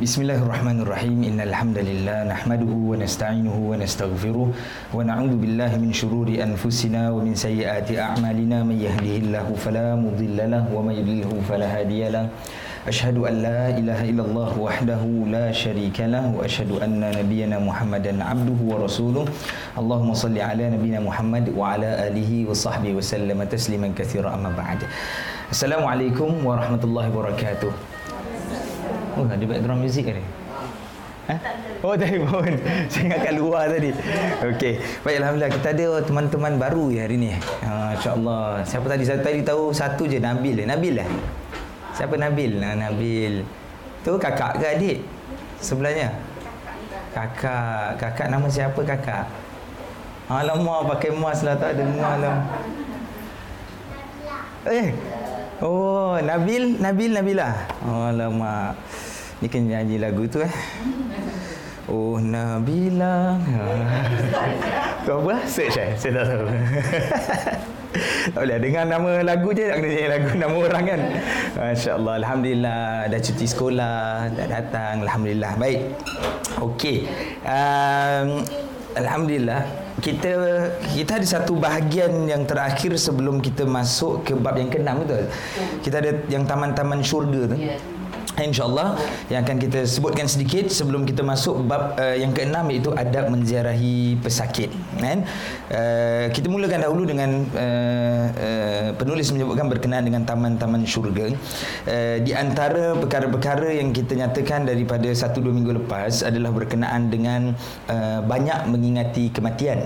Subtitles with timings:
[0.00, 4.48] بسم الله الرحمن الرحيم إن الحمد لله نحمده ونستعينه ونستغفره
[4.96, 10.94] ونعوذ بالله من شرور أنفسنا ومن سيئات أعمالنا من يهده الله فلا مضل له ومن
[11.04, 12.32] يضلله فلا هادي له
[12.88, 18.58] أشهد أن لا إله إلا الله وحده لا شريك له وأشهد أن نبينا محمدا عبده
[18.72, 19.24] ورسوله
[19.76, 24.80] اللهم صل على نبينا محمد وعلى آله وصحبه وسلم تسليما كثيرا أما بعد
[25.52, 27.72] السلام عليكم ورحمة الله وبركاته
[29.20, 30.24] Oh, ada background music ke ni?
[31.28, 31.36] Ha?
[31.84, 32.56] Oh, telefon.
[32.88, 33.92] Saya ingat kat luar tadi.
[34.48, 34.80] Okey.
[35.04, 35.52] Baik, Alhamdulillah.
[35.52, 37.28] Kita ada teman-teman baru ya hari ni.
[37.36, 38.64] Ha, InsyaAllah.
[38.64, 39.02] Siapa tadi?
[39.04, 40.16] Saya tadi tahu satu je.
[40.16, 40.64] Nabil.
[40.64, 41.08] Nabil lah.
[41.92, 42.64] Siapa Nabil?
[42.64, 43.44] Nah, Nabil.
[44.00, 44.98] Tu kakak ke adik?
[45.60, 46.16] Sebelahnya?
[47.12, 48.00] Kakak.
[48.00, 49.28] Kakak nama siapa kakak?
[50.32, 51.60] Alamak, pakai emas lah.
[51.60, 52.36] Tak ada emas lah.
[54.72, 54.88] Eh.
[55.60, 57.52] Oh, Nabil, Nabil, Nabilah.
[57.84, 58.80] Alamak.
[59.40, 60.52] Ni kan nyanyi lagu tu eh.
[61.88, 63.40] Oh Nabila.
[65.08, 65.48] Kau apa?
[65.48, 65.96] Search eh?
[65.96, 66.46] Saya tak tahu.
[68.36, 71.00] tak boleh dengar nama lagu je nak kena nyanyi lagu nama orang kan.
[71.56, 72.14] Masya-Allah.
[72.20, 74.94] Alhamdulillah dah cuti sekolah, dah datang.
[75.08, 75.52] Alhamdulillah.
[75.56, 75.80] Baik.
[76.60, 77.08] Okey.
[77.40, 78.44] Um,
[78.90, 79.64] Alhamdulillah
[80.04, 80.32] kita
[80.92, 85.24] kita ada satu bahagian yang terakhir sebelum kita masuk ke bab yang keenam betul.
[85.80, 87.56] Kita ada yang taman-taman syurga tu.
[87.56, 87.80] Yeah
[88.44, 88.96] insyaallah
[89.28, 94.18] yang akan kita sebutkan sedikit sebelum kita masuk bab uh, yang keenam iaitu adab menziarahi
[94.20, 95.24] pesakit kan?
[95.70, 101.32] Uh, kita mulakan dahulu dengan uh, uh, penulis menyebutkan berkenaan dengan taman-taman syurga.
[101.88, 107.54] Uh, di antara perkara-perkara yang kita nyatakan daripada satu dua minggu lepas adalah berkenaan dengan
[107.88, 109.80] uh, banyak mengingati kematian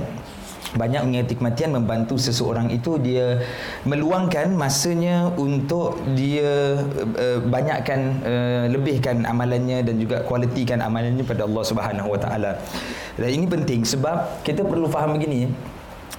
[0.75, 3.39] banyak mengingati kematian membantu seseorang itu dia
[3.87, 6.83] meluangkan masanya untuk dia
[7.15, 12.53] uh, banyakkan uh, lebihkan amalannya dan juga kualitikan amalannya pada Allah Subhanahu Wa Taala.
[13.15, 15.47] Dan ini penting sebab kita perlu faham begini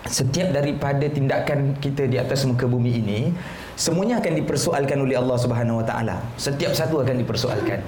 [0.05, 3.19] setiap daripada tindakan kita di atas muka bumi ini
[3.73, 6.15] semuanya akan dipersoalkan oleh Allah Subhanahu Wa Taala.
[6.39, 7.83] Setiap satu akan dipersoalkan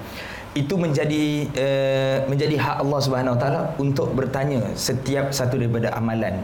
[0.57, 6.41] itu menjadi uh, menjadi hak Allah Subhanahu Wa Taala untuk bertanya setiap satu daripada amalan.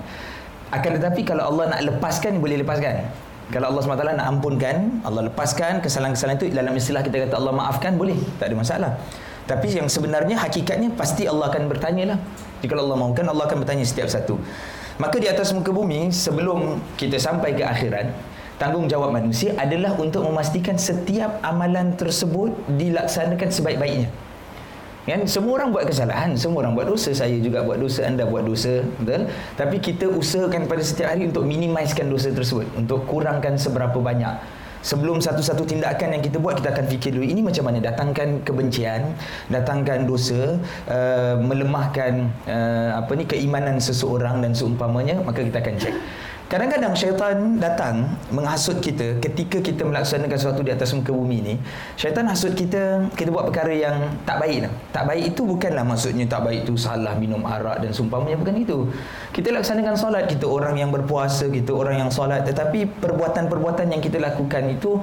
[0.69, 3.09] Akan tetapi kalau Allah nak lepaskan boleh lepaskan.
[3.51, 7.99] Kalau Allah SWT nak ampunkan, Allah lepaskan kesalahan-kesalahan itu dalam istilah kita kata Allah maafkan
[7.99, 8.91] boleh, tak ada masalah.
[9.43, 12.17] Tapi yang sebenarnya hakikatnya pasti Allah akan bertanya lah.
[12.63, 14.39] Jika Allah mahukan Allah akan bertanya setiap satu.
[14.95, 18.13] Maka di atas muka bumi sebelum kita sampai ke akhirat,
[18.57, 24.09] tanggungjawab manusia adalah untuk memastikan setiap amalan tersebut dilaksanakan sebaik-baiknya.
[25.03, 28.47] Kan semua orang buat kesalahan, semua orang buat dosa, saya juga buat dosa, anda buat
[28.47, 29.27] dosa, betul?
[29.59, 34.63] Tapi kita usahakan pada setiap hari untuk minimizekan dosa tersebut, untuk kurangkan seberapa banyak.
[34.83, 39.15] Sebelum satu-satu tindakan yang kita buat kita akan fikir dulu ini macam mana datangkan kebencian,
[39.47, 40.59] datangkan dosa,
[40.91, 45.95] uh, melemahkan uh, apa ni keimanan seseorang dan seumpamanya, maka kita akan cek.
[46.51, 51.55] Kadang-kadang syaitan datang menghasut kita ketika kita melaksanakan sesuatu di atas muka bumi ini.
[51.97, 54.69] Syaitan hasut kita, kita buat perkara yang tak baik.
[54.93, 58.37] Tak baik itu bukanlah maksudnya tak baik itu salah minum arak dan sumpahnya.
[58.37, 58.85] Bukan itu.
[59.33, 62.45] Kita laksanakan solat, kita orang yang berpuasa, kita orang yang solat.
[62.45, 65.01] Tetapi perbuatan-perbuatan yang kita lakukan itu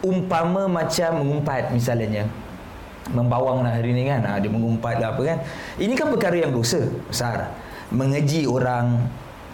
[0.00, 2.24] umpama macam mengumpat misalnya.
[3.12, 4.24] Membawang lah hari ini kan.
[4.24, 5.38] Ha, dia mengumpat lah apa kan.
[5.76, 7.52] Ini kan perkara yang dosa besar.
[7.92, 8.96] Mengeji orang,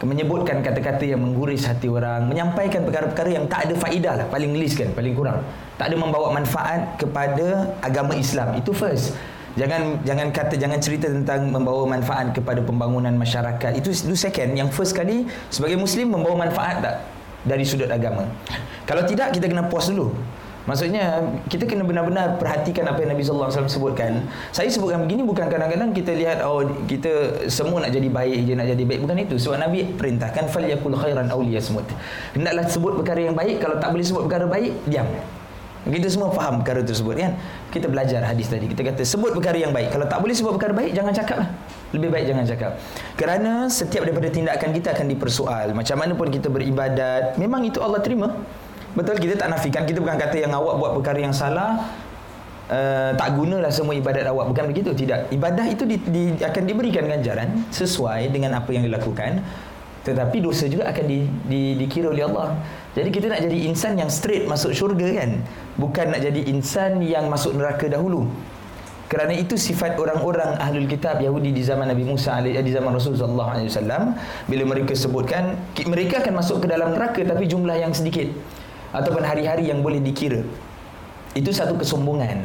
[0.08, 4.80] menyebutkan kata-kata yang mengguris hati orang menyampaikan perkara-perkara yang tak ada faedah lah paling least
[4.80, 5.44] kan paling kurang.
[5.76, 8.56] Tak ada membawa manfaat kepada agama Islam.
[8.56, 9.12] Itu first.
[9.60, 13.76] Jangan jangan kata jangan cerita tentang membawa manfaat kepada pembangunan masyarakat.
[13.76, 14.56] Itu itu second.
[14.56, 16.96] Yang first kali sebagai muslim membawa manfaat tak
[17.44, 18.24] dari sudut agama?
[18.88, 20.16] Kalau tidak kita kena pause dulu
[20.68, 24.12] Maksudnya kita kena benar-benar perhatikan apa yang Nabi sallallahu alaihi wasallam sebutkan.
[24.52, 28.68] Saya sebutkan begini bukan kadang-kadang kita lihat oh kita semua nak jadi baik je nak
[28.68, 29.36] jadi baik bukan itu.
[29.40, 31.88] Sebab Nabi perintahkan fal yakul khairan aw liyasmut.
[32.36, 35.08] Hendaklah sebut perkara yang baik kalau tak boleh sebut perkara baik diam.
[35.80, 37.32] Kita semua faham perkara tersebut kan.
[37.72, 38.68] Kita belajar hadis tadi.
[38.68, 39.88] Kita kata sebut perkara yang baik.
[39.88, 41.48] Kalau tak boleh sebut perkara baik jangan cakaplah.
[41.96, 42.72] Lebih baik jangan cakap.
[43.16, 45.72] Kerana setiap daripada tindakan kita akan dipersoal.
[45.72, 48.28] Macam mana pun kita beribadat, memang itu Allah terima.
[48.94, 49.82] Betul kita tak nafikan.
[49.86, 51.90] Kita bukan kata yang awak buat perkara yang salah.
[52.70, 54.50] Uh, tak gunalah semua ibadat awak.
[54.50, 55.26] Bukan begitu tidak.
[55.34, 59.42] Ibadah itu di, di, akan diberikan ganjaran sesuai dengan apa yang dilakukan.
[60.00, 62.56] Tetapi dosa juga akan di, di, dikira oleh Allah.
[62.96, 65.44] Jadi kita nak jadi insan yang straight masuk syurga kan?
[65.76, 68.26] Bukan nak jadi insan yang masuk neraka dahulu.
[69.10, 74.14] Kerana itu sifat orang-orang ahlul kitab Yahudi di zaman Nabi Musa di zaman Rasulullah SAW
[74.46, 75.58] bila mereka sebutkan
[75.90, 78.30] mereka akan masuk ke dalam neraka tapi jumlah yang sedikit
[78.90, 80.42] ataupun hari-hari yang boleh dikira.
[81.34, 82.42] Itu satu kesombongan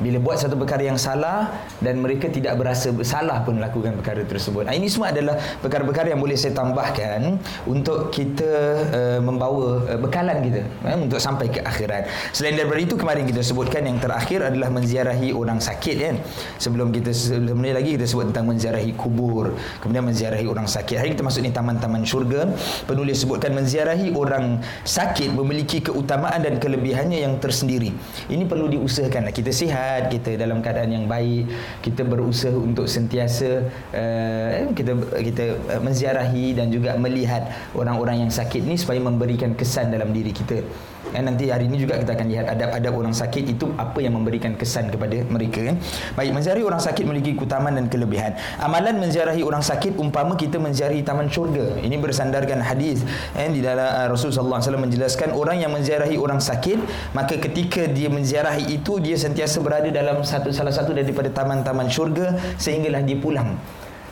[0.00, 1.52] bila buat satu perkara yang salah
[1.84, 4.64] dan mereka tidak berasa bersalah pun melakukan perkara tersebut.
[4.64, 7.36] Ini semua adalah perkara-perkara yang boleh saya tambahkan
[7.68, 8.52] untuk kita
[8.90, 12.08] uh, membawa uh, bekalan kita uh, untuk sampai ke akhirat.
[12.32, 16.16] Selain daripada itu kemarin kita sebutkan yang terakhir adalah menziarahi orang sakit kan.
[16.56, 19.52] Sebelum kita sebelum ni lagi kita sebut tentang menziarahi kubur,
[19.84, 20.96] kemudian menziarahi orang sakit.
[20.96, 22.48] Hari kita masuk ni taman-taman syurga.
[22.88, 27.92] Penulis sebutkan menziarahi orang sakit memiliki keutamaan dan kelebihannya yang tersendiri.
[28.32, 29.28] Ini perlu diusahakan.
[29.34, 31.50] Kita sihat sihat, kita dalam keadaan yang baik,
[31.82, 38.62] kita berusaha untuk sentiasa uh, kita kita uh, menziarahi dan juga melihat orang-orang yang sakit
[38.62, 40.62] ni supaya memberikan kesan dalam diri kita.
[41.10, 44.54] Dan nanti hari ini juga kita akan lihat adab-adab orang sakit itu apa yang memberikan
[44.54, 45.76] kesan kepada mereka kan.
[46.14, 48.38] Baik, menziarahi orang sakit memiliki keutamaan dan kelebihan.
[48.62, 51.78] Amalan menziarahi orang sakit umpama kita menziarahi taman syurga.
[51.82, 53.02] Ini bersandarkan hadis
[53.34, 56.78] eh, di dalam Rasulullah SAW menjelaskan orang yang menziarahi orang sakit,
[57.12, 62.38] maka ketika dia menziarahi itu dia sentiasa berada dalam satu salah satu daripada taman-taman syurga
[62.56, 63.58] sehinggalah dia pulang.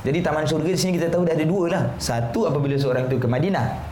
[0.07, 1.85] Jadi taman syurga di sini kita tahu dah ada dua lah.
[1.99, 3.88] Satu apabila seorang itu ke Madinah.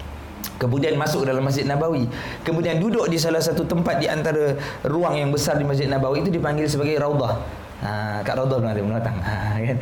[0.56, 2.08] Kemudian masuk dalam Masjid Nabawi.
[2.46, 4.56] Kemudian duduk di salah satu tempat di antara
[4.86, 7.42] ruang yang besar di Masjid Nabawi itu dipanggil sebagai Raudah.
[7.84, 9.16] Ha, kat Raudah belum ada menatang.
[9.20, 9.76] Ha, kan?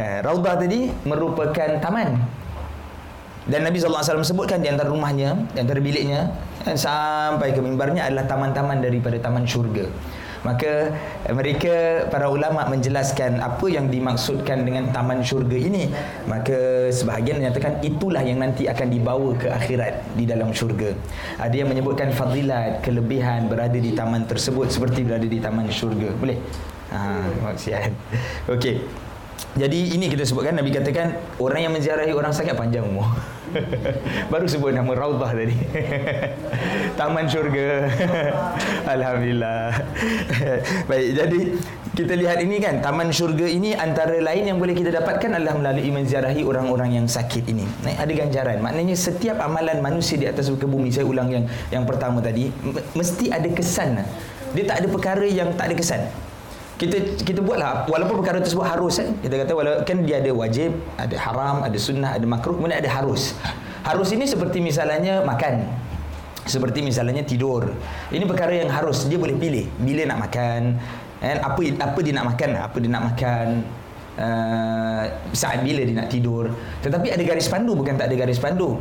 [0.00, 2.18] ha, Raudah tadi merupakan taman.
[3.46, 6.34] Dan Nabi SAW sebutkan di antara rumahnya, di antara biliknya,
[6.74, 9.86] sampai ke mimbarnya adalah taman-taman daripada taman syurga.
[10.46, 10.94] Maka
[11.34, 15.90] mereka para ulama menjelaskan apa yang dimaksudkan dengan taman syurga ini.
[16.30, 20.94] Maka sebahagian menyatakan itulah yang nanti akan dibawa ke akhirat di dalam syurga.
[21.42, 26.14] Ada yang menyebutkan fadilat, kelebihan berada di taman tersebut seperti berada di taman syurga.
[26.14, 26.38] Boleh?
[26.94, 27.90] Ha, maksiat.
[28.46, 29.05] Okey.
[29.56, 33.08] Jadi ini kita sebutkan Nabi katakan orang yang menziarahi orang sakit panjang umur.
[34.32, 35.56] Baru sebut nama Raudah tadi.
[37.00, 37.88] Taman syurga.
[38.94, 39.72] Alhamdulillah.
[40.84, 41.40] Baik, jadi
[41.96, 45.88] kita lihat ini kan taman syurga ini antara lain yang boleh kita dapatkan adalah melalui
[45.88, 47.64] menziarahi orang-orang yang sakit ini.
[47.80, 48.60] Nah, ada ganjaran.
[48.60, 52.52] Maknanya setiap amalan manusia di atas muka bumi, saya ulang yang yang pertama tadi,
[52.92, 54.04] mesti ada kesan.
[54.52, 56.25] Dia tak ada perkara yang tak ada kesan
[56.76, 60.76] kita kita buatlah walaupun perkara tersebut harus kan kita kata walaupun kan dia ada wajib
[61.00, 63.32] ada haram ada sunnah ada makruh kemudian ada harus.
[63.80, 65.62] Harus ini seperti misalnya makan.
[66.46, 67.74] Seperti misalnya tidur.
[68.12, 70.78] Ini perkara yang harus dia boleh pilih bila nak makan
[71.16, 73.46] kan apa apa dia nak makan apa dia nak makan
[74.20, 76.52] uh, saat bila dia nak tidur.
[76.84, 78.76] Tetapi ada garis pandu bukan tak ada garis pandu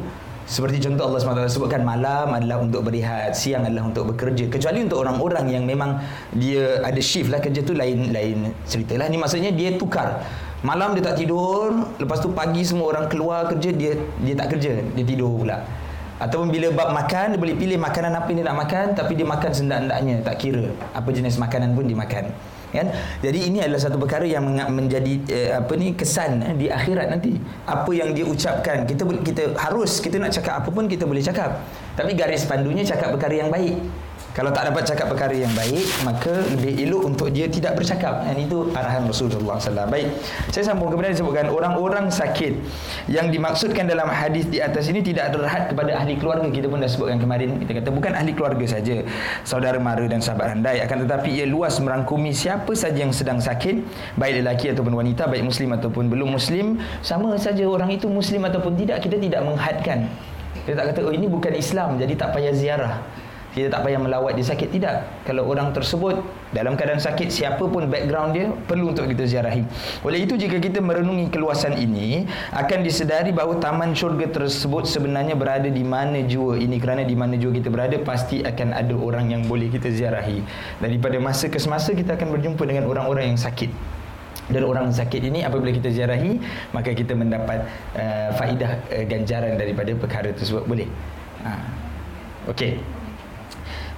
[0.46, 4.46] seperti contoh Allah SWT sebutkan malam adalah untuk berehat, siang adalah untuk bekerja.
[4.46, 5.98] Kecuali untuk orang-orang yang memang
[6.38, 9.10] dia ada shift lah kerja tu lain lain ceritalah.
[9.10, 10.22] Ini maksudnya dia tukar.
[10.62, 14.86] Malam dia tak tidur, lepas tu pagi semua orang keluar kerja dia dia tak kerja,
[14.86, 15.66] dia tidur pula.
[16.22, 19.26] Ataupun bila bab makan dia boleh pilih makanan apa yang dia nak makan tapi dia
[19.26, 22.30] makan sendak-sendaknya, tak kira apa jenis makanan pun dia makan
[22.76, 22.88] kan?
[23.24, 27.40] Jadi ini adalah satu perkara yang menjadi eh, apa ni kesan eh, di akhirat nanti.
[27.66, 31.64] Apa yang dia ucapkan kita kita harus kita nak cakap apa pun kita boleh cakap.
[31.96, 33.80] Tapi garis pandunya cakap perkara yang baik
[34.36, 38.20] kalau tak dapat cakap perkara yang baik, maka lebih elok untuk dia tidak bercakap.
[38.28, 39.88] Dan itu arahan Rasulullah SAW.
[39.88, 40.12] Baik,
[40.52, 42.60] saya sambung kemudian disebutkan orang-orang sakit
[43.08, 46.52] yang dimaksudkan dalam hadis di atas ini tidak terhad kepada ahli keluarga.
[46.52, 47.64] Kita pun dah sebutkan kemarin.
[47.64, 49.08] Kita kata bukan ahli keluarga saja,
[49.48, 50.84] saudara mara dan sahabat handai.
[50.84, 53.88] Akan tetapi ia luas merangkumi siapa saja yang sedang sakit,
[54.20, 56.84] baik lelaki ataupun wanita, baik muslim ataupun belum muslim.
[57.00, 60.12] Sama saja orang itu muslim ataupun tidak, kita tidak menghadkan.
[60.68, 63.24] Kita tak kata, oh ini bukan Islam, jadi tak payah ziarah
[63.56, 65.08] kita tak payah melawat dia sakit tidak.
[65.24, 66.20] Kalau orang tersebut
[66.52, 69.64] dalam keadaan sakit siapa pun background dia perlu untuk kita ziarahi
[70.04, 75.72] oleh itu jika kita merenungi keluasan ini akan disedari bahawa taman syurga tersebut sebenarnya berada
[75.72, 76.60] di mana jua.
[76.60, 80.44] Ini kerana di mana jua kita berada pasti akan ada orang yang boleh kita ziarahi.
[80.84, 83.72] Daripada masa ke semasa kita akan berjumpa dengan orang-orang yang sakit.
[84.46, 86.38] Dan orang sakit ini apabila kita ziarahi
[86.70, 87.66] maka kita mendapat
[87.98, 90.68] uh, faedah uh, ganjaran daripada perkara tersebut.
[90.68, 90.86] Boleh?
[91.46, 91.62] Ha.
[92.50, 93.05] okey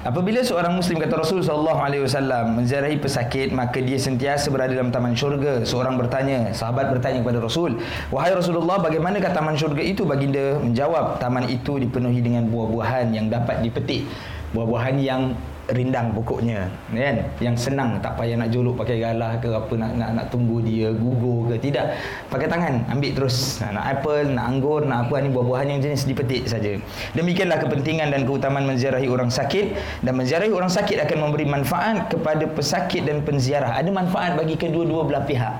[0.07, 4.87] Apabila seorang muslim kata Rasul sallallahu alaihi wasallam menziarahi pesakit maka dia sentiasa berada dalam
[4.87, 5.67] taman syurga.
[5.67, 7.75] Seorang bertanya, sahabat bertanya kepada Rasul,
[8.07, 13.27] "Wahai Rasulullah, bagaimana kata taman syurga itu?" Baginda menjawab, "Taman itu dipenuhi dengan buah-buahan yang
[13.27, 14.07] dapat dipetik."
[14.55, 15.35] Buah-buahan yang
[15.71, 17.17] rindang pokoknya kan?
[17.43, 20.91] Yang senang tak payah nak jolok pakai galah ke apa nak nak nak tunggu dia
[20.95, 21.99] gugur ke tidak.
[22.31, 23.59] Pakai tangan ambil terus.
[23.59, 26.79] Nak apple nak anggur nak apa ni buah-buahan yang jenis dipetik saja.
[27.15, 29.75] Demikianlah kepentingan dan keutamaan menziarahi orang sakit.
[30.03, 33.75] Dan menziarahi orang sakit akan memberi manfaat kepada pesakit dan penziarah.
[33.75, 35.53] Ada manfaat bagi kedua-dua belah pihak.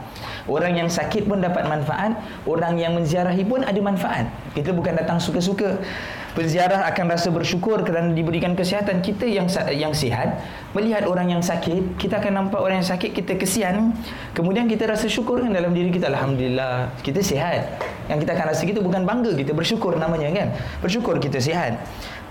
[0.48, 2.16] Orang yang sakit pun dapat manfaat
[2.48, 4.30] Orang yang menziarahi pun ada manfaat.
[4.56, 5.80] Kita bukan datang suka-suka
[6.38, 10.38] penziarah akan rasa bersyukur kerana diberikan kesihatan kita yang yang sihat.
[10.77, 13.98] Melihat orang yang sakit kita akan nampak orang yang sakit kita kesian.
[14.38, 17.82] Kemudian kita rasa syukur kan dalam diri kita alhamdulillah kita sihat.
[18.06, 20.48] Yang kita akan rasa kita bukan bangga kita bersyukur namanya kan.
[20.86, 21.82] Bersyukur kita sihat.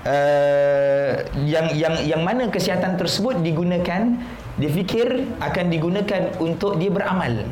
[0.06, 4.14] Uh, yang yang yang mana kesihatan tersebut digunakan
[4.54, 7.42] dia fikir akan digunakan untuk dia beramal.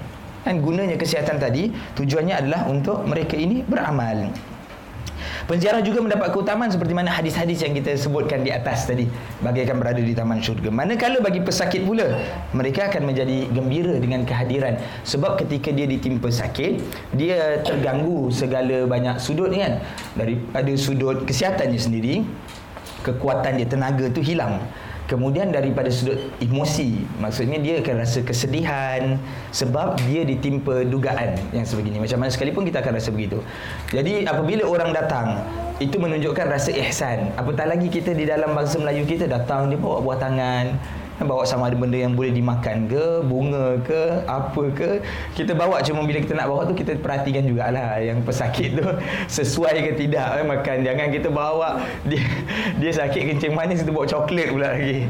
[0.46, 4.30] Kan gunanya kesihatan tadi tujuannya adalah untuk mereka ini beramal
[5.44, 9.04] Penziarah juga mendapat keutamaan seperti mana hadis-hadis yang kita sebutkan di atas tadi.
[9.44, 10.72] Bagaikan berada di taman syurga.
[10.72, 12.16] Manakala bagi pesakit pula
[12.56, 14.80] mereka akan menjadi gembira dengan kehadiran.
[15.04, 16.80] Sebab ketika dia ditimpa sakit
[17.12, 19.84] dia terganggu segala banyak sudut kan?
[20.16, 22.24] Daripada sudut kesihatannya sendiri
[23.04, 24.64] kekuatan dia tenaga tu hilang
[25.04, 29.20] Kemudian daripada sudut emosi Maksudnya dia akan rasa kesedihan
[29.52, 32.00] Sebab dia ditimpa dugaan yang sebegini.
[32.00, 33.44] Macam mana sekalipun kita akan rasa begitu.
[33.92, 35.44] Jadi apabila orang datang
[35.76, 37.34] Itu menunjukkan rasa ihsan.
[37.36, 40.72] Apatah lagi kita di dalam bangsa Melayu kita Datang dia bawa buah tangan
[41.22, 44.90] bawa sama ada benda yang boleh dimakan ke bunga ke apa ke.
[45.38, 48.86] Kita bawa cuma bila kita nak bawa tu kita perhatikan jugalah yang pesakit tu.
[49.38, 50.76] Sesuai ke tidak eh, makan.
[50.82, 52.22] Jangan kita bawa dia
[52.82, 55.06] dia sakit kencing manis kita bawa coklat pula lagi.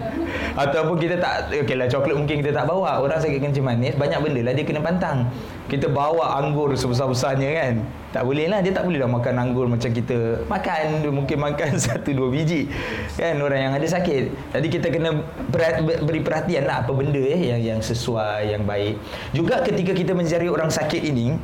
[0.52, 3.00] Ataupun kita tak okeylah coklat mungkin kita tak bawa.
[3.00, 5.32] Orang sakit kencing manis banyak benda lah dia kena pantang
[5.64, 7.74] kita bawa anggur sebesar-besarnya kan?
[8.12, 11.08] Tak boleh lah dia tak boleh lah makan anggur macam kita makan.
[11.08, 12.68] Mungkin makan satu dua biji.
[13.16, 14.52] Kan orang yang ada sakit.
[14.52, 15.24] Jadi kita kena
[16.04, 19.00] beri perhatian lah apa benda eh, yang yang sesuai yang baik.
[19.32, 21.40] Juga ketika kita mencari orang sakit ini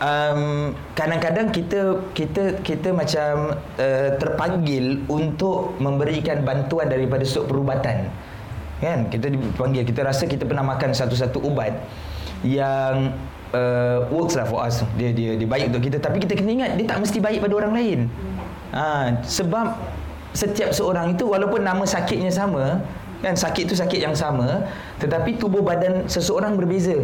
[0.00, 8.08] um, kadang-kadang kita kita kita macam uh, terpanggil untuk memberikan bantuan daripada sudut perubatan.
[8.80, 9.84] Kan kita dipanggil.
[9.84, 11.76] Kita rasa kita pernah makan satu-satu ubat
[12.46, 13.12] yang
[13.52, 14.82] uh, works lah for us.
[14.96, 15.98] Dia dia dia baik untuk kita.
[16.00, 17.98] Tapi kita kena ingat dia tak mesti baik pada orang lain.
[18.70, 19.74] Ha, sebab
[20.30, 22.78] setiap seorang itu walaupun nama sakitnya sama
[23.20, 24.64] kan sakit tu sakit yang sama
[25.02, 26.96] tetapi tubuh badan seseorang berbeza.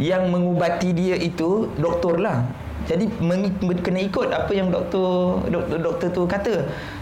[0.00, 2.48] Yang mengubati dia itu doktor lah
[2.92, 3.04] jadi
[3.80, 6.54] kena ikut apa yang doktor doktor, doktor tu kata.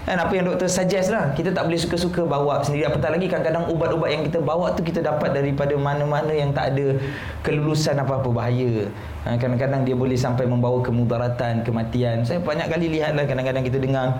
[0.06, 1.34] Kan apa yang doktor suggest lah.
[1.34, 2.86] Kita tak boleh suka-suka bawa sendiri.
[2.86, 6.96] Apatah lagi kadang-kadang ubat-ubat yang kita bawa tu kita dapat daripada mana-mana yang tak ada
[7.42, 8.88] kelulusan apa-apa bahaya.
[9.26, 12.24] Ha, kadang-kadang dia boleh sampai membawa kemudaratan kematian.
[12.24, 14.16] Saya banyak kali lihat lah kadang-kadang kita dengar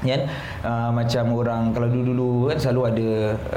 [0.00, 0.30] kan
[0.62, 3.08] uh, macam orang kalau dulu-dulu kan selalu ada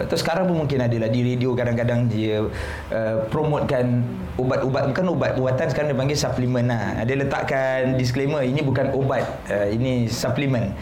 [0.05, 2.43] atau sekarang pun mungkin ada lah di radio kadang-kadang dia
[2.91, 4.01] uh, promotekan
[4.35, 7.05] ubat-ubat bukan ubat buatan sekarang dia panggil suplemen lah.
[7.05, 10.73] Dia letakkan disclaimer ini bukan ubat uh, ini suplemen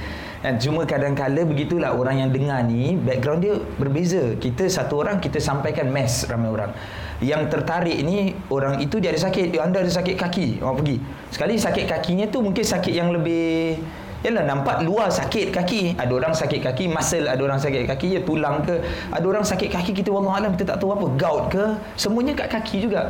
[0.41, 4.33] dan cuma kadang-kala begitulah orang yang dengar ni background dia berbeza.
[4.41, 6.73] Kita satu orang kita sampaikan mass ramai orang.
[7.21, 10.97] Yang tertarik ni orang itu dia ada sakit anda ada sakit kaki orang pergi.
[11.29, 13.77] Sekali sakit kakinya tu mungkin sakit yang lebih
[14.21, 15.97] Yalah nampak luar sakit kaki.
[15.97, 18.77] Ada orang sakit kaki muscle, ada orang sakit kaki ya tulang ke.
[19.09, 21.65] Ada orang sakit kaki kita wallah alam kita tak tahu apa, gout ke.
[21.97, 23.09] Semuanya kat kaki juga.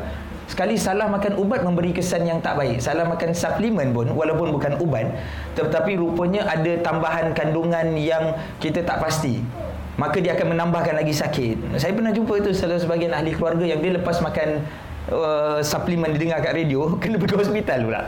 [0.51, 2.83] Sekali salah makan ubat memberi kesan yang tak baik.
[2.83, 5.07] Salah makan suplemen pun walaupun bukan ubat
[5.55, 9.39] tetapi rupanya ada tambahan kandungan yang kita tak pasti.
[9.95, 11.79] Maka dia akan menambahkan lagi sakit.
[11.79, 14.59] Saya pernah jumpa itu salah sebagian ahli keluarga yang dia lepas makan
[15.09, 18.01] uh, suplemen didengar kat radio kena pergi hospital pula.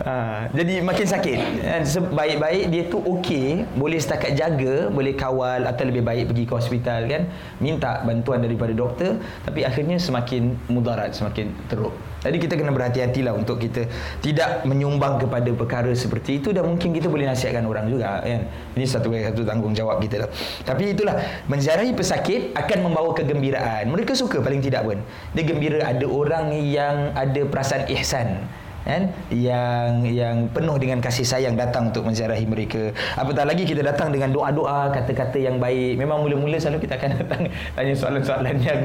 [0.00, 1.38] Uh, jadi makin sakit.
[1.60, 6.52] Dan sebaik-baik dia tu okey, boleh setakat jaga, boleh kawal atau lebih baik pergi ke
[6.56, 7.22] hospital kan,
[7.60, 11.92] minta bantuan daripada doktor, tapi akhirnya semakin mudarat, semakin teruk.
[12.20, 13.88] Jadi kita kena berhati-hatilah untuk kita
[14.20, 18.44] tidak menyumbang kepada perkara seperti itu dan mungkin kita boleh nasihatkan orang juga kan.
[18.76, 20.30] Ini satu satu tanggungjawab kita lah.
[20.62, 21.16] Tapi itulah
[21.48, 23.88] menziarahi pesakit akan membawa kegembiraan.
[23.88, 25.00] Mereka suka paling tidak pun.
[25.32, 28.44] Dia gembira ada orang yang ada perasaan ihsan
[28.84, 32.90] kan yang yang penuh dengan kasih sayang datang untuk menziarahi mereka.
[33.16, 36.00] Apatah lagi kita datang dengan doa-doa kata-kata yang baik.
[36.00, 37.42] Memang mula-mula selalu kita akan datang
[37.76, 38.80] tanya soalan-soalan yang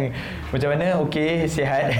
[0.51, 0.85] macam mana?
[1.07, 1.91] Okey sihat.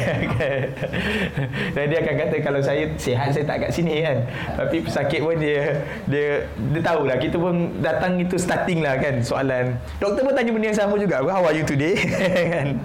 [1.76, 4.18] Dan dia akan kata kalau saya sihat saya tak kat sini kan.
[4.60, 7.18] Tapi pesakit pun dia dia dia tahulah.
[7.18, 9.80] Kita pun datang itu starting lah kan soalan.
[10.04, 11.24] Doktor pun tanya benda yang sama juga.
[11.24, 11.98] How are you today?
[12.46, 12.78] Kan?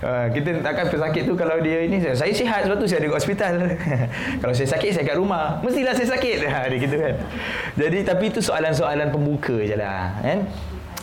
[0.00, 3.54] Uh, kita takkan pesakit tu kalau dia ini saya sihat sebab tu saya ada hospital
[4.44, 5.56] Kalau saya sakit saya kat rumah.
[5.64, 6.36] Mestilah saya sakit.
[6.52, 7.14] Ha dia gitu kan.
[7.80, 10.44] Jadi tapi itu soalan-soalan pembuka je lah kan.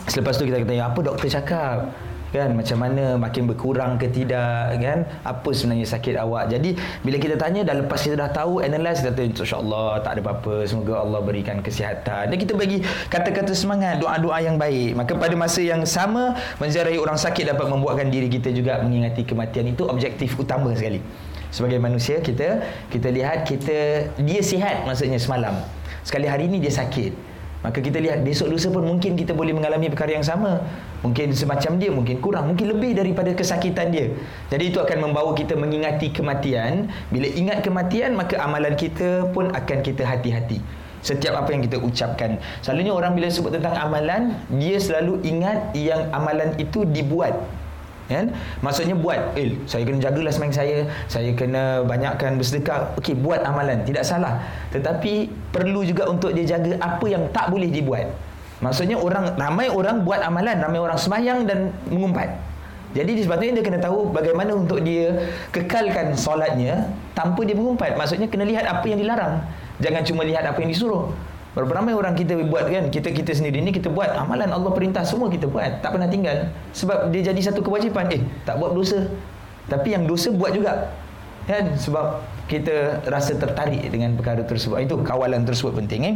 [0.06, 1.90] Selepas tu kita tanya apa doktor cakap?
[2.30, 3.18] Kan macam mana?
[3.18, 5.04] Makin berkurang ke tidak kan?
[5.26, 6.54] Apa sebenarnya sakit awak?
[6.54, 10.62] Jadi bila kita tanya dah lepas kita dah tahu analyze kata insyaallah tak ada apa-apa.
[10.62, 12.30] Semoga Allah berikan kesihatan.
[12.30, 12.78] Dan kita bagi
[13.10, 14.94] kata-kata semangat doa-doa yang baik.
[14.94, 19.74] Maka pada masa yang sama menziarahi orang sakit dapat membuatkan diri kita juga mengingati kematian.
[19.74, 21.02] Itu objektif utama sekali
[21.52, 25.54] sebagai manusia kita kita lihat kita dia sihat maksudnya semalam
[26.02, 27.32] sekali hari ini dia sakit
[27.62, 30.58] Maka kita lihat besok lusa pun mungkin kita boleh mengalami perkara yang sama.
[31.06, 34.10] Mungkin semacam dia, mungkin kurang, mungkin lebih daripada kesakitan dia.
[34.50, 36.90] Jadi itu akan membawa kita mengingati kematian.
[37.14, 40.58] Bila ingat kematian, maka amalan kita pun akan kita hati-hati.
[41.06, 42.38] Setiap apa yang kita ucapkan.
[42.66, 47.34] Selalunya orang bila sebut tentang amalan, dia selalu ingat yang amalan itu dibuat
[48.10, 48.34] kan?
[48.64, 52.96] Maksudnya buat eh saya kena jagalah sembahyang saya saya kena banyakkan bersedekah.
[52.98, 54.42] Okey buat amalan tidak salah.
[54.74, 58.10] Tetapi perlu juga untuk dia jaga apa yang tak boleh dibuat.
[58.62, 62.30] Maksudnya orang ramai orang buat amalan ramai orang sembahyang dan mengumpat.
[62.92, 67.96] Jadi sebabnya dia kena tahu bagaimana untuk dia kekalkan solatnya tanpa dia mengumpat.
[67.96, 69.40] Maksudnya kena lihat apa yang dilarang.
[69.80, 71.10] Jangan cuma lihat apa yang disuruh
[71.52, 75.04] Berapa ramai orang kita buat kan Kita kita sendiri ni kita buat Amalan Allah perintah
[75.04, 75.84] semua kita buat.
[75.84, 76.48] Tak pernah tinggal.
[76.72, 78.08] Sebab dia jadi satu kewajipan.
[78.08, 79.04] Eh tak buat dosa.
[79.68, 80.88] Tapi yang dosa buat juga.
[81.42, 81.74] Kan?
[81.74, 84.78] Sebab kita rasa tertarik dengan perkara tersebut.
[84.78, 86.14] Itu kawalan tersebut penting eh?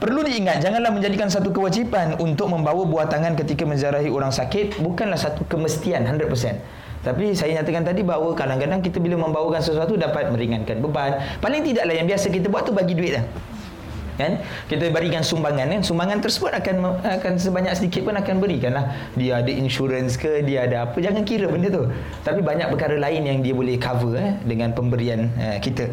[0.00, 5.20] Perlu diingat Janganlah menjadikan satu kewajipan Untuk membawa buah tangan ketika menziarahi orang sakit Bukanlah
[5.20, 10.78] satu kemestian 100% tapi saya nyatakan tadi bahawa kadang-kadang kita bila membawakan sesuatu dapat meringankan
[10.78, 11.18] beban.
[11.42, 13.26] Paling tidaklah yang biasa kita buat tu bagi duit lah
[14.16, 14.40] kan?
[14.68, 15.80] Kita berikan sumbangan kan?
[15.80, 18.92] Sumbangan tersebut akan akan sebanyak sedikit pun akan berikanlah.
[19.16, 21.84] Dia ada insurans ke dia ada apa jangan kira benda tu.
[22.24, 25.88] Tapi banyak perkara lain yang dia boleh cover eh, dengan pemberian eh, kita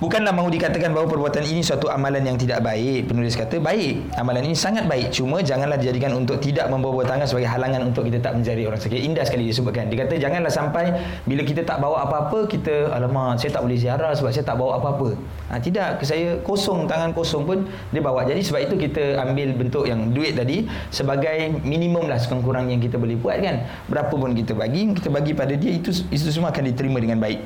[0.00, 3.12] Bukanlah mahu dikatakan bahawa perbuatan ini suatu amalan yang tidak baik.
[3.12, 4.16] Penulis kata, baik.
[4.16, 5.12] Amalan ini sangat baik.
[5.12, 8.96] Cuma janganlah dijadikan untuk tidak membawa tangan sebagai halangan untuk kita tak mencari orang sakit.
[8.96, 9.92] Indah sekali disebutkan.
[9.92, 10.96] Dia kata, janganlah sampai
[11.28, 14.80] bila kita tak bawa apa-apa, kita, alamak, saya tak boleh ziarah sebab saya tak bawa
[14.80, 15.20] apa-apa.
[15.52, 18.24] Ha, tidak, saya kosong, tangan kosong pun dia bawa.
[18.24, 22.96] Jadi sebab itu kita ambil bentuk yang duit tadi sebagai minimum lah sekurang-kurang yang kita
[22.96, 23.68] boleh buat kan.
[23.84, 27.44] Berapa pun kita bagi, kita bagi pada dia, itu, itu semua akan diterima dengan baik.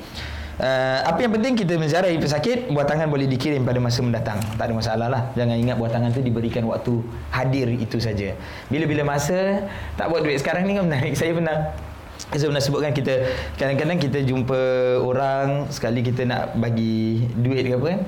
[0.55, 4.39] Uh, apa yang penting kita menziarahi pesakit buat tangan boleh dikirim pada masa mendatang.
[4.55, 5.21] Tak ada masalah lah.
[5.35, 8.31] Jangan ingat buat tangan tu diberikan waktu hadir itu saja.
[8.71, 9.67] Bila-bila masa
[9.99, 10.39] tak buat duit.
[10.39, 11.11] Sekarang ni kan menarik.
[11.19, 11.75] Saya pernah
[12.15, 13.27] saya pernah sebutkan kita
[13.59, 14.59] kadang-kadang kita jumpa
[15.03, 18.01] orang sekali kita nak bagi duit ke apa kan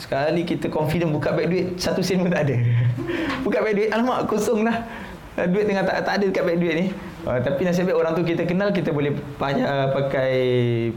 [0.00, 2.56] sekali kita confident buka beg duit satu sen pun tak ada.
[3.44, 4.88] Buka beg duit alamak kosong lah.
[5.36, 6.86] Duit tengah tak, tak ada dekat beg duit ni
[7.20, 10.32] Uh, tapi nasib baik orang tu kita kenal kita boleh banyak uh, pakai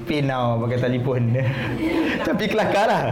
[0.07, 1.35] pin now pakai telefon.
[2.27, 3.03] tapi kelakar lah.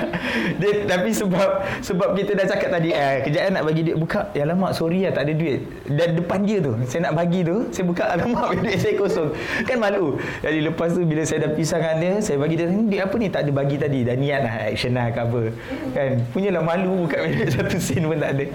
[0.60, 1.48] dia, tapi sebab
[1.84, 5.12] sebab kita dah cakap tadi eh kejap nak bagi dia buka ya lama sorry lah
[5.12, 5.68] tak ada duit.
[5.84, 9.36] Dan depan dia tu saya nak bagi tu saya buka alamak duit saya kosong.
[9.68, 10.16] Kan malu.
[10.40, 13.28] Jadi lepas tu bila saya dah pisah dengan dia saya bagi dia duit apa ni
[13.28, 15.52] tak ada bagi tadi dah niat lah action lah cover.
[15.92, 18.48] Kan punyalah malu buka duit satu sen pun tak ada.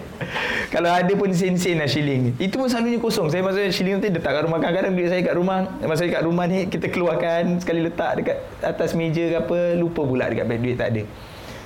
[0.73, 2.33] Kalau ada pun sen-sen lah shilling.
[2.41, 3.29] Itu pun selalunya kosong.
[3.29, 4.57] Saya maksudnya shilling nanti letak kat rumah.
[4.61, 8.95] Kadang-kadang duit saya kat rumah masa kat rumah ni kita keluarkan sekali letak dekat atas
[8.95, 11.03] meja ke apa lupa pula dekat beg duit tak ada.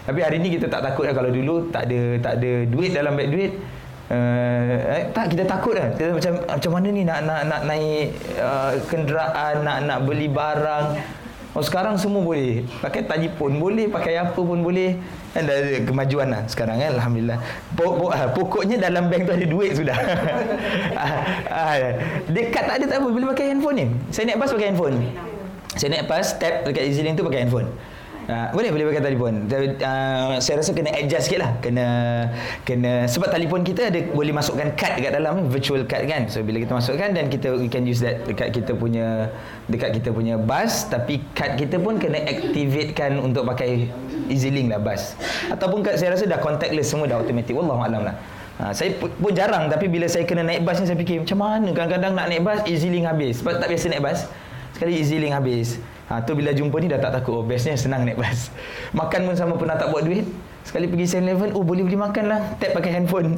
[0.06, 3.18] Tapi hari ni kita tak takut lah kalau dulu tak ada tak ada duit dalam
[3.18, 3.52] beg duit
[4.12, 8.08] uh, eh, tak kita takut lah kita macam macam mana ni nak nak nak naik
[8.38, 10.86] uh, kenderaan nak nak beli barang
[11.56, 12.68] Oh sekarang semua boleh.
[12.84, 15.00] Pakai telefon boleh pakai apa pun boleh.
[15.32, 17.40] Kan dah ada kemajuan lah sekarang kan alhamdulillah.
[17.80, 19.98] Pokok, ah, pokoknya dalam bank tu ada duit sudah.
[20.96, 21.76] Ah, ah,
[22.28, 23.08] dekat tak ada tak apa.
[23.08, 23.86] Boleh pakai handphone ni?
[24.12, 24.98] Saya naik bas pakai handphone.
[25.80, 27.72] Saya naik bas tap dekat EasyLink tu pakai handphone
[28.26, 29.46] Boleh boleh pakai telefon.
[29.46, 31.52] Uh, saya rasa kena adjust sikit lah.
[31.62, 31.86] Kena
[32.66, 36.26] kena sebab telefon kita ada boleh masukkan kad dekat dalam virtual card kan.
[36.26, 39.30] So bila kita masukkan dan kita we can use that dekat kita punya
[39.70, 43.94] dekat kita punya bus tapi kad kita pun kena activatekan untuk pakai
[44.34, 45.14] EasyLink lah bus.
[45.54, 47.54] Ataupun kad saya rasa dah contactless semua dah automatic.
[47.54, 48.18] Wallahu alam lah.
[48.56, 51.76] Ha, saya pun jarang tapi bila saya kena naik bas ni saya fikir macam mana
[51.76, 54.32] kadang-kadang nak naik bas EasyLink habis sebab tak biasa naik bas
[54.72, 57.42] sekali EasyLink habis Ha, tu bila jumpa ni dah tak takut.
[57.42, 58.54] Oh, bestnya senang naik bas.
[59.00, 60.26] Makan pun sama pernah tak buat duit.
[60.66, 62.42] Sekali pergi 7-Eleven, oh boleh beli makan lah.
[62.58, 63.38] Tap pakai handphone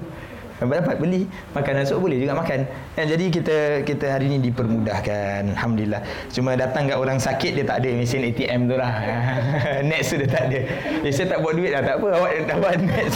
[0.66, 1.30] dapat beli.
[1.54, 2.66] Makanan so boleh juga makan.
[2.98, 5.54] Dan jadi kita kita hari ini dipermudahkan.
[5.54, 6.02] Alhamdulillah.
[6.34, 8.94] Cuma datang kat orang sakit dia tak ada mesin ATM tu lah.
[9.90, 10.60] Net sudah tak ada.
[11.06, 11.86] Eh, saya tak buat duit lah.
[11.86, 12.08] Tak apa.
[12.18, 13.08] Awak dapat net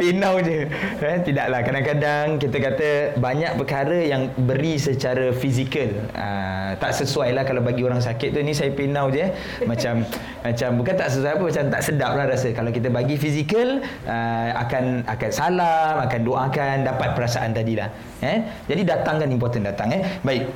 [0.00, 0.64] pay now je.
[1.04, 1.60] Eh, tidaklah.
[1.60, 2.88] Kadang-kadang kita kata
[3.20, 5.92] banyak perkara yang beri secara fizikal.
[6.16, 8.40] Uh, tak sesuai lah kalau bagi orang sakit tu.
[8.40, 9.28] Ni saya now je.
[9.68, 10.08] Macam
[10.46, 11.44] macam bukan tak sesuai apa.
[11.44, 12.48] Macam tak sedap lah rasa.
[12.56, 17.90] Kalau kita bagi fizikal uh, akan akan salam akan doakan akan dapat perasaan tadi lah.
[18.22, 18.38] Eh?
[18.70, 19.90] Jadi datang kan important datang.
[19.90, 20.02] Eh?
[20.22, 20.46] Baik.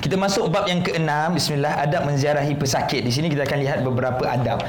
[0.00, 1.36] Kita masuk bab yang keenam.
[1.36, 1.84] Bismillah.
[1.84, 3.04] Adab menziarahi pesakit.
[3.04, 4.64] Di sini kita akan lihat beberapa adab.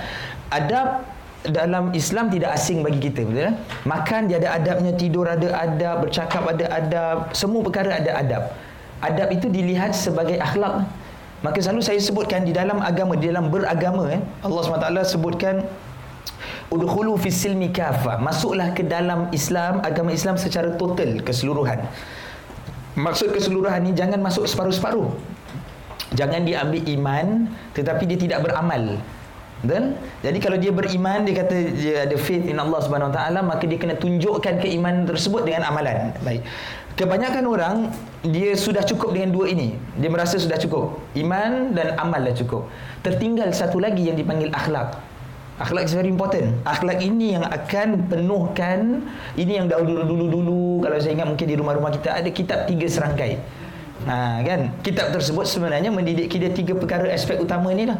[0.52, 1.08] Adab
[1.46, 3.24] dalam Islam tidak asing bagi kita.
[3.26, 3.56] Betul?
[3.88, 4.92] Makan dia ada adabnya.
[4.94, 6.06] Tidur ada adab.
[6.06, 7.18] Bercakap ada adab.
[7.32, 8.44] Semua perkara ada adab.
[9.02, 10.86] Adab itu dilihat sebagai akhlak.
[11.44, 14.10] Maka selalu saya sebutkan di dalam agama, di dalam beragama.
[14.10, 14.22] Eh?
[14.42, 15.62] Allah SWT sebutkan
[16.74, 18.18] udkhulu fis silmi kafa.
[18.18, 21.86] Masuklah ke dalam Islam agama Islam secara total keseluruhan.
[22.96, 25.12] Maksud keseluruhan ni jangan masuk separuh-separuh.
[26.16, 27.28] Jangan dia ambil iman
[27.76, 28.98] tetapi dia tidak beramal.
[29.66, 33.40] Dan jadi kalau dia beriman dia kata dia ada faith in Allah Subhanahu Wa Taala
[33.42, 36.14] maka dia kena tunjukkan keimanan tersebut dengan amalan.
[36.22, 36.46] Baik.
[36.96, 37.76] Kebanyakan orang
[38.24, 39.76] dia sudah cukup dengan dua ini.
[40.00, 40.96] Dia merasa sudah cukup.
[41.20, 42.72] Iman dan amal dah cukup.
[43.04, 44.96] Tertinggal satu lagi yang dipanggil akhlak
[45.56, 46.60] Akhlak is very important.
[46.68, 49.00] Akhlak ini yang akan penuhkan
[49.40, 52.84] ini yang dahulu dulu dulu kalau saya ingat mungkin di rumah-rumah kita ada kitab tiga
[52.92, 53.40] serangkai.
[54.04, 54.76] Ha kan?
[54.84, 57.96] Kitab tersebut sebenarnya mendidik kita tiga perkara aspek utama ni lah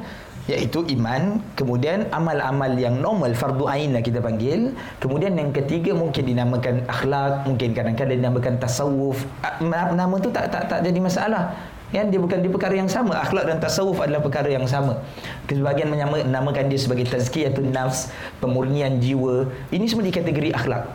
[0.46, 6.22] iaitu iman kemudian amal-amal yang normal fardu ain lah kita panggil kemudian yang ketiga mungkin
[6.22, 9.26] dinamakan akhlak mungkin kadang-kadang dinamakan tasawuf
[9.66, 11.50] nama tu tak tak tak jadi masalah
[11.96, 13.16] kan dia bukan di perkara yang sama.
[13.24, 15.00] Akhlak dan tasawuf adalah perkara yang sama.
[15.48, 18.12] Sebagian menamakan dia sebagai tazkiyatun nafs
[18.44, 19.48] pemurnian jiwa.
[19.72, 20.92] Ini semua di kategori akhlak.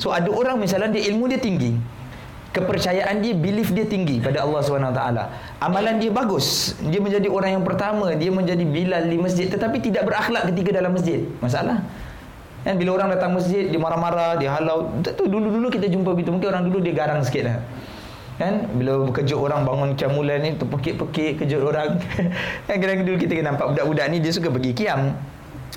[0.00, 1.76] So ada orang misalnya dia ilmu dia tinggi
[2.50, 5.02] kepercayaan dia belief dia tinggi pada Allah SWT
[5.62, 6.74] amalan dia bagus.
[6.82, 10.96] Dia menjadi orang yang pertama dia menjadi bilal di masjid tetapi tidak berakhlak ketika dalam
[10.96, 11.22] masjid.
[11.38, 11.84] Masalah?
[12.64, 14.88] Kan bila orang datang masjid dia marah-marah dia halau.
[15.04, 16.32] Dulu-dulu kita jumpa begitu.
[16.32, 17.58] Mungkin orang dulu dia garang sikit lah
[18.40, 18.64] kan?
[18.72, 22.00] Bila kejut orang bangun camulan ni terpekik-pekik kejut orang.
[22.66, 25.12] Kan kadang dulu kita nampak budak-budak ni dia suka pergi kiam.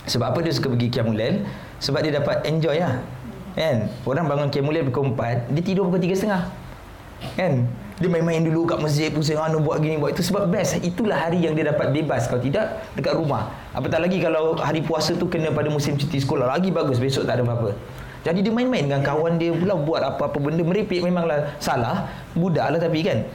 [0.07, 1.43] Sebab apa dia suka pergi kiamulan
[1.83, 3.03] sebab dia dapat enjoy lah.
[3.59, 3.91] Kan?
[4.07, 7.53] Orang bangun kiamulan pukul 4 dia tidur pukul 3.30 kan?
[8.01, 10.25] Dia main-main dulu kat masjid pusing anu buat gini buat itu.
[10.25, 12.25] Sebab best itulah hari yang dia dapat bebas.
[12.27, 13.53] Kalau tidak dekat rumah.
[13.71, 16.51] Apatah lagi kalau hari puasa tu kena pada musim cuti sekolah.
[16.51, 17.92] Lagi bagus besok tak ada apa-apa
[18.23, 22.79] jadi dia main-main dengan kawan dia pula buat apa-apa benda meripik memanglah salah budak lah
[22.79, 23.27] tapi kan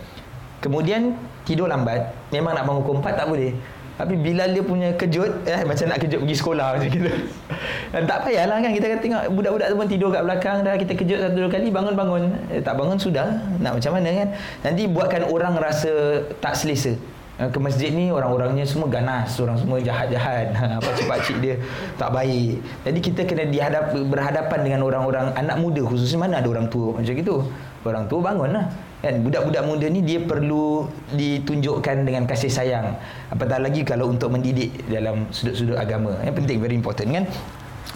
[0.64, 3.52] kemudian tidur lambat memang nak bangun pukul 4 tak boleh
[3.98, 7.10] tapi bila dia punya kejut eh macam nak kejut pergi sekolah macam gitu.
[7.92, 10.92] Dan tak payahlah kan kita kata tengok budak-budak tu pun tidur kat belakang dah kita
[10.94, 12.22] kejut satu dua kali bangun-bangun.
[12.54, 13.26] Eh, tak bangun sudah.
[13.58, 14.28] Nak macam mana kan?
[14.62, 16.94] Nanti buatkan orang rasa tak selesa.
[17.38, 20.50] Eh, ke masjid ni orang-orangnya semua ganas, orang semua jahat-jahat.
[20.58, 21.54] Ha, apa cik dia
[21.94, 22.58] tak baik.
[22.82, 27.14] Jadi kita kena dihadap berhadapan dengan orang-orang anak muda khususnya mana ada orang tua macam
[27.14, 27.46] gitu.
[27.86, 28.66] Orang tua bangunlah
[28.98, 32.98] kan budak-budak muda ni dia perlu ditunjukkan dengan kasih sayang
[33.30, 37.24] apatah lagi kalau untuk mendidik dalam sudut-sudut agama yang penting very important kan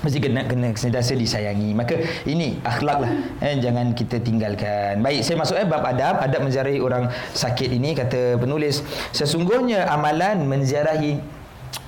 [0.03, 5.39] mesti kena kena sentiasa disayangi maka ini akhlak lah eh, jangan kita tinggalkan baik saya
[5.39, 8.83] masuk eh bab adab adab menziarahi orang sakit ini kata penulis
[9.15, 11.23] sesungguhnya amalan menziarahi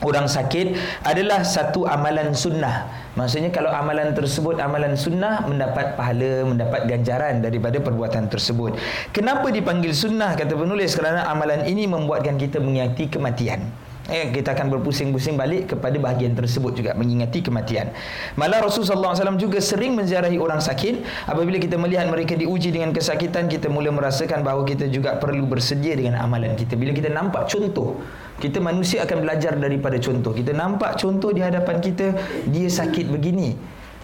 [0.07, 6.91] orang sakit adalah satu amalan sunnah Maksudnya kalau amalan tersebut amalan sunnah mendapat pahala, mendapat
[6.91, 8.75] ganjaran daripada perbuatan tersebut.
[9.15, 10.99] Kenapa dipanggil sunnah kata penulis?
[10.99, 13.71] Kerana amalan ini membuatkan kita mengingati kematian.
[14.05, 17.89] Eh, kita akan berpusing-pusing balik kepada bahagian tersebut juga mengingati kematian.
[18.37, 21.25] Malah Rasulullah SAW juga sering menziarahi orang sakit.
[21.25, 25.97] Apabila kita melihat mereka diuji dengan kesakitan, kita mula merasakan bahawa kita juga perlu bersedia
[25.97, 26.77] dengan amalan kita.
[26.77, 27.97] Bila kita nampak contoh
[28.35, 30.35] kita manusia akan belajar daripada contoh.
[30.35, 32.19] Kita nampak contoh di hadapan kita,
[32.51, 33.55] dia sakit begini.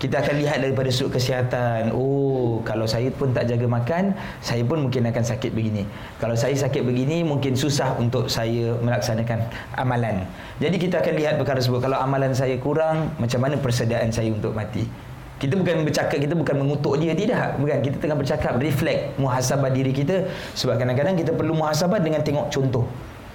[0.01, 1.93] Kita akan lihat daripada sudut kesihatan.
[1.93, 5.85] Oh, kalau saya pun tak jaga makan, saya pun mungkin akan sakit begini.
[6.17, 9.45] Kalau saya sakit begini, mungkin susah untuk saya melaksanakan
[9.77, 10.25] amalan.
[10.57, 11.85] Jadi kita akan lihat perkara tersebut.
[11.85, 14.89] Kalau amalan saya kurang, macam mana persediaan saya untuk mati?
[15.37, 17.61] Kita bukan bercakap, kita bukan mengutuk dia, tidak.
[17.61, 20.25] Bukan, kita tengah bercakap, reflect muhasabah diri kita.
[20.57, 22.89] Sebab kadang-kadang kita perlu muhasabah dengan tengok contoh.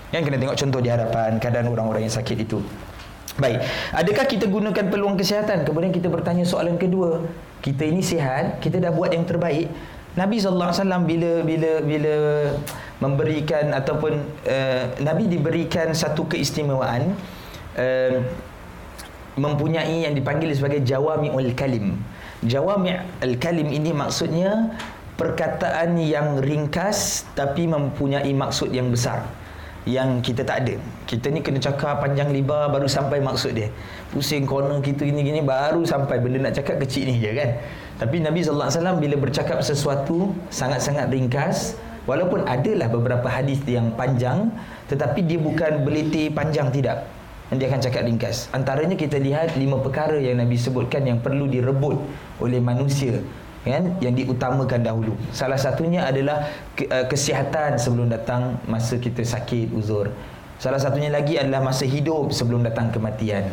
[0.10, 2.58] Yang kena tengok contoh di hadapan keadaan orang-orang yang sakit itu.
[3.36, 5.68] Baik, adakah kita gunakan peluang kesihatan?
[5.68, 7.26] Kemudian kita bertanya soalan kedua.
[7.60, 9.68] Kita ini sihat, kita dah buat yang terbaik.
[10.16, 12.16] Nabi sallallahu alaihi wasallam bila bila bila
[13.04, 17.12] memberikan ataupun uh, Nabi diberikan satu keistimewaan
[17.76, 18.24] uh,
[19.36, 22.00] mempunyai yang dipanggil sebagai jawami'ul kalim.
[22.48, 24.72] Jawami'ul kalim ini maksudnya
[25.20, 29.28] perkataan yang ringkas tapi mempunyai maksud yang besar
[29.86, 30.76] yang kita tak ada.
[31.06, 33.70] Kita ni kena cakap panjang lebar baru sampai maksud dia.
[34.10, 37.50] Pusing corner kita gini gini baru sampai benda nak cakap kecil ni je kan.
[38.02, 41.78] Tapi Nabi sallallahu alaihi wasallam bila bercakap sesuatu sangat-sangat ringkas
[42.10, 44.50] walaupun adalah beberapa hadis yang panjang
[44.90, 47.06] tetapi dia bukan beliti panjang tidak.
[47.54, 48.50] Dia akan cakap ringkas.
[48.58, 52.02] Antaranya kita lihat lima perkara yang Nabi sebutkan yang perlu direbut
[52.42, 53.22] oleh manusia
[53.66, 55.18] kan yang diutamakan dahulu.
[55.34, 56.46] Salah satunya adalah
[56.78, 60.14] ke, uh, kesihatan sebelum datang masa kita sakit uzur.
[60.62, 63.50] Salah satunya lagi adalah masa hidup sebelum datang kematian.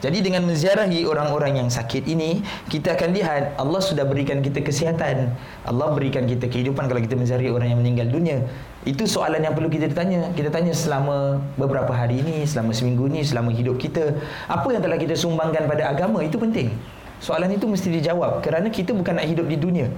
[0.00, 2.40] Jadi dengan menziarahi orang-orang yang sakit ini
[2.72, 5.36] kita akan lihat Allah sudah berikan kita kesihatan.
[5.68, 8.40] Allah berikan kita kehidupan kalau kita menziarahi orang yang meninggal dunia.
[8.88, 10.32] Itu soalan yang perlu kita tanya.
[10.32, 14.16] Kita tanya selama beberapa hari ini, selama seminggu ini, selama hidup kita,
[14.48, 16.72] apa yang telah kita sumbangkan pada agama itu penting.
[17.20, 19.88] Soalan itu mesti dijawab kerana kita bukan nak hidup di dunia.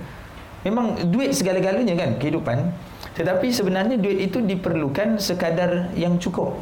[0.66, 2.70] Memang duit segala-galanya kan kehidupan.
[3.14, 6.58] Tetapi sebenarnya duit itu diperlukan sekadar yang cukup.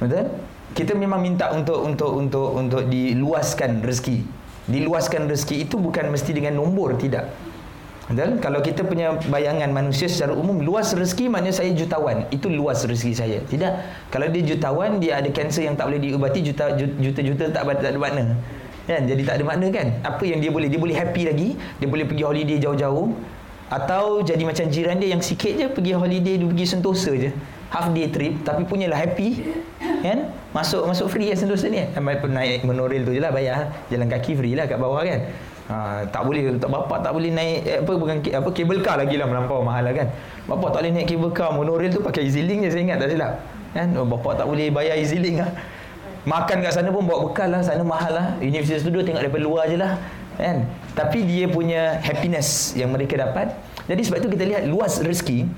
[0.00, 0.28] Betul?
[0.72, 4.24] Kita memang minta untuk untuk untuk untuk diluaskan rezeki.
[4.70, 7.28] Diluaskan rezeki itu bukan mesti dengan nombor tidak.
[8.10, 12.26] Dan kalau kita punya bayangan manusia secara umum luas rezeki maknanya saya jutawan.
[12.34, 13.38] Itu luas rezeki saya.
[13.46, 13.72] Tidak.
[14.10, 17.98] Kalau dia jutawan dia ada kanser yang tak boleh diubati juta juta-juta tak, tak ada
[18.00, 18.34] makna.
[18.88, 19.08] Kan?
[19.08, 19.86] Jadi tak ada makna kan?
[20.04, 20.68] Apa yang dia boleh?
[20.70, 21.48] Dia boleh happy lagi,
[21.80, 23.12] dia boleh pergi holiday jauh-jauh
[23.70, 27.30] atau jadi macam jiran dia yang sikit je pergi holiday dia pergi sentosa je.
[27.70, 29.46] Half day trip tapi punyalah happy
[30.02, 30.34] kan?
[30.50, 31.86] Masuk masuk free kan sentosa ni.
[31.94, 33.70] Sampai naik monorail tu je lah bayar.
[33.86, 35.22] Jalan kaki free lah kat bawah kan.
[35.70, 39.14] Ha, tak boleh tak bapak tak boleh naik eh, apa bukan apa kabel car lagi
[39.14, 40.10] lah melampau mahal lah kan.
[40.50, 43.32] Bapak tak boleh naik kabel car monorail tu pakai EasyLink je saya ingat tak silap.
[43.70, 43.94] Kan?
[43.94, 45.54] Oh, bapak tak boleh bayar EasyLink lah.
[46.28, 48.26] Makan kat sana pun bawa bekal lah, sana mahal lah.
[48.44, 49.96] Universiti Studio tengok daripada luar je lah.
[50.36, 50.68] Kan?
[50.92, 53.52] Tapi dia punya happiness yang mereka dapat.
[53.88, 55.48] Jadi sebab itu kita lihat luas rezeki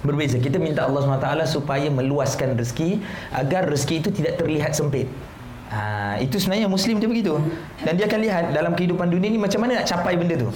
[0.00, 0.40] berbeza.
[0.40, 3.00] Kita minta Allah SWT supaya meluaskan rezeki
[3.36, 5.08] agar rezeki itu tidak terlihat sempit.
[5.70, 7.38] Ha, itu sebenarnya Muslim dia begitu.
[7.84, 10.50] Dan dia akan lihat dalam kehidupan dunia ni macam mana nak capai benda tu.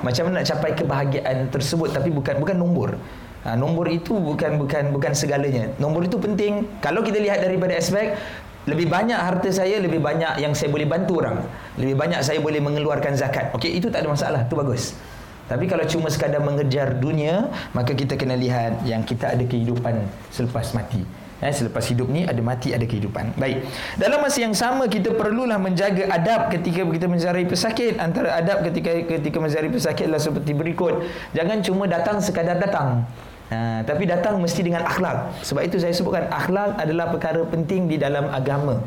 [0.00, 2.96] Macam mana nak capai kebahagiaan tersebut tapi bukan bukan nombor.
[3.44, 5.68] Ha, nombor itu bukan bukan bukan segalanya.
[5.76, 8.16] Nombor itu penting kalau kita lihat daripada aspek
[8.64, 11.44] lebih banyak harta saya, lebih banyak yang saya boleh bantu orang.
[11.76, 13.52] Lebih banyak saya boleh mengeluarkan zakat.
[13.52, 14.40] Okey, itu tak ada masalah.
[14.48, 14.96] Itu bagus.
[15.44, 20.00] Tapi kalau cuma sekadar mengejar dunia, maka kita kena lihat yang kita ada kehidupan
[20.32, 21.04] selepas mati.
[21.44, 23.36] Eh, selepas hidup ni ada mati ada kehidupan.
[23.36, 23.68] Baik.
[24.00, 28.00] Dalam masa yang sama kita perlulah menjaga adab ketika kita menziarahi pesakit.
[28.00, 31.04] Antara adab ketika ketika menziarahi pesakit adalah seperti berikut.
[31.36, 33.04] Jangan cuma datang sekadar datang.
[33.52, 35.44] Ha, tapi datang mesti dengan akhlak.
[35.44, 38.80] Sebab itu saya sebutkan akhlak adalah perkara penting di dalam agama.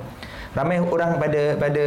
[0.57, 1.83] Ramai orang pada pada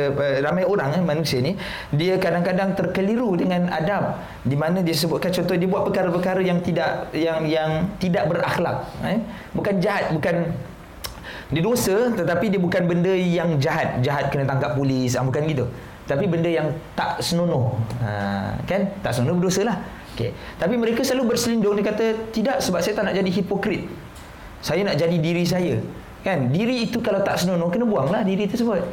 [0.47, 1.59] ramai orang eh, manusia ni
[1.91, 4.23] dia kadang-kadang terkeliru dengan adab.
[4.47, 9.19] Di mana dia sebutkan contoh dia buat perkara-perkara yang tidak yang yang tidak berakhlak eh.
[9.51, 10.55] Bukan jahat bukan
[11.51, 13.99] dia dosa tetapi dia bukan benda yang jahat.
[14.07, 15.67] Jahat kena tangkap polis ah, bukan gitu.
[16.07, 17.75] Tapi benda yang tak senonoh.
[17.99, 18.87] Ha, kan?
[19.03, 19.83] Tak senonoh berdosa lah
[20.21, 20.33] okay.
[20.61, 22.07] tapi mereka selalu berselindung dia kata
[22.37, 23.89] tidak sebab saya tak nak jadi hipokrit
[24.61, 25.81] saya nak jadi diri saya
[26.21, 26.53] Kan?
[26.53, 28.85] Diri itu kalau tak senonoh kena buanglah diri tersebut.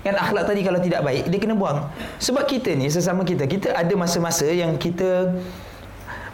[0.00, 1.90] Kan akhlak tadi kalau tidak baik dia kena buang.
[2.22, 5.34] Sebab kita ni sesama kita, kita ada masa-masa yang kita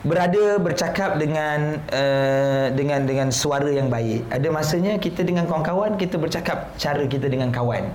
[0.02, 4.28] berada bercakap dengan uh, dengan dengan suara yang baik.
[4.30, 7.90] Ada masanya kita dengan kawan-kawan kita bercakap cara kita dengan kawan.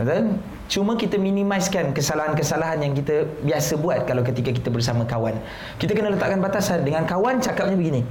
[0.00, 0.40] Betul?
[0.70, 5.34] Cuma kita minimizekan kesalahan-kesalahan yang kita biasa buat kalau ketika kita bersama kawan.
[5.82, 6.86] Kita kena letakkan batasan.
[6.86, 8.06] Dengan kawan cakapnya begini.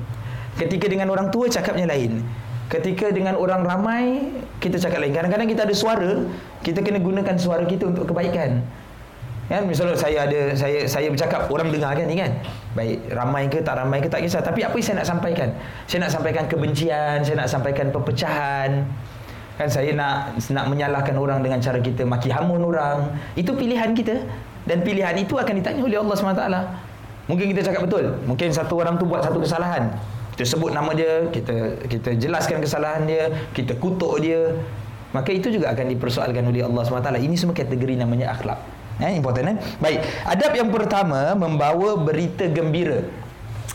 [0.60, 2.20] Ketika dengan orang tua cakapnya lain.
[2.68, 4.28] Ketika dengan orang ramai
[4.60, 5.16] kita cakap lain.
[5.16, 6.28] Kadang-kadang kita ada suara,
[6.60, 8.60] kita kena gunakan suara kita untuk kebaikan.
[9.50, 12.38] Kan misalnya saya ada saya saya bercakap orang dengar kan ni kan.
[12.78, 15.50] Baik ramai ke tak ramai ke tak kisah tapi apa yang saya nak sampaikan?
[15.90, 18.86] Saya nak sampaikan kebencian, saya nak sampaikan perpecahan.
[19.60, 23.12] Kan saya nak nak menyalahkan orang dengan cara kita maki hamun orang.
[23.36, 24.24] Itu pilihan kita
[24.64, 26.44] dan pilihan itu akan ditanya oleh Allah SWT.
[27.28, 28.16] Mungkin kita cakap betul.
[28.24, 29.92] Mungkin satu orang tu buat satu kesalahan
[30.40, 34.56] kita sebut nama dia kita kita jelaskan kesalahan dia kita kutuk dia
[35.12, 38.56] maka itu juga akan dipersoalkan oleh Allah SWT ini semua kategori namanya akhlak
[39.04, 39.58] eh, important eh?
[39.84, 43.04] baik adab yang pertama membawa berita gembira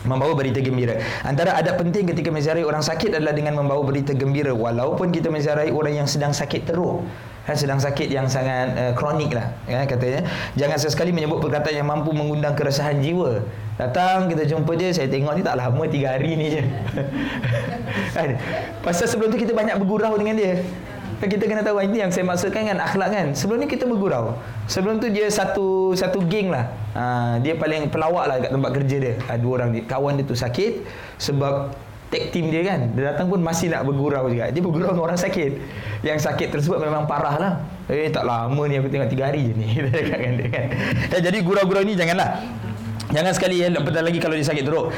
[0.05, 0.97] membawa berita gembira.
[1.25, 4.53] Antara adab penting ketika menziarahi orang sakit adalah dengan membawa berita gembira.
[4.53, 7.03] Walaupun kita menziarahi orang yang sedang sakit teruk.
[7.45, 10.25] Kan sedang sakit yang sangat uh, kronik lah ya, katanya.
[10.57, 13.45] Jangan sesekali menyebut perkataan yang mampu mengundang keresahan jiwa.
[13.77, 16.63] Datang kita jumpa dia saya tengok ni tak lama tiga hari ni je.
[18.17, 18.41] Kan?
[18.81, 20.65] Pasal sebelum tu kita banyak bergurau dengan dia
[21.15, 23.27] kan kita kena tahu ini yang saya maksudkan kan akhlak kan.
[23.31, 24.35] Sebelum ni kita bergurau.
[24.67, 26.71] Sebelum tu dia satu satu geng lah.
[26.95, 27.03] Ha,
[27.39, 29.13] dia paling pelawak lah kat tempat kerja dia.
[29.29, 30.83] Ha, dua orang dia kawan dia tu sakit
[31.17, 31.71] sebab
[32.11, 32.91] tag team dia kan.
[32.93, 34.51] Dia datang pun masih nak bergurau juga.
[34.51, 35.51] Dia bergurau dengan orang sakit.
[36.03, 37.53] Yang sakit tersebut memang parah lah.
[37.87, 39.67] Eh tak lama ni aku tengok tiga hari je ni.
[40.11, 40.65] Kan dia kan.
[41.15, 42.43] Eh, jadi gurau-gurau ni janganlah.
[43.13, 44.89] Jangan sekali ya lagi kalau dia sakit teruk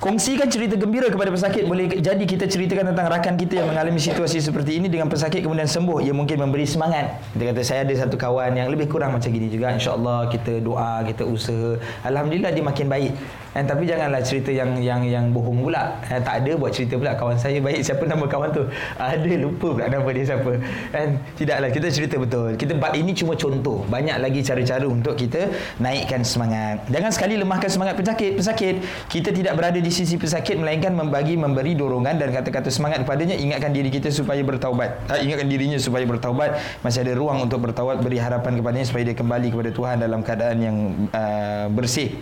[0.00, 4.40] Kongsikan cerita gembira kepada pesakit boleh jadi kita ceritakan tentang rakan kita yang mengalami situasi
[4.40, 7.20] seperti ini dengan pesakit kemudian sembuh ia mungkin memberi semangat.
[7.36, 11.04] Dia kata saya ada satu kawan yang lebih kurang macam gini juga insya-Allah kita doa,
[11.04, 11.76] kita usaha.
[12.00, 13.12] Alhamdulillah dia makin baik.
[13.50, 15.98] Eh, tapi janganlah cerita yang yang yang bohong pula.
[16.06, 18.62] Eh, tak ada buat cerita pula kawan saya baik siapa nama kawan tu?
[18.94, 20.52] Ada lupa pula nama dia siapa.
[20.94, 22.54] Eh, tidaklah kita cerita betul.
[22.54, 23.82] Kita ini cuma contoh.
[23.90, 25.50] Banyak lagi cara-cara untuk kita
[25.82, 26.86] naikkan semangat.
[26.86, 28.38] Jangan sekali lemahkan semangat pesakit.
[28.38, 28.74] Pesakit
[29.10, 33.74] kita tidak berada di sisi pesakit melainkan membagi memberi dorongan dan kata-kata semangat kepadanya ingatkan
[33.74, 35.10] diri kita supaya bertaubat.
[35.10, 36.54] Eh, ingatkan dirinya supaya bertaubat.
[36.86, 40.58] Masih ada ruang untuk bertaubat beri harapan kepadanya supaya dia kembali kepada Tuhan dalam keadaan
[40.62, 40.76] yang
[41.10, 42.14] uh, bersih.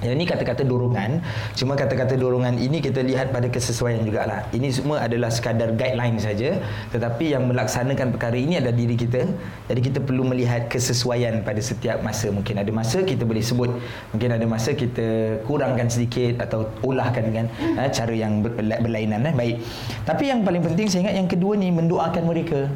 [0.00, 1.20] Yang ini kata-kata dorongan
[1.52, 4.48] Cuma kata-kata dorongan ini kita lihat pada kesesuaian jugalah.
[4.50, 6.56] Ini semua adalah sekadar guideline saja
[6.90, 9.28] Tetapi yang melaksanakan perkara ini adalah diri kita.
[9.68, 12.32] Jadi kita perlu melihat kesesuaian pada setiap masa.
[12.32, 13.70] Mungkin ada masa kita boleh sebut
[14.16, 19.34] Mungkin ada masa kita kurangkan sedikit Atau olahkan dengan ha, cara yang berlainan eh?
[19.36, 19.56] Baik.
[20.08, 22.70] Tapi yang paling penting saya ingat yang kedua ni Mendoakan mereka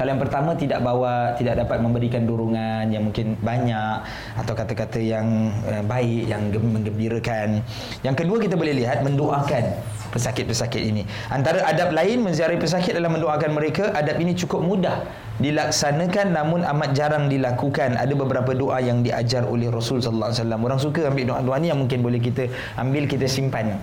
[0.00, 4.00] kalau yang pertama tidak bawa tidak dapat memberikan dorongan yang mungkin banyak
[4.32, 7.60] atau kata-kata yang uh, baik yang menggembirakan.
[8.00, 9.76] Yang kedua kita boleh lihat mendoakan
[10.08, 11.04] pesakit-pesakit ini.
[11.28, 13.92] Antara adab lain menziarahi pesakit adalah mendoakan mereka.
[13.92, 15.04] Adab ini cukup mudah
[15.36, 18.00] dilaksanakan namun amat jarang dilakukan.
[18.00, 20.60] Ada beberapa doa yang diajar oleh Rasul sallallahu alaihi wasallam.
[20.64, 22.48] Orang suka ambil doa-doa ni yang mungkin boleh kita
[22.80, 23.76] ambil kita simpan.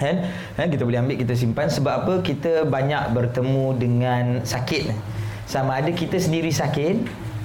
[0.00, 0.32] Kan?
[0.56, 0.72] kan?
[0.72, 2.14] Kita boleh ambil kita simpan sebab apa?
[2.24, 5.20] Kita banyak bertemu dengan sakit
[5.52, 6.96] sama ada kita sendiri sakit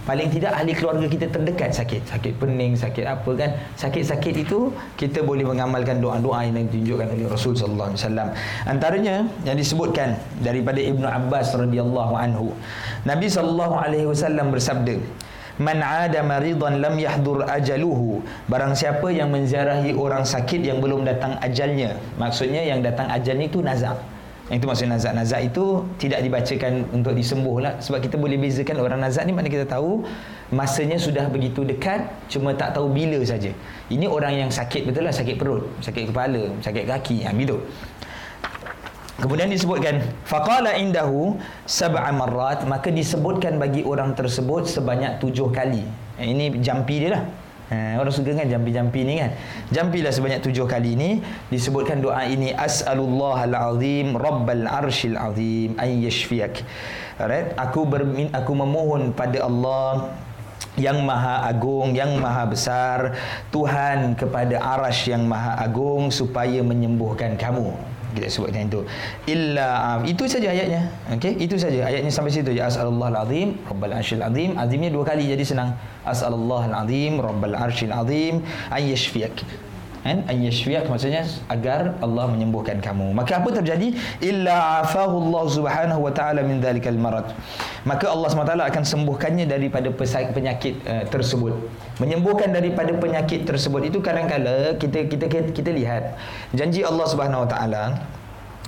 [0.08, 2.08] paling tidak ahli keluarga kita terdekat sakit.
[2.08, 3.52] Sakit pening sakit apa kan.
[3.76, 8.28] Sakit-sakit itu kita boleh mengamalkan doa-doa yang ditunjukkan oleh Rasul sallallahu alaihi wasallam.
[8.64, 12.56] Antaranya yang disebutkan daripada Ibnu Abbas radhiyallahu anhu.
[13.04, 14.96] Nabi sallallahu alaihi wasallam bersabda
[15.58, 18.22] Man ada maridan lam yahdur ajaluhu.
[18.46, 21.98] Barang siapa yang menziarahi orang sakit yang belum datang ajalnya.
[22.22, 23.98] Maksudnya yang datang ajalnya itu nazak
[24.48, 25.12] yang itu maksudnya nazak.
[25.12, 27.74] Nazak itu tidak dibacakan untuk disembuh lah.
[27.84, 30.08] Sebab kita boleh bezakan orang nazak ni mana kita tahu
[30.56, 33.52] masanya sudah begitu dekat cuma tak tahu bila saja.
[33.92, 35.12] Ini orang yang sakit betul lah.
[35.12, 37.28] Sakit perut, sakit kepala, sakit kaki.
[37.28, 37.60] Ha, gitu.
[39.18, 45.84] Kemudian disebutkan faqala indahu sab'a marrat maka disebutkan bagi orang tersebut sebanyak tujuh kali.
[46.16, 47.24] Ini jampi dia lah.
[47.68, 49.36] Ha, orang suka kan jampi-jampi ni kan?
[49.76, 51.20] Jampilah sebanyak tujuh kali ni.
[51.52, 56.64] Disebutkan doa ini As'alullah al-azim Rabbal arshil azim An yashfiak
[57.20, 57.52] right?
[57.60, 60.16] aku, bermin, aku memohon pada Allah
[60.80, 63.20] yang maha agung, yang maha besar
[63.52, 68.82] Tuhan kepada arash yang maha agung Supaya menyembuhkan kamu kita sebutkan itu.
[69.30, 70.90] Illa itu saja ayatnya.
[71.14, 72.52] Okey itu saja ayatnya sampai situ.
[72.52, 74.58] Ya asallallahu alazim rabbal arsyil azim.
[74.58, 75.78] Azimnya dua kali jadi senang.
[76.04, 78.42] Asallallahu alazim rabbal arsyil azim
[78.74, 79.38] ayyashfiyak
[80.08, 83.12] kan ayyashfiyak maksudnya agar Allah menyembuhkan kamu.
[83.12, 83.92] Maka apa terjadi?
[84.24, 87.28] Illa afahu Allah subhanahu wa taala min dzalikal marad.
[87.84, 89.88] Maka Allah SWT akan sembuhkannya daripada
[90.36, 91.56] penyakit uh, tersebut.
[92.04, 96.16] Menyembuhkan daripada penyakit tersebut itu kadang-kala kita kita kita lihat.
[96.52, 97.84] Janji Allah Subhanahu wa taala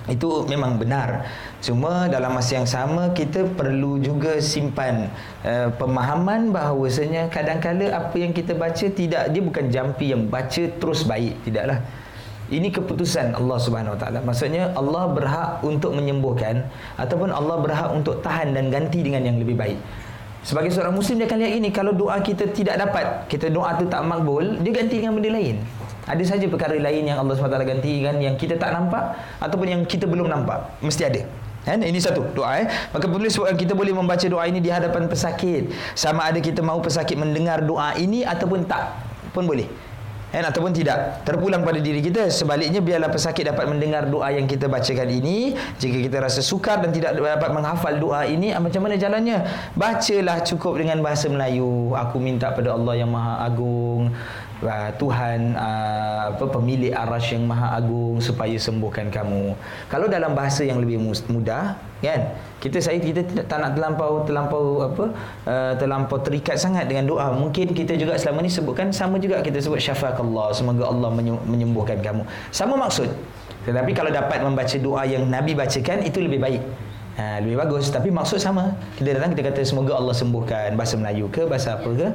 [0.10, 1.30] itu memang benar
[1.62, 5.08] cuma dalam masa yang sama kita perlu juga simpan
[5.46, 11.06] uh, pemahaman bahawasanya kadang-kala apa yang kita baca tidak dia bukan jampi yang baca terus
[11.06, 11.80] baik tidaklah
[12.50, 14.20] ini keputusan Allah Subhanahu Wa Taala.
[14.26, 16.66] Maksudnya Allah berhak untuk menyembuhkan
[16.98, 19.78] ataupun Allah berhak untuk tahan dan ganti dengan yang lebih baik.
[20.42, 23.86] Sebagai seorang muslim dia akan lihat ini kalau doa kita tidak dapat, kita doa tu
[23.86, 25.62] tak makbul, dia ganti dengan benda lain.
[26.10, 30.10] Ada saja perkara lain yang Allah SWT gantikan yang kita tak nampak ataupun yang kita
[30.10, 30.82] belum nampak.
[30.82, 31.22] Mesti ada.
[31.70, 31.86] Kan?
[31.86, 32.68] Ini satu doa eh.
[32.90, 35.70] Maka penulis kita boleh membaca doa ini di hadapan pesakit.
[35.94, 38.98] Sama ada kita mahu pesakit mendengar doa ini ataupun tak
[39.38, 39.70] pun boleh.
[40.30, 40.46] Kan?
[40.46, 45.10] Ataupun tidak Terpulang pada diri kita Sebaliknya biarlah pesakit dapat mendengar doa yang kita bacakan
[45.10, 49.42] ini Jika kita rasa sukar dan tidak dapat menghafal doa ini ah, Macam mana jalannya?
[49.74, 54.14] Bacalah cukup dengan bahasa Melayu Aku minta pada Allah yang maha agung
[54.64, 59.56] uh, Tuhan uh, apa pemilik arash yang maha agung supaya sembuhkan kamu.
[59.88, 61.00] Kalau dalam bahasa yang lebih
[61.32, 62.22] mudah, kan?
[62.60, 65.06] Kita saya kita tidak tak nak terlampau terlampau apa?
[65.48, 67.32] Uh, terlampau terikat sangat dengan doa.
[67.32, 71.10] Mungkin kita juga selama ni sebutkan sama juga kita sebut syafakallah, semoga Allah
[71.48, 72.28] menyembuhkan kamu.
[72.52, 73.08] Sama maksud.
[73.64, 76.89] Tetapi kalau dapat membaca doa yang Nabi bacakan itu lebih baik
[77.20, 77.92] ha, lebih bagus.
[77.92, 78.72] Tapi maksud sama.
[78.96, 82.08] Kita datang kita kata semoga Allah sembuhkan bahasa Melayu ke bahasa apa ke.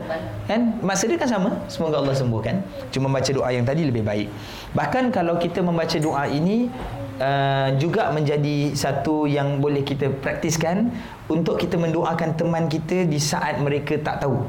[0.48, 0.80] Kan?
[0.80, 1.50] Maksud dia kan sama.
[1.68, 2.64] Semoga Allah sembuhkan.
[2.88, 4.32] Cuma baca doa yang tadi lebih baik.
[4.72, 6.72] Bahkan kalau kita membaca doa ini
[7.20, 10.88] uh, juga menjadi satu yang boleh kita praktiskan
[11.28, 14.48] untuk kita mendoakan teman kita di saat mereka tak tahu.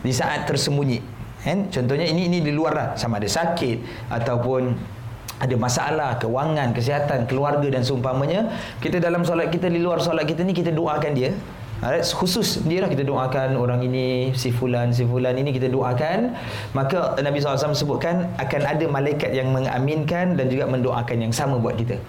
[0.00, 1.14] Di saat tersembunyi.
[1.44, 1.68] Kan?
[1.70, 2.88] Contohnya ini ini di luar lah.
[2.96, 4.95] Sama ada sakit ataupun
[5.36, 10.42] ada masalah kewangan, kesihatan, keluarga dan seumpamanya, kita dalam solat kita di luar solat kita
[10.42, 11.36] ni kita doakan dia.
[11.84, 16.32] Alright, khusus dia lah kita doakan orang ini si fulan si fulan ini kita doakan.
[16.72, 21.76] Maka Nabi SAW sebutkan akan ada malaikat yang mengaminkan dan juga mendoakan yang sama buat
[21.76, 22.00] kita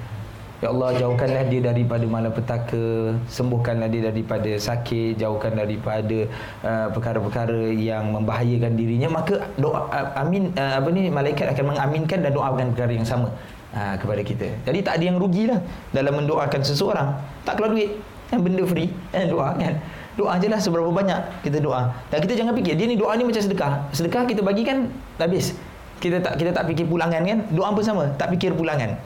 [0.57, 6.25] Ya Allah jauhkanlah dia daripada malapetaka Sembuhkanlah dia daripada sakit Jauhkan daripada
[6.65, 9.09] uh, perkara-perkara yang membahayakan dirinya.
[9.21, 13.29] Maka doa uh, amin uh, apa ni malaikat akan mengaminkan dan doakan perkara yang sama
[13.77, 14.47] uh, kepada kita.
[14.65, 15.61] Jadi tak ada yang rugilah
[15.93, 17.13] dalam mendoakan seseorang.
[17.45, 17.93] Tak keluar duit
[18.27, 19.77] kan benda free kan doa kan.
[20.17, 21.93] Doa je lah seberapa banyak kita doa.
[22.09, 23.85] Dan kita jangan fikir dia ni doa ni macam sedekah.
[23.93, 24.89] Sedekah kita bagi kan
[25.21, 25.53] habis
[25.97, 27.39] kita tak kita tak fikir pulangan kan?
[27.49, 28.97] Doa pun sama tak fikir pulangan.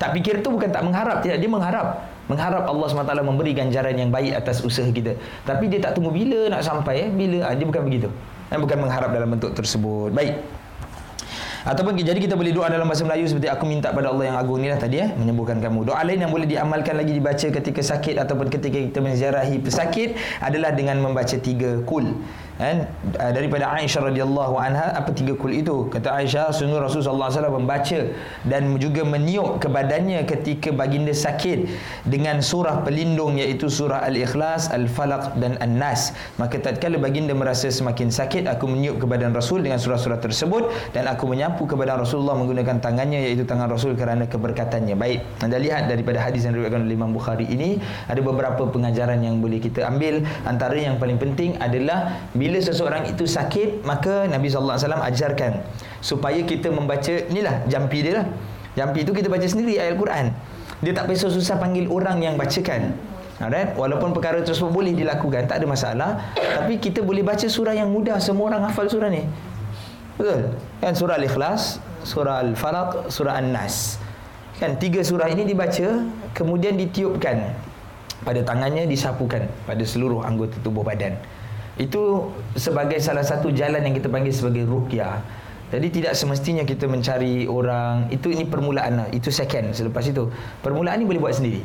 [0.00, 2.00] Tak fikir tu bukan tak mengharap tidak dia mengharap.
[2.30, 5.18] Mengharap Allah SWT memberi ganjaran yang baik atas usaha kita.
[5.42, 7.08] Tapi dia tak tunggu bila nak sampai eh?
[7.10, 8.08] Bila ah, dia bukan begitu.
[8.48, 10.14] Dan bukan mengharap dalam bentuk tersebut.
[10.14, 10.38] Baik.
[11.60, 14.64] Ataupun jadi kita boleh doa dalam bahasa Melayu seperti aku minta pada Allah yang agung.
[14.64, 15.92] Ni lah tadi eh menyembuhkan kamu.
[15.92, 20.72] Doa lain yang boleh diamalkan lagi dibaca ketika sakit ataupun ketika kita menziarahi pesakit adalah
[20.72, 22.16] dengan membaca tiga kul
[22.60, 22.84] kan
[23.16, 25.88] daripada Aisyah radhiyallahu anha apa tiga kul itu?
[25.88, 28.12] Kata Aisyah sungguh Rasulullah SAW membaca
[28.44, 31.64] dan juga meniup ke badannya ketika baginda sakit
[32.04, 36.12] dengan surah pelindung iaitu surah al-ikhlas al-falaq dan an-nas.
[36.36, 41.08] Maka tatkala baginda merasa semakin sakit aku meniup ke badan Rasul dengan surah-surah tersebut dan
[41.08, 44.98] aku menyapu ke badan Rasulullah menggunakan tangannya iaitu tangan Rasul kerana keberkatannya.
[44.98, 47.78] Baik anda lihat daripada hadis yang diriwayatkan oleh Imam Bukhari ini
[48.10, 50.26] ada beberapa pengajaran yang boleh kita ambil.
[50.44, 55.04] Antara yang paling penting adalah bila bila seseorang itu sakit maka Nabi sallallahu alaihi wasallam
[55.06, 55.52] ajarkan
[56.02, 58.26] supaya kita membaca inilah jampi dia lah.
[58.74, 60.34] Jampi itu kita baca sendiri ayat Al-Quran.
[60.82, 62.90] Dia tak payah susah panggil orang yang bacakan.
[63.38, 63.78] Alright?
[63.78, 66.10] Walaupun perkara tersebut boleh dilakukan Tak ada masalah.
[66.36, 68.18] Tapi kita boleh baca surah yang mudah.
[68.18, 69.24] Semua orang hafal surah ni.
[70.18, 70.54] Betul?
[70.82, 73.96] Kan surah Al-Ikhlas Surah Al-Falaq Surah An-Nas.
[74.60, 76.04] Kan tiga surah ini dibaca
[76.36, 77.56] Kemudian ditiupkan.
[78.20, 81.16] Pada tangannya disapukan Pada seluruh anggota tubuh badan
[81.80, 82.28] itu
[82.60, 85.24] sebagai salah satu jalan yang kita panggil sebagai ruqyah.
[85.70, 89.08] Jadi tidak semestinya kita mencari orang itu ini permulaan lah.
[89.14, 90.28] Itu second selepas itu.
[90.60, 91.62] Permulaan ni boleh buat sendiri.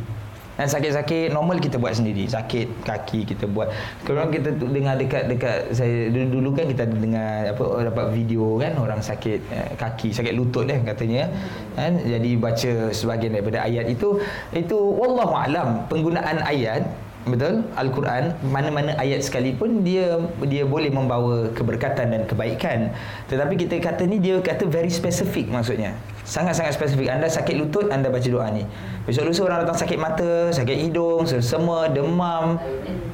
[0.55, 2.32] Dan sakit-sakit normal kita buat sendiri.
[2.32, 3.68] Sakit kaki kita buat.
[4.07, 9.03] Kalau kita dengar dekat-dekat saya dulu, dulu kan kita dengar apa dapat video kan orang
[9.03, 11.28] sakit eh, kaki, sakit lutut eh katanya.
[11.76, 14.22] Kan jadi baca sebahagian daripada ayat itu
[14.55, 16.88] itu wallahu alam penggunaan ayat
[17.26, 17.65] betul?
[17.73, 22.93] al-Quran mana-mana ayat sekalipun dia dia boleh membawa keberkatan dan kebaikan.
[23.26, 25.97] Tetapi kita kata ni dia kata very specific maksudnya.
[26.26, 28.65] Sangat-sangat spesifik anda sakit lutut anda baca doa ni.
[29.09, 32.61] Besok lusa orang datang sakit mata sakit hidung sesama demam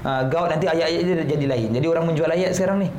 [0.03, 1.69] uh, gout nanti ayat-ayat dia jadi lain.
[1.71, 2.89] Jadi orang menjual ayat sekarang ni.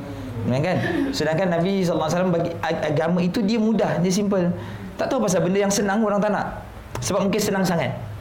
[0.43, 0.77] Kan?
[1.15, 4.49] Sedangkan Nabi SAW bagi agama itu dia mudah dia simple.
[4.97, 6.61] Tak tahu pasal benda yang senang orang tak nak.
[7.01, 8.12] Sebab mungkin senang sangat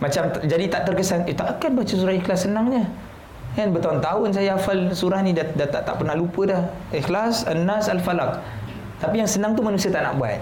[0.00, 2.88] macam jadi tak terkesan eh tak akan baca surah ikhlas senangnya?
[3.52, 6.62] Kan bertahun-tahun saya hafal surah ni dah, dah tak, tak pernah lupa dah.
[6.94, 8.40] Ikhlas an-nas al-falaq.
[9.02, 10.38] Tapi yang senang tu manusia tak nak buat.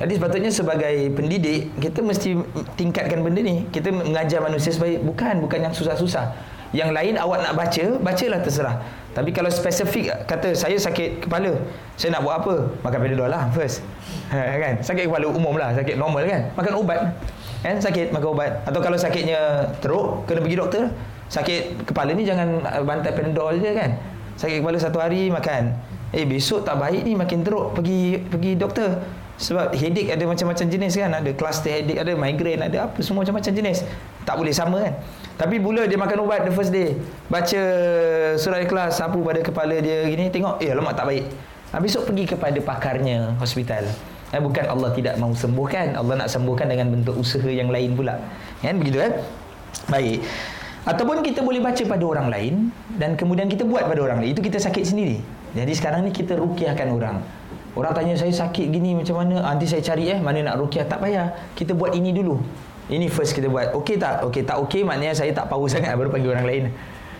[0.00, 2.36] Jadi sepatutnya sebagai pendidik kita mesti
[2.74, 3.68] tingkatkan benda ni.
[3.72, 6.32] Kita mengajar manusia supaya bukan bukan yang susah-susah.
[6.70, 8.76] Yang lain awak nak baca bacalah terserah.
[9.10, 11.58] Tapi kalau spesifik kata saya sakit kepala
[11.98, 12.54] saya nak buat apa?
[12.82, 13.82] Makan pedal lah first.
[14.62, 14.80] Kan?
[14.80, 16.46] Sakit kepala umum lah sakit normal kan?
[16.54, 16.98] Makan ubat
[17.60, 18.52] kan sakit makan ubat.
[18.64, 20.84] Atau kalau sakitnya teruk kena pergi doktor.
[21.30, 23.94] Sakit kepala ni jangan uh, bantai pendol je kan.
[24.34, 25.76] Sakit kepala satu hari makan.
[26.10, 28.98] Eh besok tak baik ni makin teruk pergi pergi doktor.
[29.40, 31.10] Sebab headache ada macam-macam jenis kan.
[31.16, 33.86] Ada cluster headache ada migraine ada apa semua macam-macam jenis.
[34.26, 34.94] Tak boleh sama kan.
[35.38, 36.98] Tapi bila dia makan ubat the first day.
[37.30, 37.62] Baca
[38.36, 41.24] surah ikhlas sapu pada kepala dia gini tengok eh lemak tak baik.
[41.70, 43.86] Ha, besok pergi kepada pakarnya hospital
[44.30, 48.14] Eh, bukan Allah tidak mahu sembuhkan Allah nak sembuhkan dengan bentuk usaha yang lain pula.
[48.62, 48.78] Kan?
[48.78, 49.12] Begitu kan
[49.90, 50.22] baik.
[50.86, 52.54] Ataupun kita boleh baca pada orang lain
[52.94, 54.30] dan kemudian kita buat pada orang lain.
[54.30, 55.18] Itu kita sakit sendiri.
[55.50, 57.18] Jadi sekarang ni kita rukiahkan orang.
[57.74, 59.42] Orang tanya saya sakit gini macam mana?
[59.42, 60.86] Nanti saya cari eh mana nak rukiah?
[60.86, 61.34] Tak payah.
[61.58, 62.38] Kita buat ini dulu.
[62.86, 63.74] Ini first kita buat.
[63.74, 64.22] Okey tak?
[64.30, 66.64] Okey tak okey maknanya saya tak power sangat baru panggil orang lain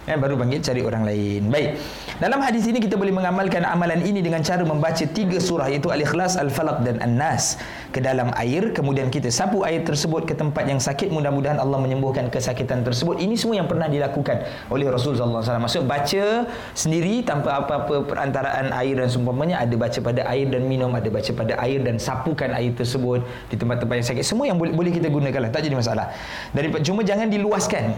[0.08, 1.50] eh, baru panggil cari orang lain.
[1.52, 1.76] Baik.
[2.20, 6.36] Dalam hadis ini kita boleh mengamalkan amalan ini dengan cara membaca tiga surah iaitu Al-Ikhlas,
[6.36, 7.56] Al-Falaq dan An-Nas.
[7.90, 11.08] Ke dalam air kemudian kita sapu air tersebut ke tempat yang sakit.
[11.10, 13.18] Mudah-mudahan Allah menyembuhkan kesakitan tersebut.
[13.18, 16.46] Ini semua yang pernah dilakukan oleh Rasulullah SAW maksud baca
[16.76, 21.30] sendiri tanpa apa-apa perantaraan air dan seumpamanya ada baca pada air dan minum ada baca
[21.34, 24.24] pada air dan sapukan air tersebut di tempat-tempat yang sakit.
[24.24, 26.12] Semua yang boleh, boleh kita gunakan lah tak jadi masalah.
[26.52, 27.96] Daripada cuma jangan diluaskan.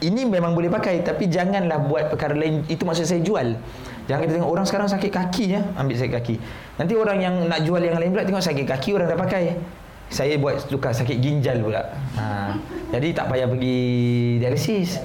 [0.00, 3.58] Ini memang boleh pakai tapi janganlah buat perkara lain itu maksud saya jual.
[4.06, 6.34] Jangan kita tengok orang sekarang sakit kaki ya, ambil sakit kaki.
[6.78, 9.58] Nanti orang yang nak jual yang lain pula tengok sakit kaki orang dah pakai.
[10.10, 11.86] Saya buat tukar sakit ginjal pula.
[12.18, 12.54] Ha.
[12.90, 13.78] Jadi tak payah pergi
[14.42, 14.98] dialisis.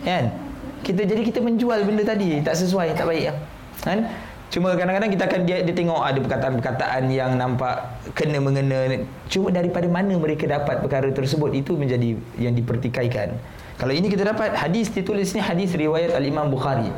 [0.00, 0.46] Kan?
[0.86, 3.34] kita jadi kita menjual benda tadi tak sesuai tak baik
[3.82, 4.06] kan
[4.46, 9.02] Cuma kadang-kadang kita akan dia, dia tengok ada perkataan-perkataan yang nampak kena mengena.
[9.26, 13.34] Cuma daripada mana mereka dapat perkara tersebut itu menjadi yang dipertikaikan.
[13.76, 16.88] Kalau ini kita dapat hadis ditulis ni hadis riwayat Al-Imam Bukhari.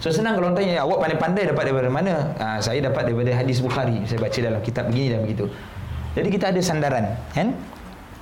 [0.00, 2.14] So senang kalau tanya awak pandai-pandai dapat daripada mana?
[2.38, 4.00] Ha, saya dapat daripada hadis Bukhari.
[4.06, 5.50] Saya baca dalam kitab begini dan begitu.
[6.14, 7.04] Jadi kita ada sandaran,
[7.34, 7.52] kan?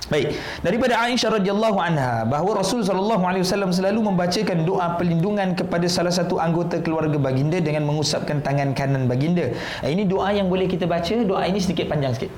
[0.09, 0.33] Baik,
[0.65, 6.09] daripada Aisyah radhiyallahu anha bahawa Rasul sallallahu alaihi wasallam selalu membacakan doa perlindungan kepada salah
[6.09, 9.53] satu anggota keluarga baginda dengan mengusapkan tangan kanan baginda.
[9.85, 12.33] Ini doa yang boleh kita baca, doa ini sedikit panjang sikit.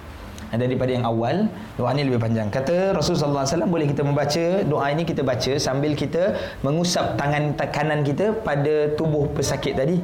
[0.51, 1.47] Daripada yang awal,
[1.79, 2.51] doa ini lebih panjang.
[2.51, 4.45] Kata Rasul sallallahu alaihi wasallam boleh kita membaca?
[4.67, 10.03] Doa ini kita baca sambil kita mengusap tangan kanan kita pada tubuh pesakit tadi.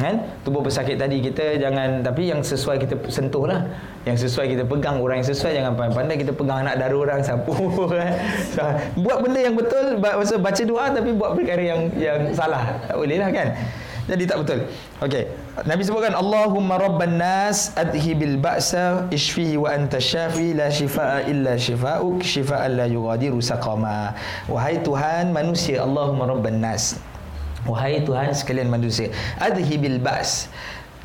[0.00, 0.24] Kan?
[0.48, 3.68] Tubuh pesakit tadi kita jangan tapi yang sesuai kita sentuh lah.
[4.08, 7.52] Yang sesuai kita pegang orang yang sesuai jangan pandai-pandai kita pegang anak dara orang sapu
[7.92, 8.16] kan?
[8.96, 10.00] Buat benda yang betul
[10.40, 12.80] baca doa tapi buat perkara yang yang salah.
[12.88, 13.48] Tak boleh lah kan
[14.02, 14.58] jadi tak betul.
[14.98, 15.30] Okey.
[15.62, 22.18] Nabi sebutkan Allahumma rabban nas adhibil ba'sa ishfihi wa anta syafi la shifaa illa shifaa'uk
[22.18, 24.18] shifaa'an la yughadiru saqama.
[24.50, 26.98] Wahai Tuhan manusia Allahumma rabban nas.
[27.62, 30.50] Wahai Tuhan sekalian manusia Adhibil ba's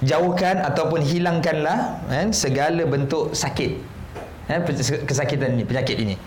[0.02, 3.78] Jauhkan ataupun hilangkanlah kan, Segala bentuk sakit.
[4.50, 4.66] Kan,
[5.06, 6.18] Kesakitan ini, penyakit ini.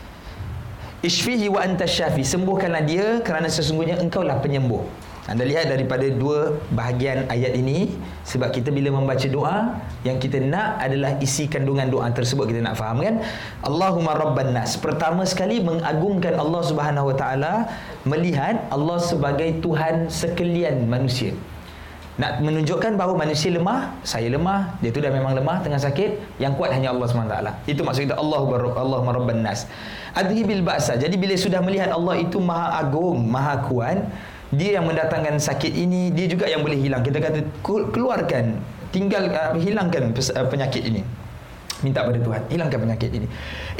[1.02, 2.22] Ishfihi wa anta syafi.
[2.22, 4.86] Sembuhkanlah dia kerana sesungguhnya engkau lah penyembuh
[5.30, 7.86] anda lihat daripada dua bahagian ayat ini
[8.26, 12.74] sebab kita bila membaca doa yang kita nak adalah isi kandungan doa tersebut kita nak
[12.74, 13.22] faham kan?
[13.62, 14.74] Allahumma rabban nas.
[14.74, 17.70] Pertama sekali mengagungkan Allah Subhanahu wa taala
[18.02, 21.30] melihat Allah sebagai Tuhan sekalian manusia.
[22.18, 26.58] Nak menunjukkan bahawa manusia lemah saya lemah dia tu dah memang lemah tengah sakit yang
[26.58, 28.44] kuat hanya Allah SWT itu maksud kita Allah
[28.76, 29.70] Allah rabban nas.
[30.10, 30.98] Adhibil ba'sa.
[30.98, 34.10] Jadi bila sudah melihat Allah itu maha agung maha kuat
[34.50, 37.06] dia yang mendatangkan sakit ini dia juga yang boleh hilang.
[37.06, 38.58] Kita kata keluarkan
[38.90, 41.02] tinggal uh, hilangkan uh, penyakit ini.
[41.80, 43.26] Minta pada Tuhan hilangkan penyakit ini.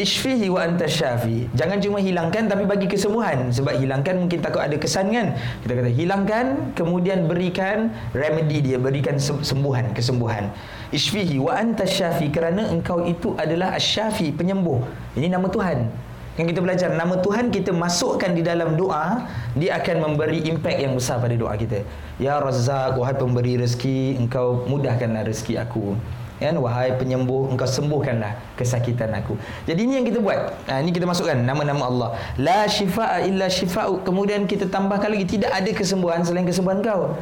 [0.01, 1.53] Isfihi wa anta syafi.
[1.53, 3.53] Jangan cuma hilangkan tapi bagi kesembuhan.
[3.53, 5.37] Sebab hilangkan mungkin takut ada kesan kan?
[5.61, 10.49] Kita kata hilangkan kemudian berikan remedy dia berikan sembuhan kesembuhan.
[10.97, 14.81] Isfihi wa anta syafi kerana engkau itu adalah asyafi penyembuh.
[15.21, 16.10] Ini nama Tuhan
[16.41, 20.97] yang kita belajar nama Tuhan kita masukkan di dalam doa dia akan memberi impak yang
[20.97, 21.85] besar pada doa kita.
[22.17, 26.01] Ya razzaq wahai pemberi rezeki engkau mudahkanlah rezeki aku.
[26.41, 26.57] Kan?
[26.57, 29.37] Wahai penyembuh engkau sembuhkanlah kesakitan aku.
[29.69, 30.57] Jadi ini yang kita buat.
[30.73, 32.09] Ha, ini kita masukkan nama-nama Allah.
[32.41, 34.01] La shifaa illa shifa'u.
[34.01, 37.21] Kemudian kita tambahkan lagi tidak ada kesembuhan selain kesembuhan kau.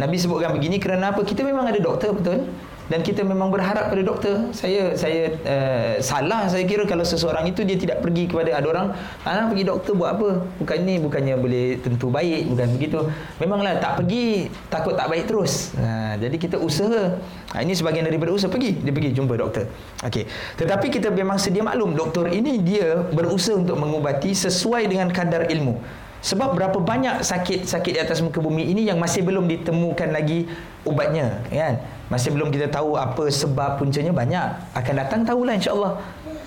[0.00, 1.20] Nabi sebutkan begini kerana apa?
[1.20, 2.48] Kita memang ada doktor betul
[2.84, 4.52] dan kita memang berharap pada doktor.
[4.52, 6.44] Saya saya uh, salah.
[6.52, 8.86] Saya kira kalau seseorang itu dia tidak pergi kepada ada orang
[9.24, 10.28] ah pergi doktor buat apa?
[10.60, 12.98] Bukan ni bukannya boleh tentu baik bukan begitu.
[13.40, 15.72] Memanglah tak pergi takut tak baik terus.
[15.80, 17.16] Ha, jadi kita usaha.
[17.56, 18.52] Ha, ini sebahagian daripada usaha.
[18.52, 18.76] Pergi.
[18.76, 19.64] Dia pergi jumpa doktor.
[20.04, 20.28] Okey.
[20.60, 25.80] Tetapi kita memang sedia maklum doktor ini dia berusaha untuk mengubati sesuai dengan kadar ilmu.
[26.24, 30.48] Sebab berapa banyak sakit-sakit di atas muka bumi ini yang masih belum ditemukan lagi
[30.88, 31.76] ubatnya kan
[32.12, 34.46] masih belum kita tahu apa sebab puncanya banyak
[34.76, 35.92] akan datang tahulah insyaallah.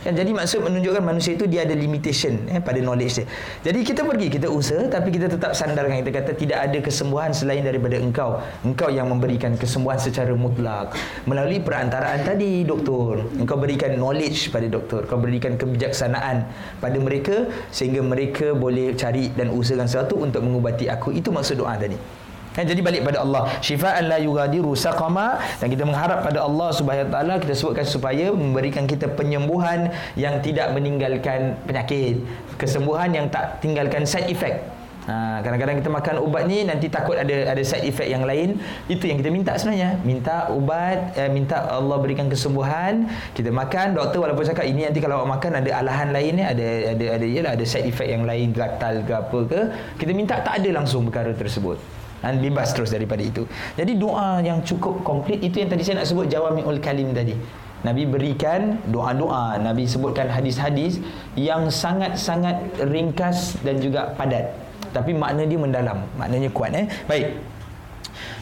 [0.07, 3.25] Kan jadi maksud menunjukkan manusia itu dia ada limitation eh, pada knowledge dia.
[3.65, 7.65] Jadi kita pergi kita usaha tapi kita tetap sandarkan kita kata tidak ada kesembuhan selain
[7.65, 8.39] daripada engkau.
[8.61, 10.93] Engkau yang memberikan kesembuhan secara mutlak.
[11.25, 13.25] Melalui perantaraan tadi doktor.
[13.35, 15.03] Engkau berikan knowledge pada doktor.
[15.09, 16.45] Kau berikan kebijaksanaan
[16.79, 21.11] pada mereka sehingga mereka boleh cari dan usahakan sesuatu untuk mengubati aku.
[21.11, 22.16] Itu maksud doa tadi
[22.57, 23.53] Kan jadi balik pada Allah.
[23.61, 28.89] Syifaan la yughadiru saqama dan kita mengharap pada Allah Subhanahu Taala kita sebutkan supaya memberikan
[28.89, 32.17] kita penyembuhan yang tidak meninggalkan penyakit,
[32.57, 34.65] kesembuhan yang tak tinggalkan side effect.
[35.05, 38.57] Ha, kadang-kadang kita makan ubat ni nanti takut ada ada side effect yang lain.
[38.89, 40.01] Itu yang kita minta sebenarnya.
[40.01, 43.05] Minta ubat, eh, minta Allah berikan kesembuhan.
[43.37, 46.67] Kita makan, doktor walaupun cakap ini nanti kalau awak makan ada alahan lain ni, ada
[46.97, 49.59] ada ada yalah ada side effect yang lain, gatal ke apa ke.
[50.01, 53.45] Kita minta tak ada langsung perkara tersebut dan bebas terus daripada itu.
[53.78, 57.38] Jadi doa yang cukup komplit itu yang tadi saya nak sebut jawamiul kalim tadi.
[57.86, 60.97] Nabi berikan doa-doa, Nabi sebutkan hadis-hadis
[61.38, 62.57] yang sangat-sangat
[62.89, 64.49] ringkas dan juga padat.
[64.89, 66.89] Tapi makna dia mendalam, maknanya kuat eh.
[67.05, 67.38] Baik.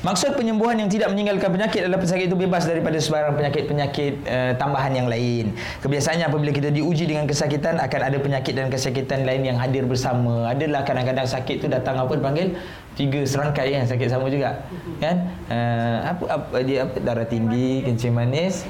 [0.05, 4.93] Maksud penyembuhan yang tidak meninggalkan penyakit adalah pesakit itu bebas daripada sebarang penyakit-penyakit uh, tambahan
[4.93, 5.57] yang lain.
[5.81, 10.45] Kebiasaannya apabila kita diuji dengan kesakitan akan ada penyakit dan kesakitan lain yang hadir bersama.
[10.53, 12.53] Adalah kadang-kadang sakit itu datang apa dipanggil
[12.95, 14.65] tiga serangkai yang sakit sama juga.
[15.03, 15.29] Kan?
[15.51, 18.65] Uh, apa apa dia apa darah tinggi, kencing manis,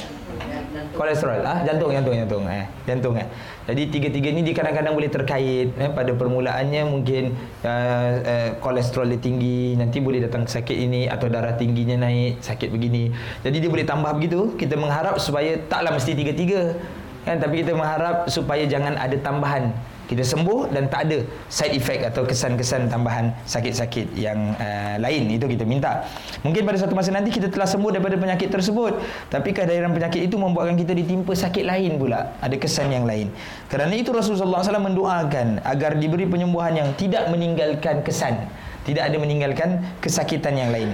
[0.96, 1.44] Kolesterol.
[1.44, 2.44] Ah, jantung, jantung, jantung.
[2.48, 3.28] Eh, jantung eh.
[3.68, 7.34] Jadi tiga-tiga ni dia kadang-kadang boleh terkait eh, pada permulaannya mungkin
[7.66, 12.70] uh, uh, kolesterol dia tinggi, nanti boleh datang sakit ini atau darah tingginya naik, sakit
[12.72, 13.12] begini.
[13.44, 14.56] Jadi dia boleh tambah begitu.
[14.56, 16.78] Kita mengharap supaya taklah mesti tiga-tiga.
[17.26, 19.74] Kan tapi kita mengharap supaya jangan ada tambahan
[20.06, 21.18] kita sembuh dan tak ada
[21.50, 25.34] side effect atau kesan-kesan tambahan sakit-sakit yang uh, lain.
[25.34, 26.06] Itu kita minta.
[26.46, 28.98] Mungkin pada satu masa nanti kita telah sembuh daripada penyakit tersebut
[29.34, 32.38] tapi kehadiran penyakit itu membuatkan kita ditimpa sakit lain pula.
[32.40, 33.34] Ada kesan yang lain.
[33.68, 38.46] Kerana itu Rasulullah SAW mendoakan agar diberi penyembuhan yang tidak meninggalkan kesan.
[38.86, 40.94] Tidak ada meninggalkan kesakitan yang lain.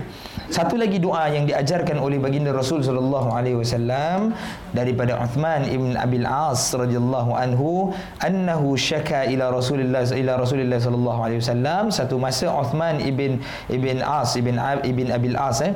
[0.52, 4.36] Satu lagi doa yang diajarkan oleh baginda Rasul sallallahu alaihi wasallam
[4.76, 11.40] daripada Uthman ibn Abil As radhiyallahu anhu annahu syaka ila Rasulillah ila Rasulillah sallallahu alaihi
[11.40, 11.88] wasallam.
[11.88, 13.40] Satu masa Uthman ibn
[13.72, 15.72] ibn As ibn ibn Abil As eh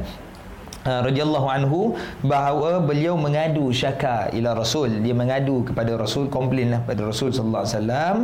[0.85, 5.01] radhiyallahu anhu bahawa beliau mengadu syaka ila rasul.
[5.01, 8.15] Dia mengadu kepada rasul komplain lah pada rasul sallallahu alaihi wasallam.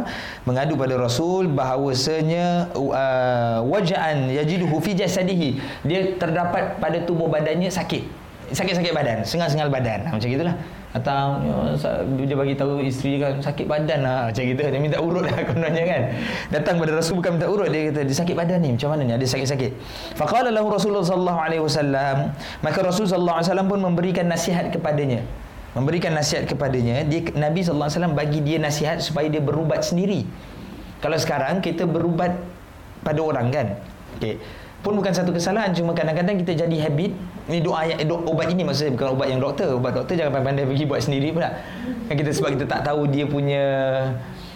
[0.46, 5.58] Mengadu pada rasul bahawasanya uh, waja'an yajiduhu fi jasadihi.
[5.82, 8.06] Dia terdapat pada tubuh badannya sakit.
[8.52, 10.12] Sakit-sakit badan sengal-sengal badan.
[10.12, 10.56] Macam gitulah
[10.92, 11.40] atau
[12.20, 14.60] dia bagi tahu isteri kan sakit badan lah macam gitu.
[14.60, 16.02] Dia minta urut lah kononnya kan.
[16.52, 19.14] Datang pada rasul bukan minta urut dia kata dia sakit badan ni macam mana ni?
[19.16, 19.72] Ada sakit-sakit?
[20.20, 25.24] Faqala lahu rasulullah sallallahu alaihi wasallam maka rasul sallallahu alaihi wasallam pun memberikan nasihat kepadanya.
[25.72, 30.28] Memberikan nasihat kepadanya dia nabi sallallahu alaihi wasallam bagi dia nasihat supaya dia berubat sendiri.
[31.00, 32.36] Kalau sekarang kita berubat
[33.02, 33.68] pada orang kan?
[34.20, 37.14] Okey pun bukan satu kesalahan cuma kadang-kadang kita jadi habit.
[37.50, 39.78] Ini doa yang do, obat ini maksudnya bukan ubat yang doktor.
[39.78, 41.54] Ubat doktor jangan pandai pergi buat sendiri pula.
[42.10, 43.64] Kan kita sebab kita tak tahu dia punya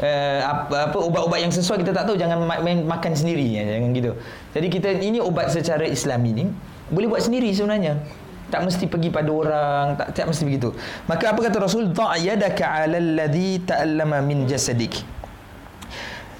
[0.02, 2.18] uh, apa, apa ubat-ubat yang sesuai kita tak tahu.
[2.18, 4.12] Jangan main makan sendiri ya, jangan gitu.
[4.58, 6.50] Jadi kita ini ubat secara Islam ini
[6.90, 8.02] boleh buat sendiri sebenarnya.
[8.46, 10.70] Tak mesti pergi pada orang tak tak mesti begitu.
[11.10, 11.90] Maka apa kata Rasul?
[11.94, 15.15] Ta'yadaka 'alal ladzi ta'allama min jasadik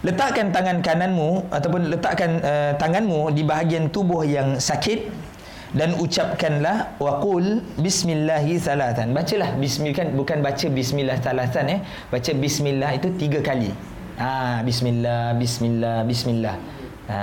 [0.06, 5.10] letakkan tangan kananmu ataupun letakkan uh, tanganmu di bahagian tubuh yang sakit
[5.74, 9.12] dan ucapkanlah waqul bismillahi salatan.
[9.18, 11.80] Bacalah bismillah kan bukan baca bismillah salatan eh.
[12.14, 13.74] Baca bismillah itu tiga kali.
[14.22, 16.56] Ha bismillah bismillah bismillah.
[17.10, 17.18] Ha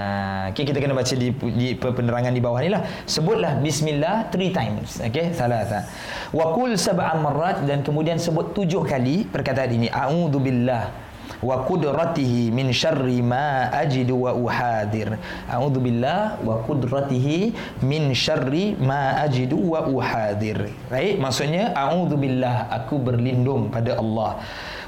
[0.53, 2.83] okay, kita kena baca di, di penerangan di bawah ni lah.
[3.09, 5.87] Sebutlah bismillah three times okey salatan.
[6.35, 9.89] Waqul sab'a marrat dan kemudian sebut tujuh kali perkataan ini.
[9.89, 11.12] A'udzubillah
[11.43, 15.19] wa qudratihi min syarri ma ajidu wa uhadir.
[15.51, 17.51] A'udzu billah wa qudratihi
[17.83, 20.71] min syarri ma ajidu wa uhadir.
[20.87, 24.39] Baik maksudnya a'udzu billah aku berlindung pada Allah.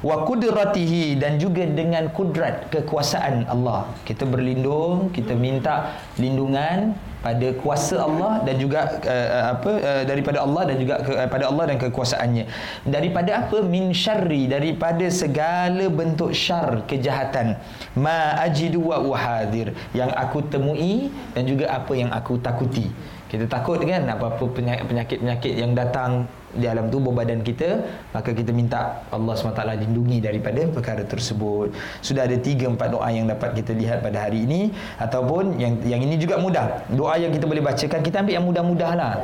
[0.05, 3.91] Wa qudratihi dan juga dengan kudrat kekuasaan Allah.
[4.07, 6.95] Kita berlindung kita minta lindungan
[7.25, 11.65] pada kuasa Allah dan juga uh, apa uh, daripada Allah dan juga ke, uh, Allah
[11.73, 12.45] dan kekuasaannya.
[12.85, 13.65] Daripada apa?
[13.65, 17.57] Min syarri daripada segala bentuk syar kejahatan.
[17.97, 22.93] Ma ajidu wa uhadir yang aku temui dan juga apa yang aku takuti.
[23.33, 27.83] Kita takut kan apa-apa penyakit-penyakit yang datang di dalam tubuh badan kita
[28.15, 31.75] maka kita minta Allah SWT lindungi daripada perkara tersebut.
[32.01, 34.71] Sudah ada 3 4 doa yang dapat kita lihat pada hari ini.
[34.99, 36.87] Ataupun yang yang ini juga mudah.
[36.95, 39.15] Doa yang kita boleh bacakan kita ambil yang mudah-mudah lah.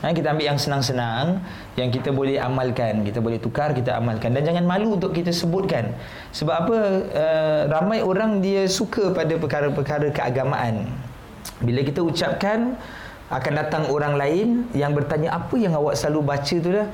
[0.00, 1.44] Ha, kita ambil yang senang-senang
[1.76, 3.04] yang kita boleh amalkan.
[3.04, 4.32] Kita boleh tukar kita amalkan.
[4.32, 5.92] Dan jangan malu untuk kita sebutkan.
[6.32, 6.76] Sebab apa?
[7.12, 10.88] Uh, ramai orang dia suka pada perkara-perkara keagamaan.
[11.60, 12.80] Bila kita ucapkan
[13.30, 16.86] akan datang orang lain yang bertanya apa yang awak selalu baca tu dah?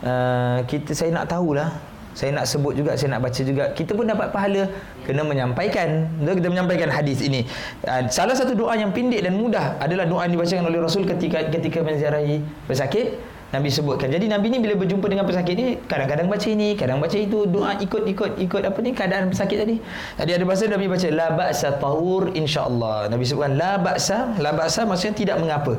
[0.00, 1.74] Uh, kita saya nak tahulah.
[2.10, 3.70] Saya nak sebut juga saya nak baca juga.
[3.74, 4.70] Kita pun dapat pahala.
[5.02, 6.06] Kena menyampaikan.
[6.22, 7.46] Kita menyampaikan hadis ini.
[7.82, 11.50] Uh, salah satu doa yang pendek dan mudah adalah doa yang dibacakan oleh Rasul ketika
[11.50, 13.18] ketika menziarahi pesakit
[13.50, 14.14] Nabi sebutkan.
[14.14, 17.74] Jadi Nabi ni bila berjumpa dengan pesakit ni kadang-kadang baca ini, kadang baca itu, doa
[17.82, 19.76] ikut ikut ikut apa ni keadaan pesakit tadi.
[20.14, 23.10] Tadi ada bahasa Nabi baca la ba'sa tahur insya-Allah.
[23.10, 25.74] Nabi sebutkan la ba'sa, la ba'sa maksudnya tidak mengapa.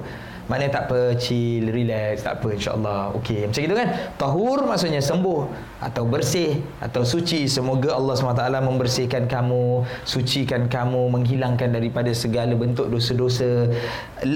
[0.52, 3.16] Maknanya tak apa, chill, relax, tak apa insya-Allah.
[3.16, 3.88] Okey, macam itu kan?
[4.20, 5.48] Tahur maksudnya sembuh
[5.80, 7.48] atau bersih atau suci.
[7.48, 13.72] Semoga Allah SWT membersihkan kamu, sucikan kamu, menghilangkan daripada segala bentuk dosa-dosa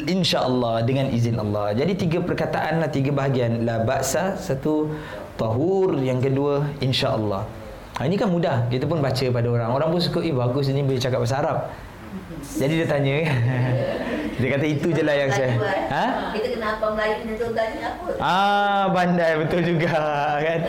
[0.07, 1.75] insya-Allah dengan izin Allah.
[1.75, 3.67] Jadi tiga perkataan lah, tiga bahagian.
[3.67, 4.95] La ba'sa, satu
[5.35, 7.43] tahur, yang kedua insya-Allah.
[7.99, 8.71] Ha, ini kan mudah.
[8.71, 9.67] Kita pun baca pada orang.
[9.67, 11.59] Orang pun suka, eh bagus ini boleh cakap bahasa Arab.
[12.55, 13.13] Jadi dia tanya
[14.39, 15.55] Dia kata itu je lah yang saya
[15.89, 16.05] ha?
[16.35, 19.95] Kita kenapa Melayu kena tahu tanya apa Ah, pandai betul juga
[20.45, 20.59] kan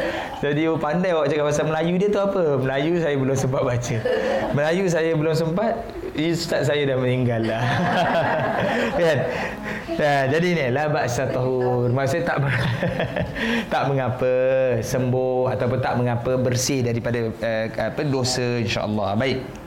[0.41, 3.97] Jadi oh, pandai awak cakap bahasa Melayu dia tu apa Melayu saya belum sempat baca
[4.55, 5.73] Melayu saya belum sempat
[6.17, 7.65] ustaz saya dah meninggal lah.
[9.01, 9.19] kan?
[9.97, 11.93] Ya, jadi ni la ba'sa tahur.
[11.93, 12.41] Maksud tak
[13.73, 14.33] tak mengapa
[14.81, 19.13] sembuh ataupun tak mengapa bersih daripada uh, apa dosa insya-Allah.
[19.17, 19.66] Baik.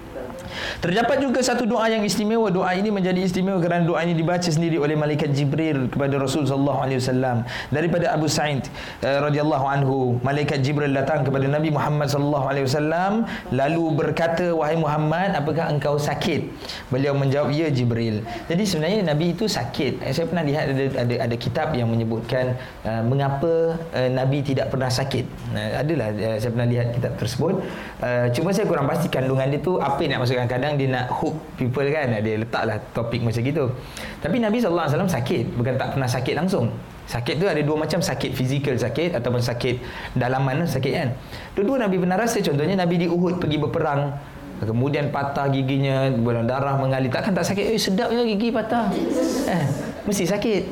[0.80, 2.48] Terdapat juga satu doa yang istimewa.
[2.50, 6.80] Doa ini menjadi istimewa kerana doa ini dibaca sendiri oleh malaikat Jibril kepada Rasul sallallahu
[6.80, 7.44] alaihi wasallam.
[7.72, 8.66] Daripada Abu Sa'id
[9.04, 13.12] uh, radhiyallahu anhu, malaikat Jibril datang kepada Nabi Muhammad sallallahu alaihi wasallam
[13.54, 16.50] lalu berkata, "Wahai Muhammad, apakah engkau sakit?"
[16.90, 20.04] Beliau menjawab, "Ya Jibril." Jadi sebenarnya Nabi itu sakit.
[20.04, 24.74] Eh, saya pernah lihat ada ada, ada kitab yang menyebutkan uh, mengapa uh, Nabi tidak
[24.74, 25.26] pernah sakit.
[25.54, 27.56] Uh, adalah uh, saya pernah lihat kitab tersebut.
[28.02, 31.06] Uh, cuma saya kurang pasti kandungan dia tu apa yang nak masukkan kadang-kadang dia nak
[31.14, 33.70] hook people kan dia letaklah topik macam gitu.
[34.18, 36.74] Tapi Nabi SAW sakit bukan tak pernah sakit langsung.
[37.06, 39.78] Sakit tu ada dua macam sakit fizikal sakit ataupun sakit
[40.18, 41.10] dalaman sakit kan.
[41.54, 44.18] Dua-dua Nabi pernah rasa contohnya Nabi di Uhud pergi berperang
[44.60, 47.08] kemudian patah giginya bulan darah mengalir.
[47.14, 47.66] Takkan tak sakit?
[47.76, 48.92] Eh sedap ya gigi patah.
[49.48, 49.66] Eh,
[50.04, 50.64] mesti sakit.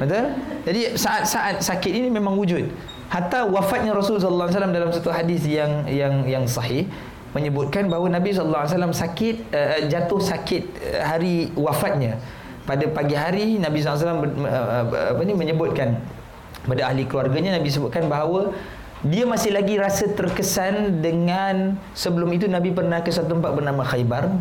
[0.00, 0.24] Betul?
[0.64, 2.64] Jadi saat-saat sakit ini memang wujud.
[3.12, 6.88] Hatta wafatnya Rasulullah SAW dalam satu hadis yang yang yang sahih
[7.34, 10.62] menyebutkan bahawa Nabi SAW sakit uh, jatuh sakit
[10.94, 12.16] uh, hari wafatnya.
[12.64, 14.24] Pada pagi hari Nabi SAW
[15.12, 16.00] apa ni menyebutkan
[16.64, 18.56] pada ahli keluarganya Nabi sebutkan bahawa
[19.04, 24.32] dia masih lagi rasa terkesan dengan sebelum itu Nabi pernah ke satu tempat bernama Khaybar.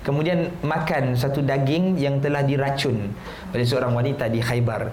[0.00, 3.12] Kemudian makan satu daging yang telah diracun
[3.52, 4.88] oleh seorang wanita di Khaybar.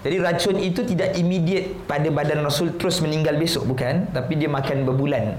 [0.00, 4.08] Jadi racun itu tidak immediate pada badan Rasul terus meninggal besok bukan?
[4.08, 5.36] Tapi dia makan berbulan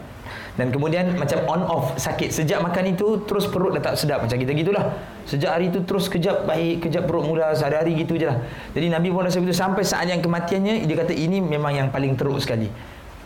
[0.58, 2.34] dan kemudian macam on off sakit.
[2.34, 4.26] Sejak makan itu terus perut dah tak sedap.
[4.26, 4.90] Macam kita gitulah.
[5.30, 8.42] Sejak hari itu terus kejap baik kejap perut mula sehari-hari gitu je lah.
[8.74, 9.54] Jadi Nabi pun rasa begitu.
[9.54, 12.74] Sampai saat yang kematiannya dia kata ini memang yang paling teruk sekali.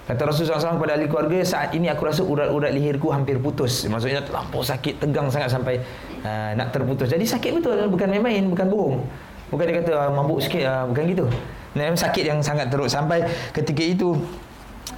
[0.01, 3.87] Kata Rasulullah SAW kepada ahli keluarga saat ini aku rasa urat-urat leherku hampir putus.
[3.87, 5.79] Maksudnya terlampau sakit tegang sangat sampai
[6.27, 7.07] uh, nak terputus.
[7.07, 8.97] Jadi sakit betul bukan main-main bukan bohong.
[9.47, 11.25] Bukan dia kata uh, mabuk sikit uh, bukan gitu.
[11.79, 12.91] Memang sakit yang sangat teruk.
[12.91, 13.23] Sampai
[13.55, 14.19] ketika itu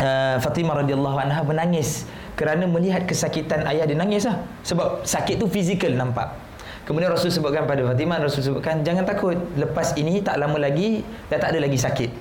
[0.02, 4.42] uh, Fatimah radhiyallahu anha menangis kerana melihat kesakitan ayah dia nangis lah.
[4.66, 6.34] Sebab sakit tu fizikal nampak.
[6.84, 11.00] Kemudian Rasul sebutkan pada Fatimah Rasul sebutkan jangan takut lepas ini tak lama lagi
[11.32, 12.12] dah tak ada lagi sakit.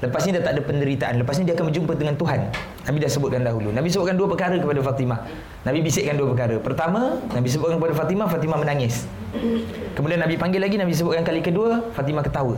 [0.00, 1.14] Lepas ini dah tak ada penderitaan.
[1.20, 2.40] Lepas ini dia akan berjumpa dengan Tuhan.
[2.88, 3.68] Nabi dah sebutkan dahulu.
[3.68, 5.20] Nabi sebutkan dua perkara kepada Fatimah.
[5.64, 6.56] Nabi bisikkan dua perkara.
[6.60, 9.04] Pertama Nabi sebutkan kepada Fatimah Fatimah menangis.
[9.96, 12.56] Kemudian Nabi panggil lagi Nabi sebutkan kali kedua Fatimah ketawa.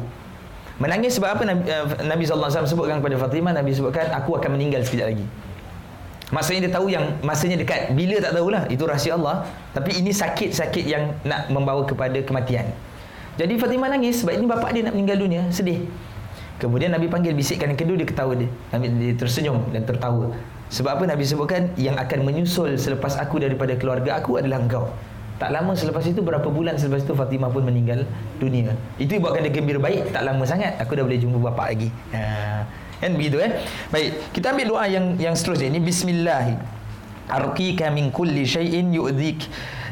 [0.83, 1.43] Menangis sebab apa?
[1.47, 5.27] Nabi, uh, Nabi SAW sebutkan kepada Fatimah Nabi sebutkan aku akan meninggal sekejap lagi
[6.33, 7.93] Maksudnya dia tahu yang masanya dekat.
[7.93, 8.65] Bila tak tahulah.
[8.73, 9.45] Itu rahsia Allah.
[9.77, 12.73] Tapi ini sakit-sakit yang nak membawa kepada kematian.
[13.37, 15.45] Jadi Fatimah nangis sebab ini bapa dia nak meninggal dunia.
[15.53, 15.85] Sedih.
[16.57, 18.49] Kemudian Nabi panggil bisikkan yang kedua dia ketawa dia.
[18.73, 20.33] Nabi dia tersenyum dan tertawa.
[20.73, 24.89] Sebab apa Nabi sebutkan yang akan menyusul selepas aku daripada keluarga aku adalah engkau.
[25.37, 28.09] Tak lama selepas itu berapa bulan selepas itu Fatimah pun meninggal
[28.41, 28.73] dunia.
[28.97, 30.17] Itu buatkan dia gembira baik.
[30.17, 31.93] Tak lama sangat aku dah boleh jumpa bapa lagi.
[32.17, 32.65] Ha
[33.03, 33.59] kan begitu eh?
[33.91, 35.75] Baik kita ambil doa yang yang seterusnya.
[35.75, 36.55] Ini bismillah
[37.27, 39.43] arqika min kulli shay'in yu'dhik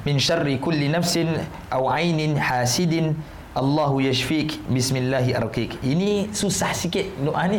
[0.07, 1.35] min syarri kulli nafsin
[1.75, 3.19] aw ainin hasidin.
[3.51, 4.63] Allahu yashfik.
[4.71, 5.75] Bismillah arqik.
[5.83, 7.59] Ini susah sikit doa ni.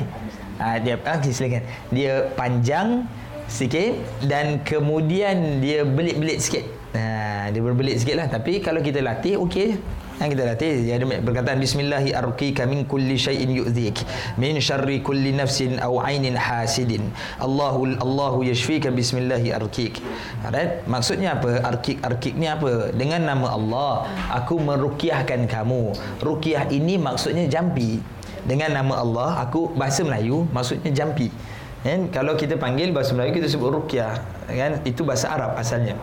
[0.55, 1.67] Ha, dia ah, okay, silakan.
[1.91, 3.03] Dia panjang
[3.51, 6.63] sikit dan kemudian dia belit-belit sikit.
[6.95, 8.31] Ha, dia berbelit sikit lah.
[8.31, 9.75] Tapi kalau kita latih okey
[10.21, 14.05] yang kita latih dia ada perkataan bismillahi arqika min kulli shay'in yu'dhik
[14.37, 17.09] min syarri kulli nafsin aw ainin hasidin.
[17.41, 19.97] Allahu Allahu yashfika bismillahi arqik.
[20.45, 20.85] Alright?
[20.85, 21.65] Maksudnya apa?
[21.65, 22.93] Arqik arqik ni apa?
[22.93, 25.97] Dengan nama Allah aku meruqyahkan kamu.
[26.21, 27.97] Ruqyah ini maksudnya jampi.
[28.45, 31.33] Dengan nama Allah aku bahasa Melayu maksudnya jampi.
[31.81, 32.13] Kan?
[32.13, 34.85] Kalau kita panggil bahasa Melayu kita sebut ruqyah kan?
[34.85, 35.97] Itu bahasa Arab asalnya.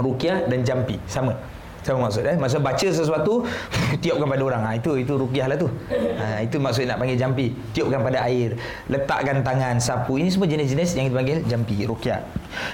[0.00, 1.36] Ruqyah dan jampi sama
[1.84, 2.36] sama maksud eh?
[2.40, 3.44] Masa baca sesuatu
[4.02, 4.62] tiupkan pada orang.
[4.64, 5.68] Ha, itu itu ruqyah lah tu.
[5.92, 7.52] Ha, itu maksud nak panggil jampi.
[7.76, 8.56] Tiupkan pada air.
[8.88, 10.16] Letakkan tangan sapu.
[10.16, 12.24] Ini semua jenis-jenis yang dipanggil jampi ruqyah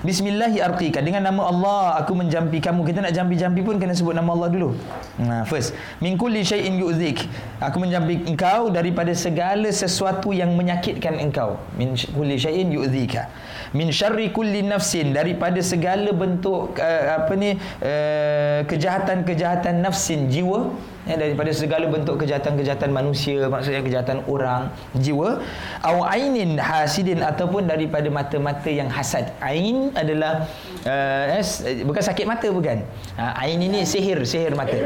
[0.04, 1.04] bismillahirrahmanirrahim.
[1.04, 2.84] Dengan nama Allah aku menjampi kamu.
[2.86, 4.76] Kita nak jampi-jampi pun kena sebut nama Allah dulu.
[5.20, 5.74] Ha, first.
[5.98, 7.26] Min kulli syai'in yu'dhik
[7.60, 11.58] aku menjampi engkau daripada segala sesuatu yang menyakitkan engkau.
[11.76, 13.28] Min kulli syai'in yu'dhika
[13.74, 15.12] min syarri kulli nafsin.
[15.14, 18.66] Daripada segala bentuk uh, apa ni uh,
[19.00, 20.68] kejahatan-kejahatan nafsin jiwa
[21.08, 24.68] ya, daripada segala bentuk kejahatan-kejahatan manusia maksudnya kejahatan orang
[25.00, 25.40] jiwa
[25.80, 29.32] au ainin hasidin ataupun daripada mata-mata yang hasad.
[29.40, 30.44] Ain adalah
[30.84, 32.84] uh, eh, bukan sakit mata bukan.
[33.16, 34.76] Uh, ain ini sihir sihir mata.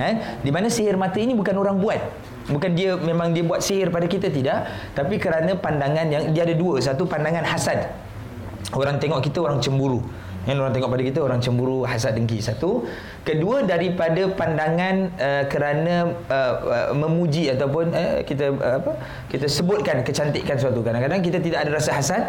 [0.00, 2.00] Eh di mana sihir mata ini bukan orang buat.
[2.48, 4.66] Bukan dia memang dia buat sihir pada kita tidak.
[4.96, 6.80] Tapi kerana pandangan yang dia ada dua.
[6.80, 7.86] Satu pandangan hasad.
[8.72, 10.00] Orang tengok kita orang cemburu.
[10.42, 12.42] Yang orang tengok pada kita orang cemburu, hasad, dengki.
[12.42, 12.82] Satu.
[13.22, 18.92] Kedua daripada pandangan uh, kerana uh, uh, memuji ataupun uh, kita uh, apa?
[19.30, 20.82] Kita sebutkan kecantikan suatu.
[20.82, 22.22] Kadang-kadang kita tidak ada rasa hasad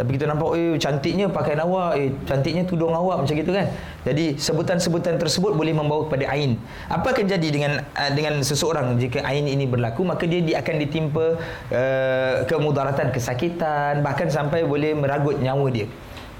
[0.00, 3.68] tapi kita nampak eh cantiknya pakaian awak, eh cantiknya tudung awak macam gitu kan.
[4.08, 6.56] Jadi sebutan-sebutan tersebut boleh membawa kepada ain.
[6.88, 10.74] Apa akan jadi dengan uh, dengan seseorang jika ain ini berlaku maka dia, dia akan
[10.80, 11.36] ditimpa
[11.68, 15.84] uh, kemudaratan, kesakitan bahkan sampai boleh meragut nyawa dia.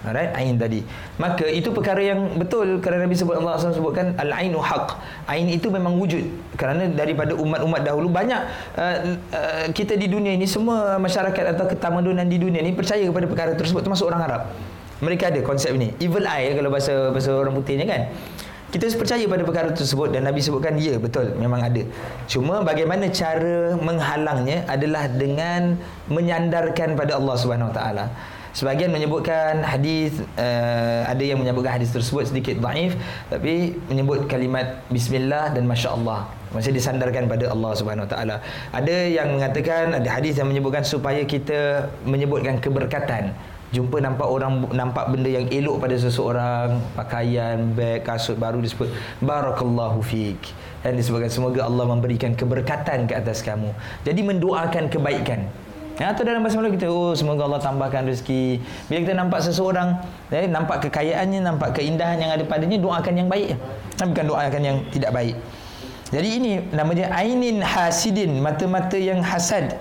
[0.01, 0.81] Alright, ain tadi.
[1.21, 4.97] Maka itu perkara yang betul kerana Nabi sebut Allah SWT sebutkan al-ainu haq.
[5.29, 6.25] Ain itu memang wujud.
[6.57, 8.41] Kerana daripada umat-umat dahulu banyak
[8.81, 8.97] uh,
[9.37, 13.53] uh, kita di dunia ini semua masyarakat atau ketamadunan di dunia ini percaya kepada perkara
[13.53, 14.43] tersebut termasuk orang Arab.
[15.05, 15.93] Mereka ada konsep ini.
[16.01, 18.09] Evil eye kalau bahasa bahasa orang putihnya kan.
[18.71, 21.83] Kita percaya pada perkara tersebut dan Nabi sebutkan ya betul memang ada.
[22.31, 25.75] Cuma bagaimana cara menghalangnya adalah dengan
[26.07, 28.07] menyandarkan pada Allah Subhanahu Wa Taala.
[28.51, 32.99] Sebahagian menyebutkan hadis uh, ada yang menyebutkan hadis tersebut sedikit dhaif
[33.31, 36.27] tapi menyebut kalimat bismillah dan masya-Allah.
[36.51, 38.37] Masih disandarkan pada Allah Subhanahu Wa Taala.
[38.75, 43.31] Ada yang mengatakan ada hadis yang menyebutkan supaya kita menyebutkan keberkatan.
[43.71, 48.91] Jumpa nampak orang nampak benda yang elok pada seseorang, pakaian, beg, kasut baru disebut
[49.23, 50.43] barakallahu fik.
[50.83, 53.71] Dan disebutkan semoga Allah memberikan keberkatan ke atas kamu.
[54.03, 55.70] Jadi mendoakan kebaikan.
[56.01, 58.57] Ya, atau dalam bahasa Melayu kita, oh semoga Allah tambahkan rezeki.
[58.89, 60.01] Bila kita nampak seseorang,
[60.33, 63.53] eh, nampak kekayaannya, nampak keindahan yang ada padanya, doakan yang baik.
[64.01, 65.37] Bukan doakan yang tidak baik.
[66.09, 69.77] Jadi ini namanya ainin hasidin, mata-mata yang hasad.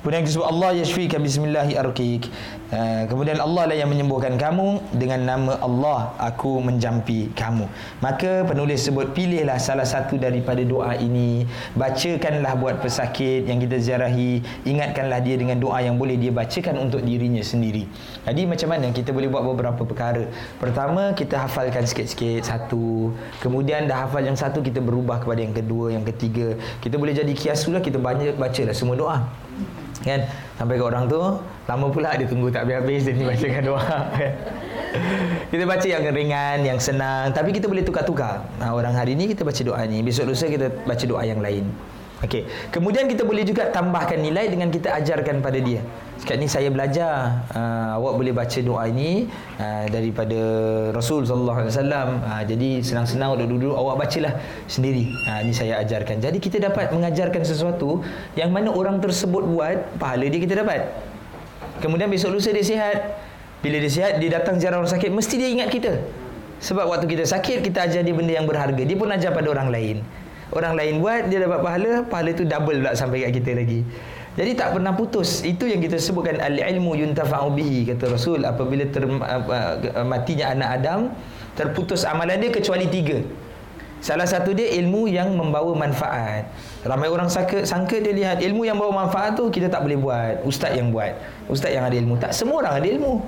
[0.00, 2.32] Kemudian disebut Allah yashfika bismillahi arkik.
[2.74, 7.70] Uh, kemudian Allah lah yang menyembuhkan kamu dengan nama Allah aku menjampi kamu.
[8.02, 11.46] Maka penulis sebut pilihlah salah satu daripada doa ini,
[11.78, 17.06] bacakanlah buat pesakit yang kita ziarahi, ingatkanlah dia dengan doa yang boleh dia bacakan untuk
[17.06, 17.86] dirinya sendiri.
[18.26, 20.26] Jadi macam mana kita boleh buat beberapa perkara?
[20.58, 25.94] Pertama kita hafalkan sikit-sikit satu, kemudian dah hafal yang satu kita berubah kepada yang kedua,
[25.94, 26.58] yang ketiga.
[26.82, 29.18] Kita boleh jadi kiasulah kita banyak bacalah semua doa
[30.04, 30.20] kan
[30.60, 31.16] sampai ke orang tu
[31.64, 33.80] lama pula dia tunggu tak habis-habis dia ni bacakan doa
[34.12, 34.32] kan
[35.50, 39.42] kita baca yang ringan yang senang tapi kita boleh tukar-tukar nah, orang hari ni kita
[39.42, 41.66] baca doa ni besok lusa kita baca doa yang lain
[42.24, 42.48] Okey.
[42.72, 45.84] Kemudian kita boleh juga tambahkan nilai dengan kita ajarkan pada dia.
[46.24, 49.28] Sekarang ni saya belajar uh, awak boleh baca doa ini
[49.60, 50.40] uh, daripada
[50.96, 52.08] Rasul sallallahu alaihi wasallam.
[52.24, 55.12] Uh, jadi senang-senang duduk-duduk awak bacalah sendiri.
[55.28, 56.24] Uh, ini saya ajarkan.
[56.24, 58.00] Jadi kita dapat mengajarkan sesuatu
[58.40, 60.96] yang mana orang tersebut buat, pahala dia kita dapat.
[61.84, 63.20] Kemudian besok lusa dia sihat.
[63.60, 65.92] Bila dia sihat, dia datang ziarah orang sakit, mesti dia ingat kita.
[66.64, 68.80] Sebab waktu kita sakit, kita ajar dia benda yang berharga.
[68.80, 70.00] Dia pun ajar pada orang lain
[70.54, 73.80] orang lain buat dia dapat pahala pahala itu double pula sampai kat kita lagi
[74.34, 75.46] jadi tak pernah putus.
[75.46, 78.42] Itu yang kita sebutkan al ilmu yuntafa'u bihi kata rasul.
[78.42, 79.06] Apabila ter,
[80.02, 81.00] matinya anak Adam
[81.54, 83.22] terputus amalan dia kecuali tiga.
[84.02, 86.50] Salah satu dia ilmu yang membawa manfaat.
[86.84, 90.34] Ramai orang sangka, sangka dia lihat ilmu yang bawa manfaat tu kita tak boleh buat.
[90.44, 91.14] Ustaz yang buat.
[91.48, 92.18] Ustaz yang ada ilmu.
[92.20, 93.24] Tak semua orang ada ilmu.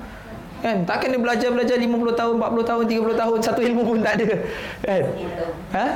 [0.60, 0.84] Kan?
[0.84, 4.28] Takkan dia belajar belajar 50 tahun 40 tahun 30 tahun satu ilmu pun tak ada.
[4.84, 5.02] Kan?
[5.70, 5.86] Ha?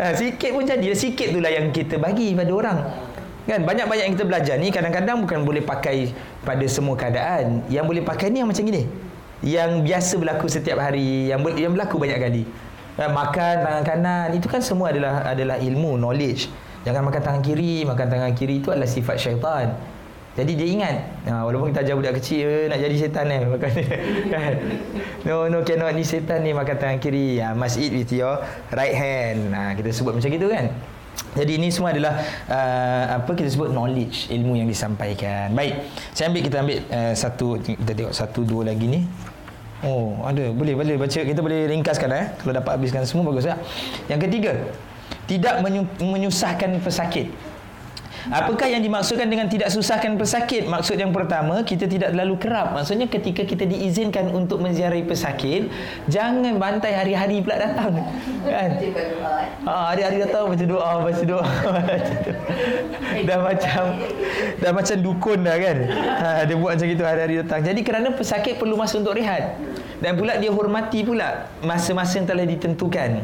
[0.00, 0.86] Ha, sikit pun jadi.
[0.94, 2.78] Sikit itulah yang kita bagi pada orang.
[3.50, 6.14] Kan banyak-banyak yang kita belajar ni kadang-kadang bukan boleh pakai
[6.46, 7.66] pada semua keadaan.
[7.66, 8.86] Yang boleh pakai ni yang macam ini.
[9.42, 12.42] Yang biasa berlaku setiap hari, yang yang berlaku banyak kali.
[12.94, 16.46] Ha, makan tangan kanan itu kan semua adalah adalah ilmu, knowledge.
[16.86, 19.74] Jangan makan tangan kiri, makan tangan kiri itu adalah sifat syaitan.
[20.38, 20.96] Jadi dia ingat
[21.26, 23.70] ha, Walaupun kita ajar budak kecil eh, Nak jadi setan eh makan
[24.32, 24.52] kan?
[25.26, 28.38] No no cannot ni setan ni Makan tangan kiri ha, Must eat with your
[28.70, 30.70] right hand ha, Kita sebut macam itu kan
[31.30, 32.18] jadi ini semua adalah
[32.50, 35.54] uh, apa kita sebut knowledge ilmu yang disampaikan.
[35.54, 35.78] Baik,
[36.10, 39.00] saya ambil kita ambil uh, satu kita tengok satu dua lagi ni.
[39.80, 43.56] Oh, ada boleh boleh baca kita boleh ringkaskan eh kalau dapat habiskan semua bagus ya.
[44.10, 44.52] Yang ketiga,
[45.30, 45.62] tidak
[46.02, 47.30] menyusahkan pesakit.
[48.28, 50.68] Apakah yang dimaksudkan dengan tidak susahkan pesakit?
[50.68, 52.76] Maksud yang pertama, kita tidak terlalu kerap.
[52.76, 55.72] Maksudnya ketika kita diizinkan untuk menziarahi pesakit,
[56.04, 57.96] jangan bantai hari-hari pula datang.
[58.44, 58.70] Kan?
[59.64, 61.48] Ha, hari-hari datang baca doa, baca doa.
[63.28, 63.84] dah macam
[64.60, 65.76] dah macam dukun dah kan.
[66.20, 67.60] Ha, dia buat macam itu hari-hari datang.
[67.64, 69.56] Jadi kerana pesakit perlu masa untuk rehat.
[70.00, 73.20] Dan pula dia hormati pula masa-masa yang telah ditentukan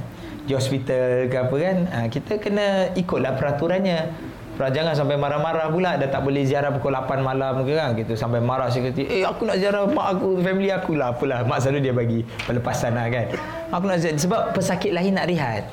[0.47, 4.15] di hospital ke apa kan ha, kita kena ikutlah peraturannya
[4.57, 8.41] jangan sampai marah-marah pula dah tak boleh ziarah pukul 8 malam ke kan gitu sampai
[8.41, 11.93] marah security eh aku nak ziarah mak aku family aku lah apalah mak selalu dia
[11.93, 13.37] bagi pelepasan lah kan
[13.69, 15.69] aku nak ziarah sebab pesakit lain nak rehat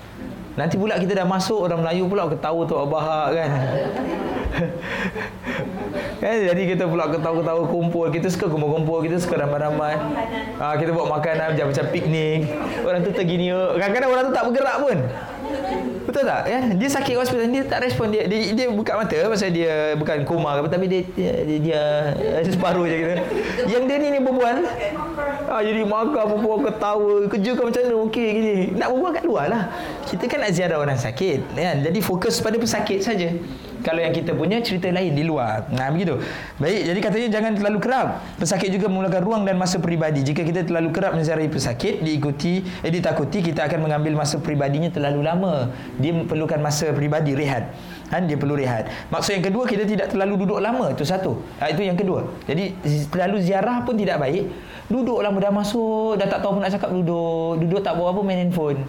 [0.53, 3.49] Nanti pula kita dah masuk orang Melayu pula ketawa tu bahak kan.
[6.21, 8.13] kan jadi kita pula ketawa-ketawa kumpul.
[8.13, 9.97] Kita suka kumpul-kumpul, kita suka ramai-ramai.
[10.61, 12.53] Ha, kita buat makanan macam macam piknik.
[12.85, 13.49] Orang tu tergini.
[13.49, 14.97] Kadang-kadang orang tu tak bergerak pun.
[16.13, 16.45] Betul tak?
[16.45, 20.21] Ya, dia sakit hospital dia tak respon dia dia, dia buka mata pasal dia bukan
[20.29, 21.81] koma ke tapi dia dia, dia, dia,
[22.53, 23.13] separuh je gitu.
[23.65, 24.61] Yang dia ni ni berbual.
[25.49, 27.95] Ah jadi makan berbual ketawa, kerja kau macam mana?
[28.05, 28.53] Okey gini.
[28.77, 29.63] Nak berbual kat luar lah.
[30.05, 31.81] Kita kan nak ziarah orang sakit kan.
[31.81, 33.33] Jadi fokus pada pesakit saja.
[33.83, 35.67] Kalau yang kita punya cerita lain di luar.
[35.75, 36.17] Nah begitu.
[36.55, 38.07] Baik, jadi katanya jangan terlalu kerap.
[38.39, 40.23] Pesakit juga memerlukan ruang dan masa peribadi.
[40.23, 45.21] Jika kita terlalu kerap menziarahi pesakit, diikuti eh ditakuti kita akan mengambil masa peribadinya terlalu
[45.27, 45.67] lama.
[45.99, 47.75] Dia perlukan masa peribadi rehat.
[48.07, 48.87] Kan dia perlu rehat.
[49.11, 51.43] Maksud yang kedua kita tidak terlalu duduk lama itu satu.
[51.59, 52.23] Ha, itu yang kedua.
[52.47, 52.71] Jadi
[53.11, 54.47] terlalu ziarah pun tidak baik.
[54.87, 57.59] Duduk lama dah masuk, dah tak tahu apa nak cakap duduk.
[57.67, 58.79] Duduk tak buat apa main handphone.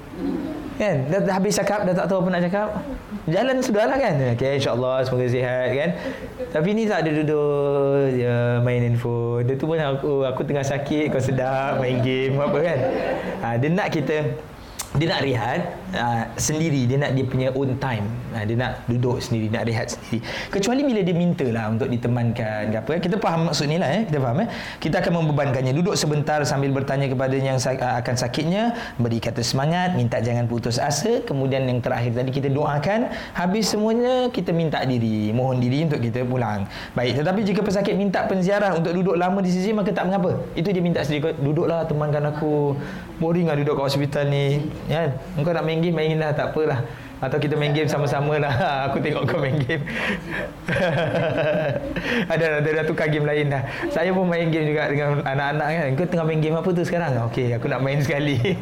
[0.74, 1.06] Kan?
[1.06, 2.68] Dah, dah habis cakap, dah tak tahu apa nak cakap.
[3.30, 4.14] Jalan sudahlah kan.
[4.34, 5.90] Okey, insya-Allah semoga sihat kan.
[6.50, 9.46] Tapi ni tak ada duduk ya main handphone.
[9.46, 12.78] Dia tu pun aku aku tengah sakit, kau sedap main game apa kan.
[13.42, 14.16] Ha, dia nak kita
[14.94, 15.60] dia nak rehat
[15.98, 19.94] uh, sendiri dia nak dia punya own time uh, dia nak duduk sendiri nak rehat
[19.94, 20.18] sendiri.
[20.50, 24.02] Kecuali bila dia minta lah untuk ditemankan apa kita faham maksud ni lah eh.
[24.10, 24.48] Kita faham eh.
[24.82, 25.72] Kita akan membebankannya.
[25.72, 31.22] Duduk sebentar sambil bertanya kepada yang akan sakitnya beri kata semangat minta jangan putus asa.
[31.22, 33.14] Kemudian yang terakhir tadi kita doakan.
[33.38, 36.66] Habis semuanya kita minta diri mohon diri untuk kita pulang.
[36.92, 40.42] Baik tetapi jika pesakit minta penziarah untuk duduk lama di sisi maka tak mengapa.
[40.58, 41.38] Itu dia minta sendiri.
[41.38, 42.74] Duduklah temankan aku.
[43.22, 44.66] Boring lah duduk kat hospital ni.
[44.90, 46.82] Ya, engkau nak main game main lah tak apalah.
[47.22, 48.54] Atau kita main game sama-sama lah.
[48.90, 49.82] Aku tengok kau main game.
[52.32, 53.62] ada ada dah tukar game lain dah.
[53.90, 55.90] Saya pun main game juga dengan anak-anak kan.
[55.96, 57.12] Kau tengah main game apa tu sekarang?
[57.30, 58.58] Okey, aku nak main sekali.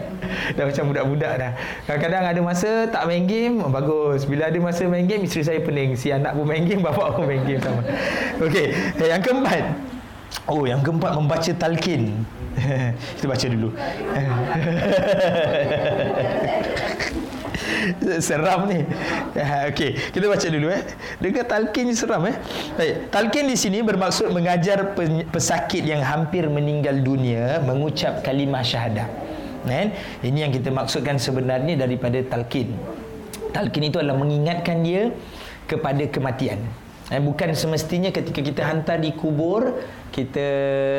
[0.54, 1.52] dah macam budak-budak dah.
[1.88, 4.28] Kadang-kadang ada masa tak main game, oh, bagus.
[4.28, 5.98] Bila ada masa main game, isteri saya pening.
[5.98, 7.82] Si anak pun main game, bapa pun main game sama.
[8.42, 9.64] Okey, yang keempat.
[10.48, 12.24] Oh, yang keempat membaca talqin.
[13.18, 13.68] Kita baca dulu.
[18.26, 18.84] seram ni.
[19.70, 20.82] Okey, kita baca dulu eh.
[21.18, 22.36] Dengar talqin ni seram eh.
[22.78, 24.94] Baik, talqin di sini bermaksud mengajar
[25.30, 29.06] pesakit yang hampir meninggal dunia mengucap kalimah syahadah.
[29.62, 29.94] Kan?
[30.26, 32.74] Ini yang kita maksudkan sebenarnya daripada talqin.
[33.54, 35.14] Talqin itu adalah mengingatkan dia
[35.70, 36.58] kepada kematian.
[37.12, 39.76] Eh, bukan semestinya ketika kita hantar di kubur
[40.12, 40.46] kita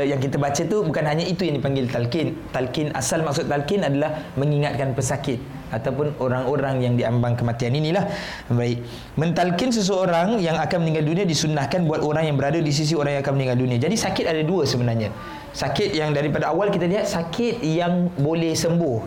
[0.09, 2.33] yang kita baca tu bukan hanya itu yang dipanggil talqin.
[2.49, 5.37] Talqin asal maksud talqin adalah mengingatkan pesakit
[5.73, 8.05] ataupun orang-orang yang diambang kematian inilah.
[8.49, 8.81] Baik.
[9.17, 13.21] Mentalkin seseorang yang akan meninggal dunia disunnahkan buat orang yang berada di sisi orang yang
[13.25, 13.77] akan meninggal dunia.
[13.77, 15.09] Jadi sakit ada dua sebenarnya.
[15.53, 18.97] Sakit yang daripada awal kita lihat sakit yang boleh sembuh.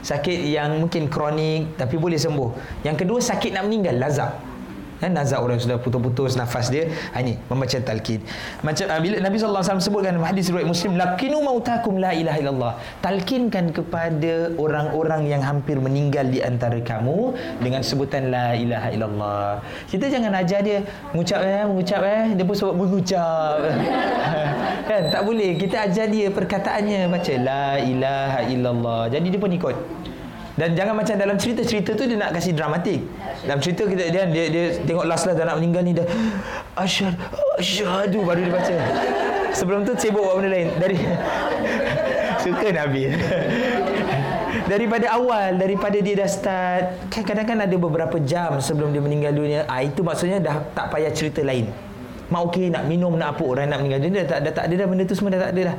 [0.00, 2.80] Sakit yang mungkin kronik tapi boleh sembuh.
[2.84, 4.49] Yang kedua sakit nak meninggal lazab
[5.00, 6.92] kan nazak orang sudah putus-putus nafas dia.
[7.16, 8.20] Ha, ini membaca talqin.
[8.60, 12.72] Macam uh, bila Nabi wasallam sebutkan hadis riwayat Muslim laqinu mautakum la ilaha illallah.
[13.00, 17.32] Talqinkan kepada orang-orang yang hampir meninggal di antara kamu
[17.64, 19.50] dengan sebutan la ilaha illallah.
[19.88, 20.84] Kita jangan ajar dia
[21.16, 22.24] mengucap eh mengucap eh.
[22.36, 23.56] Dia pun sebut mengucap.
[24.88, 25.02] Kan?
[25.08, 25.56] Tak boleh.
[25.56, 29.02] Kita ajar dia perkataannya baca la ilaha illallah.
[29.08, 29.76] Jadi dia pun ikut
[30.60, 33.00] dan jangan macam dalam cerita-cerita tu dia nak kasih dramatik.
[33.48, 36.04] Dalam cerita kita dia dia, dia tengok last last dah nak meninggal ni dah
[36.76, 37.16] asyhadu
[37.56, 38.76] asyhadu baru dia baca.
[39.56, 40.68] Sebelum tu sibuk buat benda lain.
[40.76, 41.00] Dari
[42.44, 43.08] suka Nabi.
[44.68, 49.66] daripada awal daripada dia dah start kan kadang-kadang ada beberapa jam sebelum dia meninggal dunia
[49.66, 51.70] ah itu maksudnya dah tak payah cerita lain
[52.30, 54.74] mak okey nak minum nak apa orang nak meninggal dunia dah tak dah tak ada
[54.78, 55.76] dah benda tu semua dah tak ada dah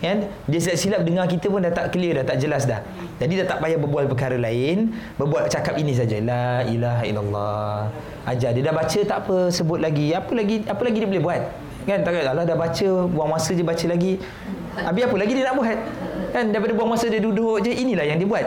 [0.00, 0.26] kan?
[0.48, 2.80] Dia silap-silap dengar kita pun dah tak clear dah tak jelas dah.
[3.20, 4.96] Jadi dah tak payah berbual perkara lain.
[5.20, 6.16] Berbual cakap ini saja.
[6.24, 7.92] La ilaha illallah.
[8.24, 8.56] Ajar.
[8.56, 10.16] Dia dah baca tak apa sebut lagi.
[10.16, 11.40] Apa lagi apa lagi dia boleh buat?
[11.84, 11.98] Kan?
[12.00, 14.16] Tak Allah dah baca buang masa je baca lagi.
[14.80, 15.78] Habis apa lagi dia nak buat?
[16.32, 16.44] Kan?
[16.48, 18.46] Daripada buang masa dia duduk je inilah yang dia buat.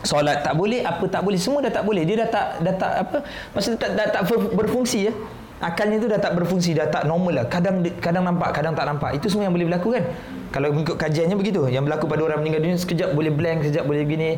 [0.00, 2.08] Solat tak boleh apa tak boleh semua dah tak boleh.
[2.08, 3.18] Dia dah tak dah tak apa?
[3.52, 4.22] Maksudnya tak dah tak
[4.56, 5.14] berfungsi ya
[5.60, 7.44] akalnya tu dah tak berfungsi dah tak normal lah.
[7.46, 9.14] Kadang kadang nampak kadang tak nampak.
[9.20, 10.04] Itu semua yang boleh berlaku kan?
[10.50, 11.62] Kalau mengikut kajiannya begitu.
[11.70, 14.30] Yang berlaku pada orang meninggal dunia sekejap boleh blank sekejap boleh begini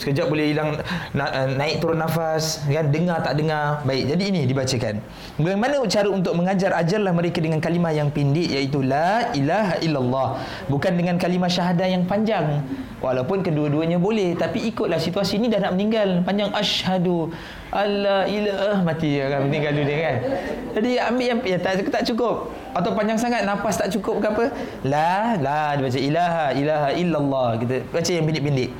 [0.00, 0.80] sekejap boleh hilang
[1.14, 2.88] na- eh, naik turun nafas kan?
[2.90, 3.84] Dengar tak dengar.
[3.86, 4.98] Baik jadi ini dibacakan.
[5.38, 10.28] Bagaimana cara untuk mengajar ajarlah mereka dengan kalimah yang pendek iaitu la ilaha illallah.
[10.66, 12.64] Bukan dengan kalimah syahadah yang panjang
[13.00, 17.32] walaupun kedua-duanya boleh tapi ikutlah situasi ini dah nak meninggal panjang asyhadu
[17.72, 20.16] alla ilah mati orang meninggal dunia kan
[20.76, 24.44] jadi ambil yang ya, tak, tak cukup atau panjang sangat nafas tak cukup ke apa
[24.84, 28.70] la la dia baca ilaha ilaha illallah kita baca yang pendek-pendek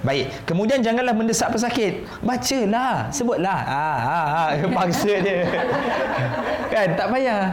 [0.00, 0.32] Baik.
[0.48, 2.08] Kemudian janganlah mendesak pesakit.
[2.24, 3.12] Bacalah.
[3.12, 3.60] Sebutlah.
[3.68, 4.42] Ha, ha, ha.
[4.72, 5.44] Paksa dia.
[6.72, 6.88] kan?
[6.96, 7.52] Tak payah.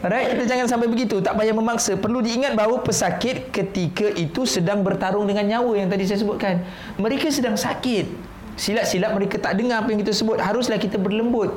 [0.00, 1.20] Alright, kita jangan sampai begitu.
[1.20, 1.92] Tak payah memaksa.
[2.00, 6.64] Perlu diingat bahawa pesakit ketika itu sedang bertarung dengan nyawa yang tadi saya sebutkan.
[6.96, 8.08] Mereka sedang sakit.
[8.56, 10.40] Silap-silap mereka tak dengar apa yang kita sebut.
[10.40, 11.52] Haruslah kita berlembut.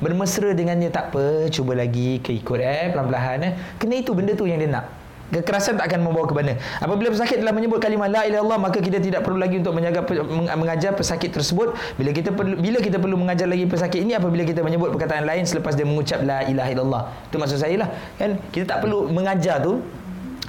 [0.00, 0.88] Bermesra dengannya.
[0.88, 2.24] Tak apa, cuba lagi.
[2.24, 3.52] Keikut eh, pelan-pelan eh.
[3.76, 5.03] Kena itu benda tu yang dia nak.
[5.32, 6.52] Kekerasan tak akan membawa ke mana.
[6.84, 10.00] Apabila pesakit telah menyebut kalimah la ilaha illallah maka kita tidak perlu lagi untuk menjaga
[10.52, 11.72] mengajar pesakit tersebut.
[11.96, 15.48] Bila kita perlu bila kita perlu mengajar lagi pesakit ini apabila kita menyebut perkataan lain
[15.48, 17.02] selepas dia mengucap la ilaha illallah.
[17.32, 17.88] Itu maksud saya lah.
[18.20, 19.80] Kan kita tak perlu mengajar tu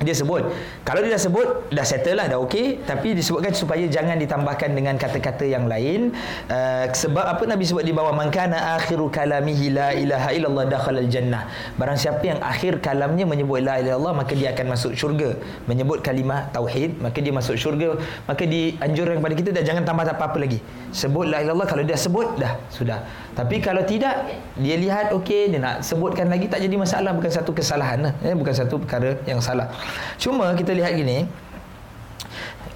[0.04, 0.44] dia sebut
[0.84, 2.84] kalau dia dah sebut dah settle lah dah okey.
[2.84, 6.12] Tapi disebutkan supaya jangan ditambahkan dengan kata-kata yang lain.
[6.52, 8.12] Uh, sebab apa Nabi sebut di bawah?
[8.12, 11.48] Mangkana akhiru kalamihi la ilaha illallah dakhala jannah.
[11.80, 15.40] Barang siapa yang akhir kalamnya menyebut la ilaha illallah maka dia akan masuk syurga.
[15.64, 17.96] Menyebut kalimah tauhid maka dia masuk syurga.
[18.28, 20.60] Maka dianjurkan kepada kita dah jangan tambah apa-apa lagi.
[20.92, 23.00] Sebut la ilaha illallah kalau dia sebut dah sudah
[23.36, 27.52] tapi kalau tidak dia lihat okey dia nak sebutkan lagi tak jadi masalah bukan satu
[27.52, 28.14] kesalahan lah.
[28.24, 29.68] eh, bukan satu perkara yang salah.
[30.16, 31.28] Cuma kita lihat gini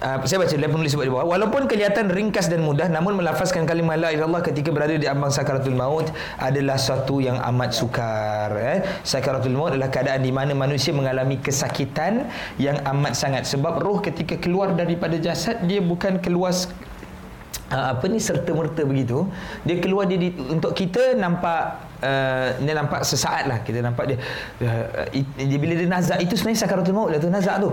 [0.00, 3.68] Uh, saya baca dia penulis sebut di bawah walaupun kelihatan ringkas dan mudah namun melafazkan
[3.68, 6.08] kalimah la ilaha ketika berada di ambang sakaratul maut
[6.40, 12.32] adalah suatu yang amat sukar eh sakaratul maut adalah keadaan di mana manusia mengalami kesakitan
[12.56, 16.56] yang amat sangat sebab roh ketika keluar daripada jasad dia bukan keluar
[17.70, 19.30] apa ni serta merta begitu
[19.62, 23.58] dia keluar dia di, untuk kita nampak uh, dia nampak sesaat lah.
[23.62, 24.18] Kita nampak dia
[24.66, 25.06] uh,
[25.38, 27.70] dia bila dia nazak itu sebenarnya sakaratul maut lah tu nazak tu.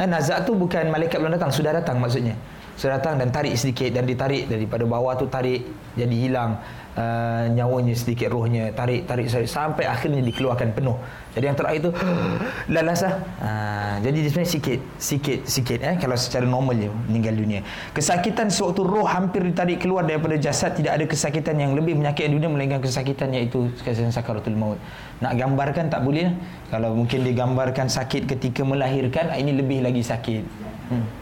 [0.00, 2.32] Uh, nazak tu bukan malaikat belum datang sudah datang maksudnya.
[2.80, 6.56] Sudah datang dan tarik sedikit dan ditarik daripada bawah tu tarik jadi hilang
[6.98, 10.98] uh, nyawanya sedikit rohnya tarik tarik sampai akhirnya dikeluarkan penuh.
[11.32, 11.90] Jadi yang terakhir tu
[12.74, 13.14] lalas lah.
[13.38, 17.60] Uh, jadi dia sebenarnya sikit sikit sikit eh kalau secara normal je meninggal dunia.
[17.94, 22.50] Kesakitan sewaktu roh hampir ditarik keluar daripada jasad tidak ada kesakitan yang lebih menyakitkan dunia
[22.50, 24.78] melainkan kesakitan iaitu kesakitan sakaratul maut.
[25.22, 26.34] Nak gambarkan tak boleh lah.
[26.74, 30.42] kalau mungkin digambarkan sakit ketika melahirkan ini lebih lagi sakit.
[30.90, 31.17] Hmm.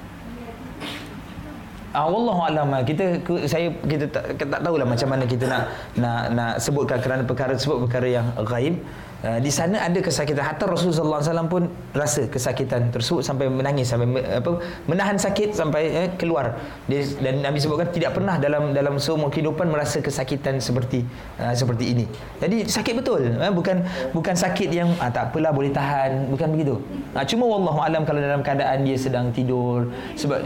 [1.96, 5.62] Ah, wallahu alam ah, kita saya kita tak, tak tahulah macam mana kita nak
[5.96, 8.76] nak nak sebutkan kerana perkara tersebut perkara yang gaib.
[9.24, 10.44] Uh, di sana ada kesakitan.
[10.44, 16.08] Hatta Rasulullah SAW pun rasa kesakitan tersebut sampai menangis sampai apa menahan sakit sampai eh,
[16.20, 16.52] keluar.
[16.84, 21.00] Dia, dan Nabi sebutkan tidak pernah dalam dalam semua kehidupan merasa kesakitan seperti
[21.40, 22.04] uh, seperti ini.
[22.44, 26.76] Jadi sakit betul eh, bukan bukan sakit yang ah, tak apalah boleh tahan bukan begitu.
[27.16, 30.44] Uh, cuma wallahu alam kalau dalam keadaan dia sedang tidur sebab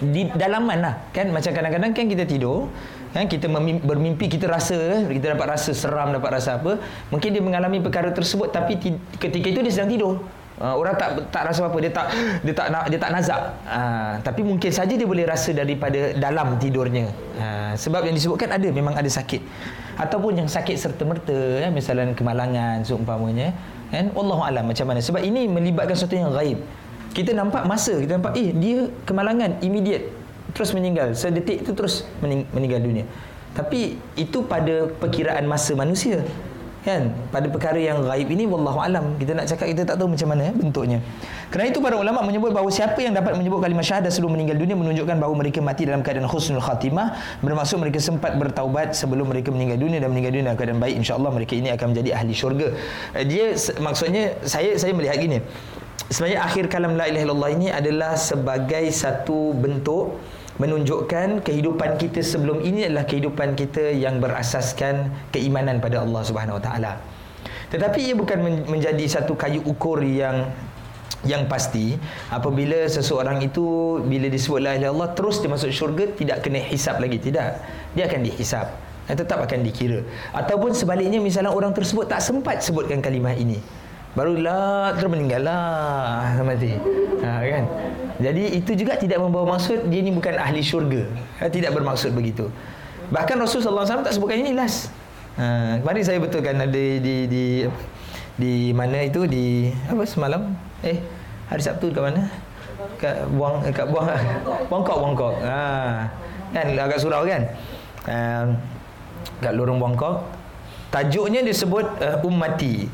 [0.00, 0.94] di dalaman lah.
[1.12, 2.72] Kan macam kadang-kadang kan kita tidur
[3.10, 3.50] kan kita
[3.82, 6.78] bermimpi kita rasa kita dapat rasa seram dapat rasa apa
[7.10, 8.78] mungkin dia mengalami perkara tersebut tapi
[9.18, 10.14] ketika itu dia sedang tidur.
[10.60, 12.12] Uh, orang tak tak rasa apa dia tak
[12.44, 13.40] dia tak nak dia tak nazak.
[13.64, 17.08] Uh, tapi mungkin saja dia boleh rasa daripada dalam tidurnya.
[17.40, 19.40] Uh, sebab yang disebutkan ada memang ada sakit.
[19.96, 23.56] Ataupun yang sakit serta merta ya misalnya kemalangan seumpamanya
[23.88, 25.00] kan wallahu alam macam mana.
[25.00, 26.60] Sebab ini melibatkan sesuatu yang gaib
[27.10, 30.10] kita nampak masa kita nampak eh dia kemalangan immediate
[30.54, 31.14] terus meninggal.
[31.14, 33.04] Sedetik itu terus mening- meninggal dunia.
[33.50, 36.22] Tapi itu pada perkiraan masa manusia
[36.80, 37.12] kan?
[37.28, 39.16] Pada perkara yang gaib ini wallahu alam.
[39.20, 40.98] Kita nak cakap kita tak tahu macam mana eh, bentuknya.
[41.52, 44.78] Kerana itu para ulama menyebut bahawa siapa yang dapat menyebut kalimah syahadah sebelum meninggal dunia
[44.78, 47.20] menunjukkan bahawa mereka mati dalam keadaan husnul khatimah.
[47.44, 50.94] Bermaksud mereka sempat bertaubat sebelum mereka meninggal dunia dan meninggal dunia dalam keadaan baik.
[51.04, 52.68] Insyaallah mereka ini akan menjadi ahli syurga.
[53.12, 53.52] Eh, dia
[53.82, 55.38] maksudnya saya saya melihat gini
[56.10, 60.18] sebenarnya akhir kalam la ilaha illallah ini adalah sebagai satu bentuk
[60.58, 66.64] menunjukkan kehidupan kita sebelum ini adalah kehidupan kita yang berasaskan keimanan pada Allah Subhanahu Wa
[66.66, 66.92] Taala.
[67.70, 70.50] Tetapi ia bukan menjadi satu kayu ukur yang
[71.22, 72.00] yang pasti
[72.32, 76.98] apabila seseorang itu bila disebut la ilaha illallah terus dia masuk syurga tidak kena hisap
[76.98, 77.62] lagi tidak.
[77.94, 78.66] Dia akan dihisap
[79.06, 80.02] dan tetap akan dikira.
[80.34, 83.62] Ataupun sebaliknya misalnya orang tersebut tak sempat sebutkan kalimah ini
[84.14, 86.34] barulah terus meninggal lah.
[86.42, 86.74] Mati.
[87.22, 87.64] Ha, kan?
[88.20, 91.06] Jadi itu juga tidak membawa maksud dia ni bukan ahli syurga.
[91.40, 92.50] Ha, tidak bermaksud begitu.
[93.10, 94.92] Bahkan Rasulullah SAW tak sebutkan ini last.
[95.38, 97.44] Ha, kemarin saya betulkan ada di, di, di
[98.40, 99.24] di mana itu?
[99.28, 100.52] Di apa semalam?
[100.80, 100.98] Eh
[101.48, 102.28] hari Sabtu kat mana?
[102.96, 104.08] Kat buang kat buang
[104.68, 105.34] Buangkok Buangkok.
[105.44, 106.08] Ha
[106.50, 106.66] kan?
[106.74, 107.42] Agak surau kan?
[108.10, 108.16] Ha,
[109.38, 110.26] kat lorong Buangkok.
[110.90, 112.90] Tajuknya disebut uh, ummati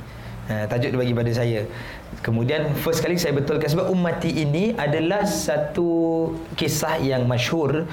[0.47, 1.67] Ha, tajuk dia bagi pada saya.
[2.23, 7.85] Kemudian first kali saya betulkan sebab ummati ini adalah satu kisah yang masyhur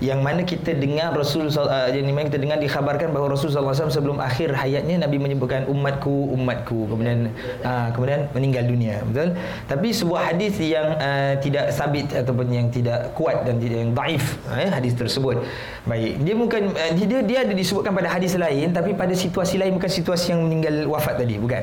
[0.00, 4.18] yang mana kita dengar Rasul uh, yang mana kita dengar dikhabarkan bahawa Rasul wasallam sebelum
[4.24, 7.28] akhir hayatnya Nabi menyebutkan umatku umatku kemudian
[7.60, 9.04] uh, kemudian meninggal dunia.
[9.04, 9.36] Betul?
[9.68, 14.40] Tapi sebuah hadis yang uh, tidak sabit ataupun yang tidak kuat dan tidak yang daif
[14.56, 15.44] eh, hadis tersebut.
[15.84, 16.24] Baik.
[16.24, 19.92] Dia bukan uh, dia dia ada disebutkan pada hadis lain tapi pada situasi lain bukan
[19.92, 21.62] situasi yang meninggal wafat tadi bukan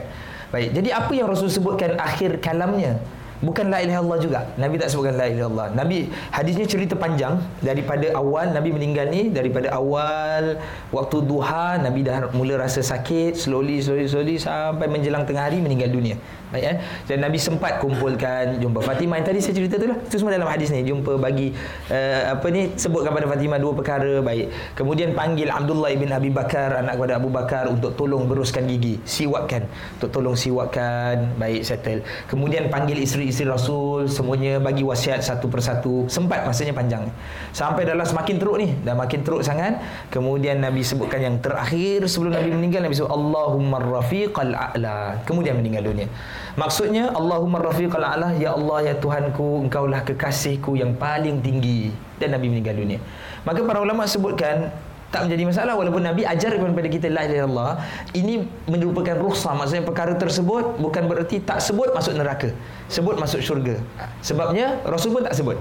[0.55, 0.69] baik.
[0.71, 3.03] Jadi apa yang Rasul sebutkan akhir kalamnya?
[3.43, 4.39] Bukan la ilaha illallah juga.
[4.55, 5.67] Nabi tak sebutkan la ilaha illallah.
[5.75, 7.35] Nabi hadisnya cerita panjang.
[7.59, 10.55] Daripada awal nabi meninggal ni daripada awal
[10.95, 15.91] waktu duha nabi dah mula rasa sakit slowly slowly slowly sampai menjelang tengah hari meninggal
[15.91, 16.15] dunia
[16.61, 16.75] eh?
[17.05, 19.19] Dan nabi sempat kumpulkan jumpa Fatimah.
[19.21, 19.97] Yang tadi saya cerita tu lah.
[19.99, 20.85] Itu semua dalam hadis ni.
[20.85, 21.51] Jumpa bagi
[21.91, 24.75] uh, apa ni sebutkan pada Fatimah dua perkara baik.
[24.77, 29.01] Kemudian panggil Abdullah ibn Abi Bakar anak kepada Abu Bakar untuk tolong beruskan gigi.
[29.03, 29.67] Siwakkan.
[29.99, 31.35] Untuk tolong siwakkan.
[31.39, 32.01] Baik settle.
[32.29, 34.07] Kemudian panggil isteri isteri Rasul.
[34.07, 36.05] Semuanya bagi wasiat satu persatu.
[36.07, 37.09] Sempat masanya panjang.
[37.51, 38.71] Sampai dalam semakin teruk ni.
[38.85, 39.79] Dah makin teruk sangat.
[40.13, 42.85] Kemudian Nabi sebutkan yang terakhir sebelum Nabi meninggal.
[42.85, 45.21] Nabi sebut Allahumma rafiqal a'la.
[45.25, 46.07] Kemudian meninggal dunia
[46.55, 52.51] maksudnya Allahumma rafiqal a'la ya Allah ya Tuhanku engkaulah kekasihku yang paling tinggi dan Nabi
[52.51, 52.99] meninggal dunia
[53.43, 54.71] maka para ulama sebutkan
[55.13, 57.71] tak menjadi masalah walaupun Nabi ajar kepada kita la ilaha illallah
[58.17, 62.51] ini merupakan rukhsah maksudnya perkara tersebut bukan bererti tak sebut masuk neraka
[62.91, 63.79] sebut masuk syurga
[64.19, 65.55] sebabnya Rasul pun tak sebut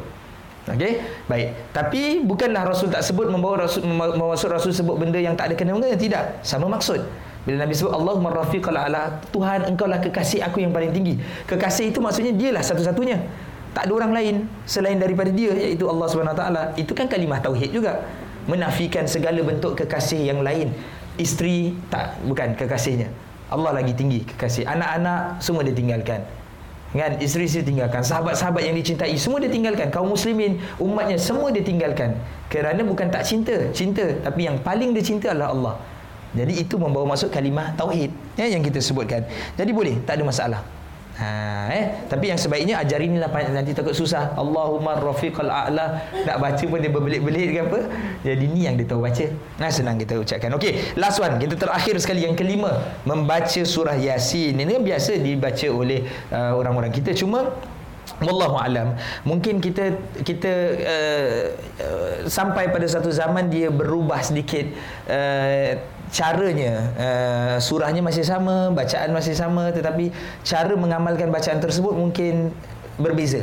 [0.64, 0.96] Okey,
[1.28, 1.76] baik.
[1.76, 5.76] Tapi bukanlah Rasul tak sebut membawa Rasul membawa Rasul sebut benda yang tak ada kena
[5.76, 6.40] mengena tidak.
[6.40, 7.04] Sama maksud.
[7.44, 11.20] Bila Nabi sebut Allahumma rafiqal ala Tuhan engkau lah kekasih aku yang paling tinggi.
[11.44, 13.20] Kekasih itu maksudnya dialah satu-satunya.
[13.76, 14.34] Tak ada orang lain
[14.64, 16.72] selain daripada dia iaitu Allah Subhanahu taala.
[16.80, 18.00] Itu kan kalimah tauhid juga.
[18.48, 20.72] Menafikan segala bentuk kekasih yang lain.
[21.20, 23.12] Isteri tak bukan kekasihnya.
[23.52, 24.64] Allah lagi tinggi kekasih.
[24.64, 26.24] Anak-anak semua dia tinggalkan.
[26.96, 27.12] Kan?
[27.20, 28.00] Isteri dia tinggalkan.
[28.00, 29.92] Sahabat-sahabat yang dicintai semua dia tinggalkan.
[29.92, 32.16] Kaum muslimin umatnya semua dia tinggalkan.
[32.48, 33.68] Kerana bukan tak cinta.
[33.76, 35.74] Cinta tapi yang paling dia cinta adalah Allah
[36.34, 39.22] jadi itu membawa masuk kalimah tauhid ya, yang kita sebutkan.
[39.54, 40.62] Jadi boleh tak ada masalah.
[41.14, 44.34] Ha, eh tapi yang sebaiknya ajari inilah nanti takut susah.
[44.34, 46.10] Allahumma rafiqal a'la.
[46.10, 47.80] Nak baca pun dia berbelit-belit ke apa.
[48.26, 49.30] Jadi ni yang dia tahu baca.
[49.62, 50.50] Nah senang kita ucapkan.
[50.58, 51.38] Okey last one.
[51.38, 52.26] Kita terakhir sekali.
[52.26, 54.58] Yang kelima membaca surah yasin.
[54.58, 56.02] Ini kan biasa dibaca oleh
[56.34, 57.14] uh, orang-orang kita.
[57.14, 57.46] Cuma
[58.18, 58.94] Wallahu alam.
[59.22, 60.52] Mungkin kita kita
[60.82, 61.42] uh,
[61.78, 64.66] uh, sampai pada satu zaman dia berubah sedikit.
[65.06, 65.78] Uh,
[66.14, 70.14] caranya uh, surahnya masih sama, bacaan masih sama tetapi
[70.46, 72.54] cara mengamalkan bacaan tersebut mungkin
[73.02, 73.42] berbeza.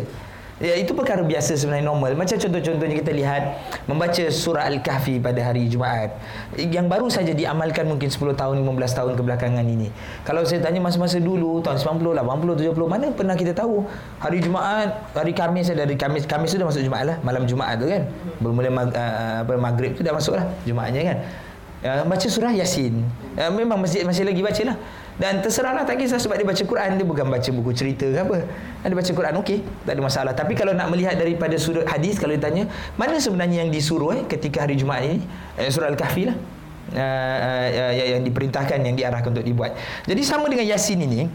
[0.61, 2.13] Ya itu perkara biasa sebenarnya normal.
[2.13, 3.43] Macam contoh-contohnya kita lihat
[3.89, 6.13] membaca surah Al-Kahfi pada hari Jumaat
[6.53, 9.89] yang baru saja diamalkan mungkin 10 tahun 15 tahun kebelakangan ini.
[10.21, 13.89] Kalau saya tanya masa-masa dulu tahun 90, 80, 70 mana pernah kita tahu
[14.21, 17.89] hari Jumaat, hari Khamis ada hari Khamis, Khamis sudah masuk Jumaat lah, malam Jumaat tu
[17.89, 18.05] kan.
[18.37, 21.17] Bermula mag, uh, apa maghrib tu dah masuklah Jumaatnya kan.
[21.81, 23.01] Uh, baca surah Yasin.
[23.33, 24.77] Uh, memang masih masih lagi bacalah.
[25.17, 26.97] Dan terserahlah tak kisah sebab dia baca Quran.
[26.97, 28.37] Dia bukan baca buku cerita ke apa.
[28.85, 29.59] Dia baca Quran okey.
[29.85, 30.33] Tak ada masalah.
[30.37, 32.65] Tapi kalau nak melihat daripada sudut hadis Kalau ditanya
[32.97, 35.21] Mana sebenarnya yang disuruh eh, ketika hari Jumaat ini?
[35.57, 36.37] Eh, Surah Al-Kahfi lah.
[36.91, 39.77] Uh, uh, uh, Yang diperintahkan Yang diarahkan untuk dibuat.
[40.09, 41.29] Jadi sama dengan Yasin ini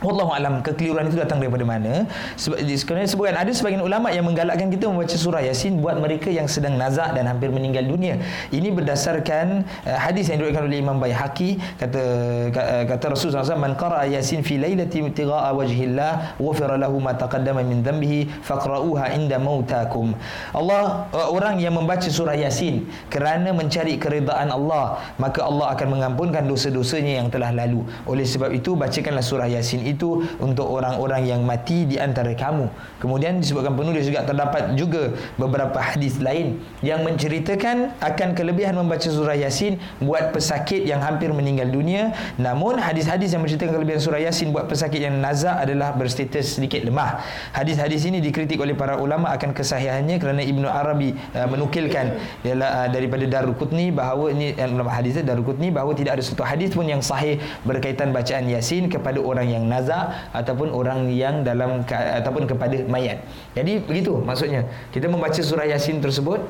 [0.00, 2.08] Wallahu alam kekeliruan itu datang daripada mana?
[2.40, 6.48] Sebab sebenarnya sebutkan ada sebagian ulama yang menggalakkan kita membaca surah Yasin buat mereka yang
[6.48, 8.16] sedang nazak dan hampir meninggal dunia.
[8.48, 12.02] Ini berdasarkan uh, hadis yang diriwayatkan oleh Imam Baihaqi kata
[12.48, 17.60] uh, kata Rasulullah SAW man qara Yasin fi lailati ibtigha'a wajhillah ghufira lahu ma taqaddama
[17.60, 20.16] min dhanbihi faqra'uha inda mautakum.
[20.56, 26.48] Allah uh, orang yang membaca surah Yasin kerana mencari keridaan Allah, maka Allah akan mengampunkan
[26.48, 27.84] dosa-dosanya yang telah lalu.
[28.08, 32.70] Oleh sebab itu bacakanlah surah Yasin itu untuk orang-orang yang mati di antara kamu.
[33.02, 39.34] Kemudian disebutkan penulis juga terdapat juga beberapa hadis lain yang menceritakan akan kelebihan membaca surah
[39.34, 42.12] Yasin buat pesakit yang hampir meninggal dunia.
[42.36, 47.24] Namun hadis-hadis yang menceritakan kelebihan surah Yasin buat pesakit yang nazak adalah berstatus sedikit lemah.
[47.56, 52.88] Hadis-hadis ini dikritik oleh para ulama akan kesahihannya kerana Ibnu Arabi uh, menukilkan ialah uh,
[52.92, 57.40] daripada Daruqutni bahawa ini ulama hadis Daruqutni bahawa tidak ada satu hadis pun yang sahih
[57.64, 63.24] berkaitan bacaan Yasin kepada orang yang nazak jenazah ataupun orang yang dalam ataupun kepada mayat.
[63.56, 64.68] Jadi begitu maksudnya.
[64.92, 66.44] Kita membaca surah Yasin tersebut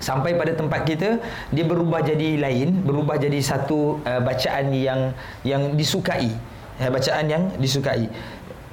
[0.00, 1.20] sampai pada tempat kita
[1.52, 5.12] dia berubah jadi lain, berubah jadi satu uh, bacaan yang
[5.44, 6.32] yang disukai.
[6.80, 8.08] Ya, bacaan yang disukai.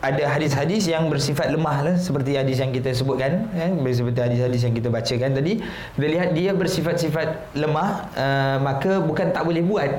[0.02, 4.74] Ada hadis-hadis yang bersifat lemah lah seperti hadis yang kita sebutkan kan seperti hadis-hadis yang
[4.74, 5.62] kita bacakan tadi
[5.94, 9.94] kita lihat dia bersifat-sifat lemah uh, maka bukan tak boleh buat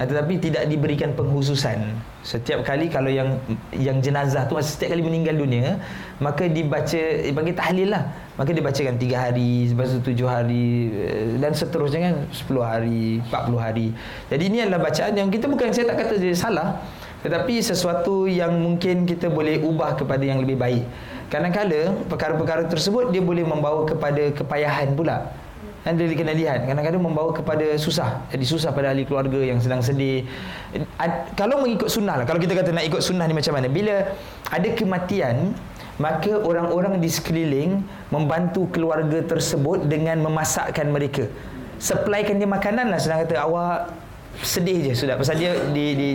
[0.00, 1.84] tetapi tidak diberikan penghususan.
[2.24, 3.36] Setiap kali kalau yang
[3.76, 5.76] yang jenazah tu setiap kali meninggal dunia
[6.16, 8.08] maka dibaca bagi tahlil lah.
[8.32, 13.60] Maka dibacakan 3 hari lepas tu 7 hari eh, dan seterusnya kan 10 hari 40
[13.60, 13.86] hari.
[14.32, 16.80] Jadi ini adalah bacaan yang kita bukan saya tak kata dia salah.
[17.22, 20.82] Tetapi sesuatu yang mungkin kita boleh ubah kepada yang lebih baik.
[21.28, 25.32] Kadang-kadang perkara-perkara tersebut dia boleh membawa kepada kepayahan pula
[25.82, 26.62] dan dia kena lihat.
[26.62, 28.22] Kadang-kadang membawa kepada susah.
[28.30, 30.22] Jadi susah pada ahli keluarga yang sedang sedih.
[31.34, 32.26] Kalau mengikut sunnah lah.
[32.26, 33.66] Kalau kita kata nak ikut sunnah ni macam mana?
[33.66, 34.14] Bila
[34.46, 35.58] ada kematian
[36.00, 41.26] maka orang-orang di sekeliling membantu keluarga tersebut dengan memasakkan mereka.
[41.82, 42.98] Supplykan dia makanan lah.
[43.02, 43.90] Sedang kata awak
[44.38, 44.92] sedih je.
[44.94, 45.18] Sudah.
[45.18, 46.08] Pasal dia di, di,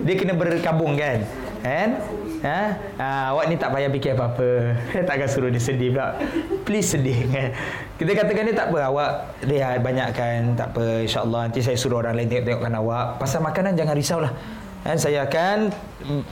[0.00, 1.28] dia kena berkabung kan?
[1.60, 2.00] Kan
[2.40, 2.72] Ha?
[2.96, 3.36] ha?
[3.36, 4.72] awak ni tak payah fikir apa-apa.
[4.92, 6.16] Saya takkan suruh dia sedih pula.
[6.64, 7.52] Please sedih kan.
[8.00, 9.10] Kita katakan dia tak apa awak
[9.44, 13.06] lihat banyakkan tak apa insya-Allah nanti saya suruh orang lain tengok-tengokkan awak.
[13.20, 14.32] Pasal makanan jangan risaulah.
[14.80, 15.68] Kan saya akan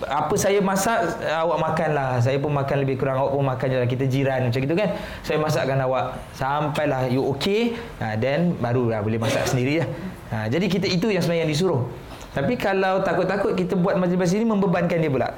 [0.08, 2.24] apa saya masak awak makanlah.
[2.24, 4.96] Saya pun makan lebih kurang awak pun makan jelah kita jiran macam gitu kan.
[5.20, 7.76] Saya masakkan awak sampailah you okay.
[8.00, 9.88] Ha then barulah boleh masak sendiri lah.
[10.32, 11.84] Ha jadi kita itu yang sebenarnya yang disuruh.
[12.32, 15.28] Tapi kalau takut-takut kita buat majlis ini membebankan dia pula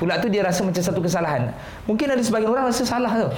[0.00, 1.52] pula tu dia rasa macam satu kesalahan.
[1.84, 3.28] Mungkin ada sebagian orang rasa salah tu.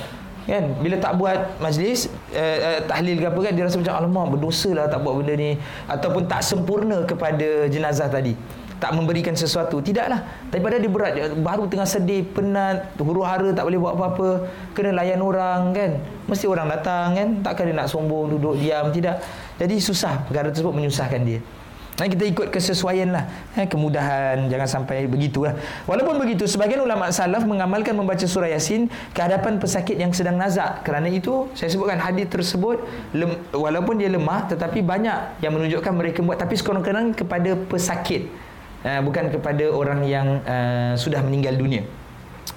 [0.46, 0.78] Kan?
[0.78, 4.70] Bila tak buat majlis uh, uh, tahlil ke apa kan dia rasa macam alamak berdosa
[4.70, 5.58] lah tak buat benda ni.
[5.90, 8.38] Ataupun tak sempurna kepada jenazah tadi.
[8.78, 9.78] Tak memberikan sesuatu.
[9.78, 10.22] Tidaklah.
[10.50, 14.28] Daripada dia berat baru tengah sedih penat huru hara tak boleh buat apa-apa.
[14.74, 15.90] Kena layan orang kan?
[16.26, 17.28] Mesti orang datang kan?
[17.46, 18.90] Takkan dia nak sombong duduk diam.
[18.90, 19.22] Tidak.
[19.62, 20.26] Jadi susah.
[20.26, 21.38] Perkara tersebut menyusahkan dia
[22.02, 23.30] Nah, kita ikut kesesuaian lah.
[23.54, 25.54] Eh, Kemudahan Jangan sampai begitu lah
[25.86, 30.82] Walaupun begitu Sebagian ulama salaf Mengamalkan membaca surah Yasin Kehadapan pesakit yang sedang nazak.
[30.82, 32.82] Kerana itu Saya sebutkan hadis tersebut
[33.14, 36.42] lem, Walaupun dia lemah Tetapi banyak Yang menunjukkan mereka buat.
[36.42, 38.26] Tapi sekurang-kurangnya Kepada pesakit.
[38.82, 41.86] Uh, Bukan kepada orang yang uh, Sudah meninggal dunia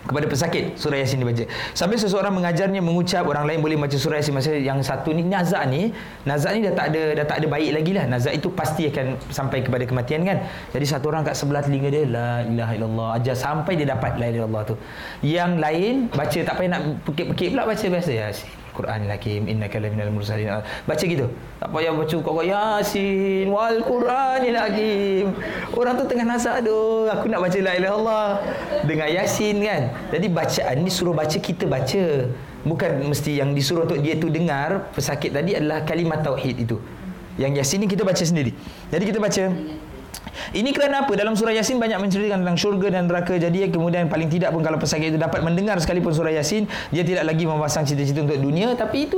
[0.05, 1.45] kepada pesakit surah yasin dibaca.
[1.73, 4.33] Sambil seseorang mengajarnya mengucap orang lain boleh baca surah yasin.
[4.37, 5.93] Masa yang satu ni nazak ni
[6.25, 8.05] nazak ni dah tak ada dah tak ada baik lagi lah.
[8.09, 10.45] Nazak itu pasti akan sampai kepada kematian kan?
[10.73, 14.29] Jadi satu orang kat sebelah telinga dia la ilaha illallah ajar sampai dia dapat la
[14.29, 14.75] ilaha illallah tu.
[15.25, 18.11] Yang lain baca tak payah nak pekik-pekik pula baca biasa.
[18.13, 20.59] Yasin Quran Hakim innaka laminal mursalin.
[20.83, 21.31] Baca gitu.
[21.63, 25.31] Tak payah baca kau Yasin wal Quran Hakim
[25.71, 28.21] orang tu tengah nazak tu aku nak baca la ilaha
[28.83, 29.81] dengan Yasin kan.
[30.11, 32.27] Jadi bacaan ni suruh baca kita baca.
[32.65, 36.81] Bukan mesti yang disuruh untuk dia tu dengar pesakit tadi adalah kalimat tauhid itu.
[37.39, 38.51] Yang Yasin ni kita baca sendiri.
[38.91, 39.43] Jadi kita baca
[40.53, 41.13] ini kerana apa?
[41.15, 43.35] Dalam surah Yasin banyak menceritakan tentang syurga dan neraka.
[43.35, 47.27] Jadi kemudian paling tidak pun kalau pesakit itu dapat mendengar sekalipun surah Yasin, dia tidak
[47.27, 48.73] lagi memasang cita-cita untuk dunia.
[48.75, 49.17] Tapi itu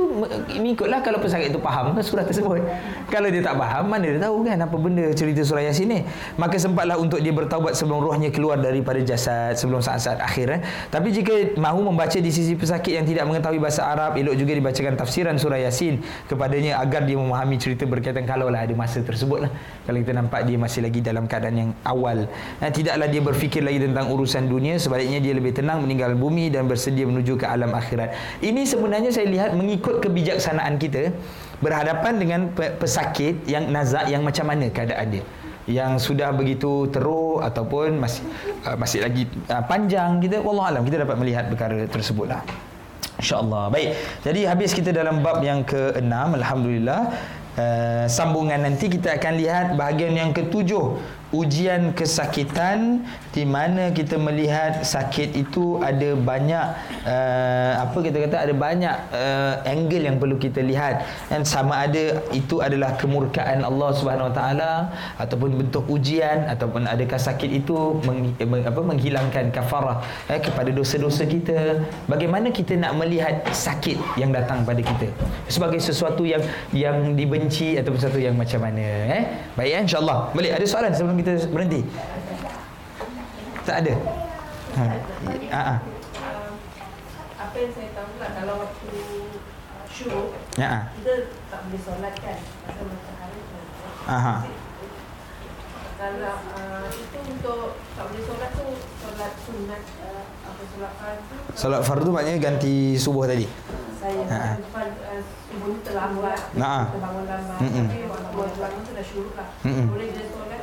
[0.50, 2.62] ikutlah kalau pesakit itu faham surah tersebut.
[3.10, 6.00] Kalau dia tak faham, mana dia tahu kan apa benda cerita surah Yasin ni.
[6.38, 10.46] Maka sempatlah untuk dia bertaubat sebelum rohnya keluar daripada jasad, sebelum saat-saat akhir.
[10.54, 10.60] Eh.
[10.88, 14.94] Tapi jika mahu membaca di sisi pesakit yang tidak mengetahui bahasa Arab, elok juga dibacakan
[14.94, 19.50] tafsiran surah Yasin kepadanya agar dia memahami cerita berkaitan kalau lah ada masa tersebut lah.
[19.84, 22.28] Kalau kita nampak dia masih lagi dalam keadaan yang awal.
[22.60, 26.68] Dan tidaklah dia berfikir lagi tentang urusan dunia, sebaliknya dia lebih tenang meninggal bumi dan
[26.68, 28.12] bersedia menuju ke alam akhirat.
[28.44, 31.16] Ini sebenarnya saya lihat mengikut kebijaksanaan kita
[31.64, 35.24] berhadapan dengan pesakit yang nazak yang macam mana keadaan dia.
[35.68, 38.24] Yang sudah begitu teruk ataupun masih
[38.64, 42.40] uh, masih lagi uh, panjang kita wallah alam kita dapat melihat perkara tersebutlah.
[43.18, 43.68] Insyaallah.
[43.68, 43.98] Baik.
[44.22, 47.00] Jadi habis kita dalam bab yang ke-6 alhamdulillah
[47.58, 50.96] uh, sambungan nanti kita akan lihat bahagian yang ketujuh
[51.28, 53.04] ujian kesakitan
[53.36, 56.66] di mana kita melihat sakit itu ada banyak
[57.04, 61.04] uh, apa kita kata ada banyak uh, angle yang perlu kita lihat.
[61.28, 64.72] Dan sama ada itu adalah kemurkaan Allah Subhanahu Wa Taala
[65.20, 70.00] ataupun bentuk ujian ataupun adakah sakit itu meng, meng, apa menghilangkan kafarah
[70.32, 71.84] eh, kepada dosa-dosa kita.
[72.08, 75.12] Bagaimana kita nak melihat sakit yang datang pada kita?
[75.52, 76.40] Sebagai sesuatu yang
[76.72, 79.22] yang dibenci ataupun sesuatu yang macam mana eh?
[79.52, 80.32] Baik ya insyaallah.
[80.32, 81.80] Boleh ada soalan sebelum kita berhenti?
[83.62, 83.94] Tak ada.
[84.78, 84.84] Ha.
[85.50, 85.60] Ha.
[85.60, 85.76] ha.
[87.38, 88.90] Apa yang saya tahu lah kalau waktu
[89.88, 90.86] syuruk ya.
[90.94, 91.12] kita
[91.50, 93.40] tak boleh solat kan pasal matahari
[94.06, 94.34] Aha.
[95.98, 98.66] Kalau uh, itu untuk tak boleh solat tu
[99.02, 103.50] solat sunat uh, apa solat fardu Solat fardu maknanya ganti subuh tadi.
[103.98, 106.82] saya Ha, uh, subuh terlambat Ha, ha.
[106.86, 107.86] kita bangun lambat Mm-mm.
[107.90, 109.86] tapi buat bangun tu dah syuruk lah Mm-mm.
[109.90, 110.62] boleh dia solat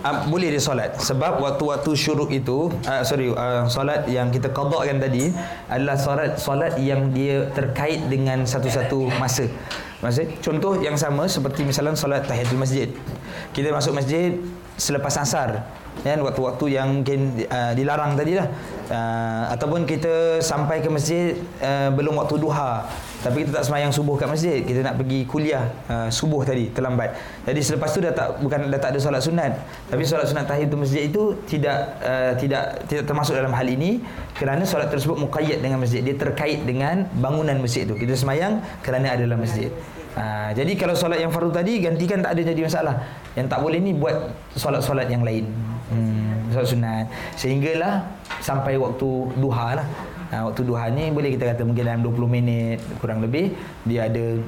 [0.00, 0.96] Uh, boleh dia solat.
[0.96, 5.28] Sebab waktu-waktu syuruk itu uh, sorry uh, solat yang kita qadakan tadi
[5.68, 9.44] adalah solat solat yang dia terkait dengan satu-satu masa.
[10.00, 12.88] Maksud, contoh yang sama seperti misalnya solat tahiyatul masjid.
[13.52, 14.40] Kita masuk masjid
[14.80, 15.68] selepas asar
[16.00, 16.18] kan?
[16.24, 18.48] Waktu-waktu yang mungkin uh, dilarang tadi lah.
[18.88, 22.88] Uh, ataupun kita sampai ke masjid uh, belum waktu duha
[23.20, 27.12] tapi kita tak semayang subuh kat masjid kita nak pergi kuliah uh, subuh tadi terlambat
[27.44, 29.52] jadi selepas tu dah tak bukan dah tak ada solat sunat
[29.92, 34.00] tapi solat sunat tahiyatul masjid itu tidak uh, tidak tidak termasuk dalam hal ini
[34.32, 39.12] kerana solat tersebut muqayyad dengan masjid dia terkait dengan bangunan masjid itu kita semayang kerana
[39.12, 39.68] ada dalam masjid
[40.10, 42.98] Ha, jadi kalau solat yang fardu tadi gantikan tak ada jadi masalah.
[43.38, 45.46] Yang tak boleh ni buat solat-solat yang lain.
[45.86, 47.04] Hmm, solat sunat.
[47.38, 48.02] Sehinggalah
[48.42, 49.86] sampai waktu duha lah.
[50.30, 53.50] Ha, waktu duha ni boleh kita kata mungkin dalam 20 minit kurang lebih
[53.82, 54.38] dia ada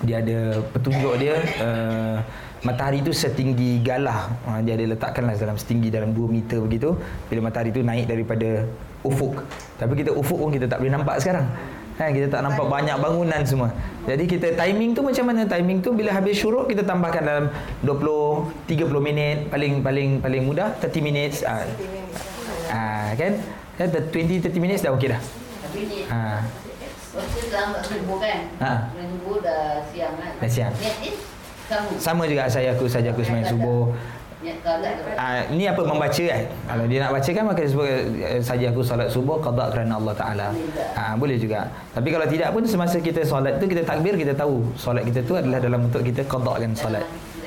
[0.00, 2.16] dia ada petunjuk dia uh,
[2.64, 4.32] matahari tu setinggi galah.
[4.48, 6.96] Ha, dia ada letakkanlah dalam setinggi dalam 2 meter begitu.
[7.28, 8.64] Bila matahari tu naik daripada
[9.04, 9.44] ufuk.
[9.76, 11.46] Tapi kita ufuk pun kita tak boleh nampak sekarang.
[11.94, 13.70] Kan kita tak nampak banyak bangunan semua.
[14.08, 15.46] Jadi kita timing tu macam mana?
[15.46, 17.44] Timing tu bila habis syuruk kita tambahkan dalam
[17.86, 21.46] 20 30 minit paling paling paling mudah 30 minutes.
[21.46, 21.62] Ah
[22.74, 23.38] ah kan?
[23.74, 25.20] Kan 20 30 minutes dah okey dah.
[25.64, 26.46] Tapi ni, Ha.
[27.14, 28.38] waktu lambat subuh kan?
[28.62, 28.72] Ha.
[28.94, 30.32] Subuh dah siang kan?
[30.38, 30.74] Dah siang.
[31.64, 31.96] Kamu.
[31.96, 33.88] Sama juga saya aku saja aku sembahyang subuh.
[35.16, 36.42] Ah ni apa membaca kan?
[36.44, 37.88] Kalau dia nak baca kan maka disebut
[38.20, 40.48] eh, saja aku solat subuh qada kerana Allah Taala.
[40.92, 41.64] Ah boleh juga.
[41.96, 45.32] Tapi kalau tidak pun semasa kita solat tu kita takbir kita tahu solat kita tu
[45.32, 47.00] adalah dalam bentuk kita qadakan solat.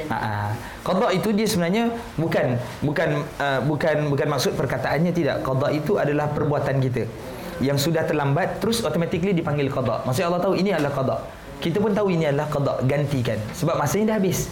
[0.08, 0.50] Ha ah.
[0.84, 3.10] Qada itu dia sebenarnya bukan bukan
[3.44, 5.44] uh, bukan bukan maksud perkataannya tidak.
[5.44, 7.04] Qada itu adalah perbuatan kita.
[7.60, 10.06] Yang sudah terlambat terus automatically dipanggil qada.
[10.08, 11.18] Maksudnya Allah tahu ini adalah qada.
[11.58, 13.40] Kita pun tahu ini adalah qada gantikan.
[13.52, 14.48] Sebab masanya dah habis.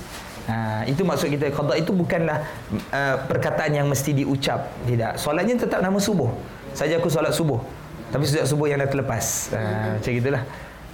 [0.46, 1.54] Ha, itu maksud kita.
[1.54, 2.44] Qada itu bukanlah
[2.92, 4.74] uh, perkataan yang mesti diucap.
[4.90, 5.22] Tidak.
[5.22, 6.34] Solatnya tetap nama subuh.
[6.76, 7.62] Saja aku solat subuh.
[8.10, 9.54] Tapi sejak subuh yang dah terlepas.
[9.54, 9.60] Ha,
[10.02, 10.44] macam gitulah.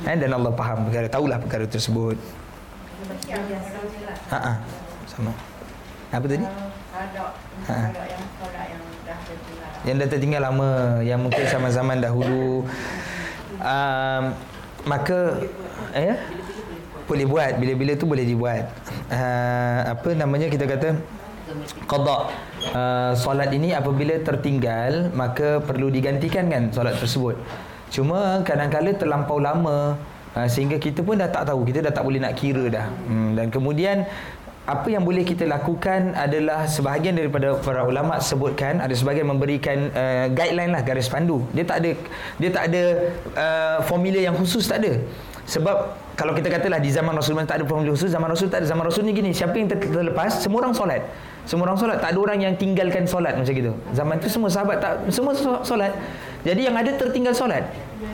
[0.05, 2.19] Ha, dan Allah faham perkara tahulah perkara tersebut
[4.31, 4.53] ha, ha,
[5.07, 5.31] sama.
[6.11, 6.43] Apa tadi?
[6.43, 7.75] Ha.
[7.87, 9.69] yang solat yang dah tertinggal.
[9.87, 10.71] yang dah tertinggal lama
[11.03, 12.63] yang mungkin zaman-zaman dahulu.
[13.61, 14.23] Um,
[14.87, 15.39] maka
[15.93, 16.15] eh?
[17.07, 17.53] Boleh buat.
[17.59, 18.71] Bila-bila tu boleh dibuat.
[19.11, 20.95] Uh, apa namanya kita kata?
[21.83, 22.31] Qada
[22.71, 27.35] uh, solat ini apabila tertinggal maka perlu digantikan kan solat tersebut.
[27.91, 29.99] Cuma kadang-kala terlampau lama
[30.37, 31.65] uh, sehingga kita pun dah tak tahu.
[31.67, 32.87] Kita dah tak boleh nak kira dah.
[33.07, 34.05] Hmm, dan kemudian
[34.61, 40.29] apa yang boleh kita lakukan adalah sebahagian daripada para ulama sebutkan ada sebahagian memberikan uh,
[40.29, 41.41] guideline lah garis pandu.
[41.51, 41.91] Dia tak ada
[42.37, 42.81] dia tak ada
[43.33, 45.01] uh, formula yang khusus tak ada.
[45.49, 48.69] Sebab kalau kita katalah di zaman Rasulullah tak ada formula khusus zaman Rasul tak ada.
[48.69, 50.39] Zaman Rasul ni gini siapa yang ter- terlepas?
[50.39, 51.01] Semua orang solat.
[51.49, 51.97] Semua orang solat.
[51.97, 53.73] Tak ada orang yang tinggalkan solat macam gitu.
[53.97, 55.91] Zaman tu semua sahabat tak semua so- solat.
[56.45, 57.65] Jadi yang ada tertinggal solat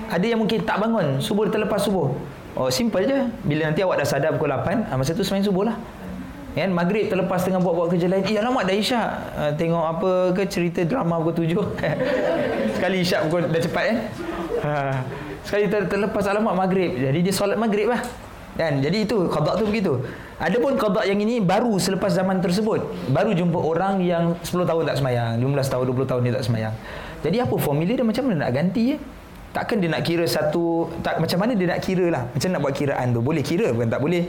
[0.07, 2.11] ada yang mungkin tak bangun subuh terlepas subuh.
[2.57, 3.19] Oh simple je.
[3.45, 5.77] Bila nanti awak dah sadar pukul 8 ah, masa tu semain subuh lah.
[6.57, 6.73] Kan?
[6.73, 8.26] Maghrib terlepas tengah buat-buat kerja lain.
[8.26, 9.07] Eh alamak dah isyak.
[9.38, 11.53] Uh, tengok apa ke cerita drama pukul 7
[12.76, 13.97] sekali isyak pukul dah cepat kan
[15.45, 16.91] sekali ter- terlepas alamak maghrib.
[16.97, 18.01] Jadi dia solat maghrib lah.
[18.57, 18.81] Kan?
[18.81, 20.01] Jadi itu qada tu begitu.
[20.41, 22.81] Adapun qada yang ini baru selepas zaman tersebut.
[23.14, 26.73] Baru jumpa orang yang 10 tahun tak semayang 15 tahun 20 tahun dia tak semayang.
[27.22, 28.01] Jadi apa formula dia?
[28.01, 28.97] Macam mana nak ganti ya
[29.56, 32.24] Takkan dia nak kira satu tak macam mana dia nak kira lah.
[32.30, 33.22] Macam nak buat kiraan tu.
[33.24, 34.24] Boleh kira bukan tak boleh.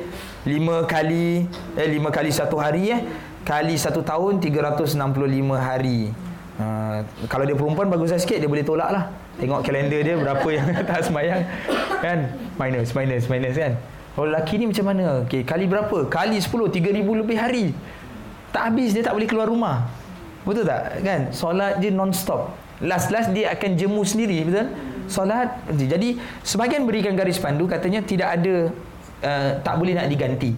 [0.47, 1.45] Lima kali
[1.77, 3.01] eh lima kali satu hari eh
[3.45, 4.97] kali satu tahun 365
[5.57, 6.15] hari.
[6.59, 9.05] Ha, kalau dia perempuan bagus sikit dia boleh tolak lah.
[9.39, 11.43] Tengok kalender dia berapa yang tak semayang
[12.03, 12.35] kan.
[12.57, 13.78] Minus minus minus kan.
[14.19, 15.23] Kalau lelaki ni macam mana?
[15.23, 16.11] Okey, kali berapa?
[16.11, 17.70] Kali 10 3000 lebih hari.
[18.51, 19.86] Tak habis dia tak boleh keluar rumah.
[20.43, 21.05] Betul tak?
[21.07, 21.31] Kan?
[21.31, 22.51] Solat dia non-stop.
[22.82, 24.66] Last-last dia akan jemu sendiri, betul?
[25.09, 25.64] Solat.
[25.72, 28.70] Jadi, sebagian berikan garis pandu katanya tidak ada,
[29.24, 30.52] uh, tak boleh nak diganti.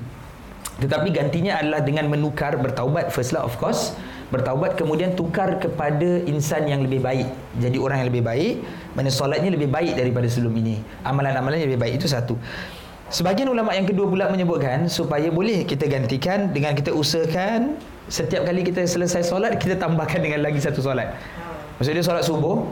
[0.81, 3.95] Tetapi gantinya adalah dengan menukar bertaubat first lah of course.
[4.31, 7.27] Bertaubat kemudian tukar kepada insan yang lebih baik.
[7.59, 8.53] Jadi orang yang lebih baik,
[8.95, 10.79] mana solatnya lebih baik daripada sebelum ini.
[11.03, 11.93] Amalan-amalannya lebih baik.
[11.99, 12.39] Itu satu.
[13.11, 17.75] Sebagian ulama yang kedua pula menyebutkan supaya boleh kita gantikan dengan kita usahakan
[18.07, 21.11] setiap kali kita selesai solat kita tambahkan dengan lagi satu solat.
[21.83, 22.71] Maksudnya solat subuh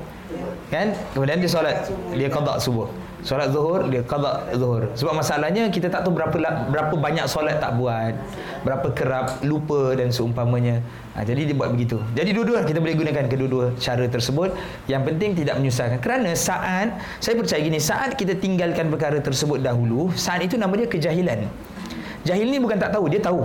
[0.69, 2.89] kan kemudian dia solat dia qada subuh.
[3.19, 4.87] Solat zuhur dia qada zuhur.
[4.95, 6.37] Sebab masalahnya kita tak tahu berapa
[6.71, 8.15] berapa banyak solat tak buat,
[8.63, 10.79] berapa kerap lupa dan seumpamanya.
[11.19, 11.99] Ha, jadi dia buat begitu.
[12.15, 14.55] Jadi dua-dua kita boleh gunakan kedua-dua cara tersebut.
[14.87, 15.99] Yang penting tidak menyusahkan.
[15.99, 20.87] Kerana saat saya percaya gini, saat kita tinggalkan perkara tersebut dahulu, saat itu nama dia
[20.87, 21.51] kejahilan.
[22.23, 23.43] Jahil ni bukan tak tahu, dia tahu.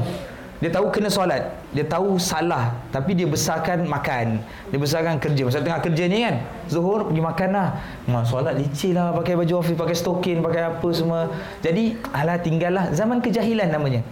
[0.63, 1.51] Dia tahu kena solat.
[1.75, 2.71] Dia tahu salah.
[2.87, 4.39] Tapi dia besarkan makan.
[4.71, 5.43] Dia besarkan kerja.
[5.43, 6.39] Masa tengah kerja ni kan.
[6.71, 7.69] Zuhur pergi makan lah.
[8.07, 9.11] Ma, solat licin lah.
[9.11, 9.75] Pakai baju office.
[9.75, 10.39] Pakai stokin.
[10.39, 11.27] Pakai apa semua.
[11.59, 12.85] Jadi alah tinggal lah.
[12.95, 14.07] Zaman kejahilan namanya.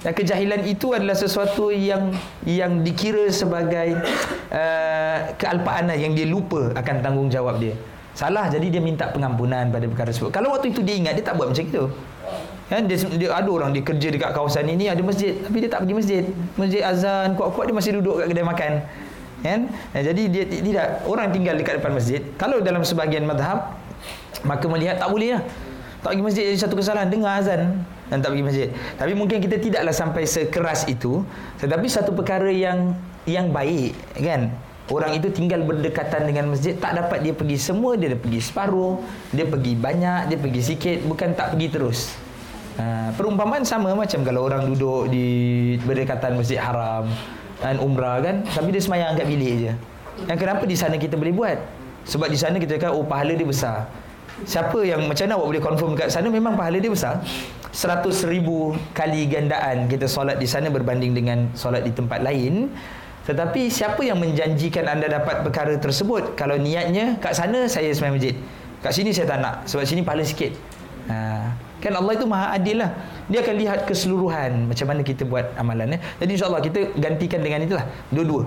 [0.00, 2.10] Dan kejahilan itu adalah sesuatu yang
[2.42, 4.00] yang dikira sebagai
[4.50, 7.76] uh, kealpaan lah, yang dia lupa akan tanggungjawab dia.
[8.12, 10.34] Salah jadi dia minta pengampunan pada perkara tersebut.
[10.34, 11.84] Kalau waktu itu dia ingat dia tak buat macam itu.
[12.72, 15.84] Kan dia, dia ada orang dia kerja dekat kawasan ini ada masjid tapi dia tak
[15.84, 16.22] pergi masjid.
[16.56, 18.72] Masjid azan kuat-kuat dia masih duduk kat kedai makan.
[19.44, 19.60] Kan?
[19.68, 22.24] Nah, jadi dia tidak orang tinggal dekat depan masjid.
[22.40, 23.76] Kalau dalam sebahagian madhab
[24.48, 25.44] maka melihat tak boleh lah.
[26.00, 28.68] Tak pergi masjid jadi satu kesalahan dengar azan dan tak pergi masjid.
[28.96, 31.20] Tapi mungkin kita tidaklah sampai sekeras itu.
[31.60, 32.96] Tetapi satu perkara yang
[33.28, 34.48] yang baik kan
[34.90, 38.98] Orang itu tinggal berdekatan dengan masjid Tak dapat dia pergi semua Dia pergi separuh
[39.30, 41.98] Dia pergi banyak Dia pergi sikit Bukan tak pergi terus
[42.80, 45.26] Ha, perumpamaan sama macam kalau orang duduk di
[45.84, 47.04] berdekatan Masjid Haram
[47.60, 49.72] dan umrah kan tapi dia semayang kat bilik je.
[50.24, 51.58] Yang kenapa di sana kita boleh buat?
[52.08, 53.86] Sebab di sana kita kata oh pahala dia besar.
[54.48, 57.20] Siapa yang macam mana awak boleh confirm kat sana memang pahala dia besar?
[57.72, 62.72] 100 ribu kali gandaan kita solat di sana berbanding dengan solat di tempat lain.
[63.22, 66.34] Tetapi siapa yang menjanjikan anda dapat perkara tersebut?
[66.34, 68.34] Kalau niatnya kat sana saya semayang masjid.
[68.82, 70.52] Kat sini saya tak nak sebab sini pahala sikit.
[71.06, 71.46] Ha,
[71.82, 72.94] Kan Allah itu maha adil lah.
[73.26, 75.98] Dia akan lihat keseluruhan macam mana kita buat amalan.
[75.98, 76.00] Eh.
[76.22, 77.84] Jadi insyaAllah kita gantikan dengan itulah.
[78.14, 78.46] Dua-dua.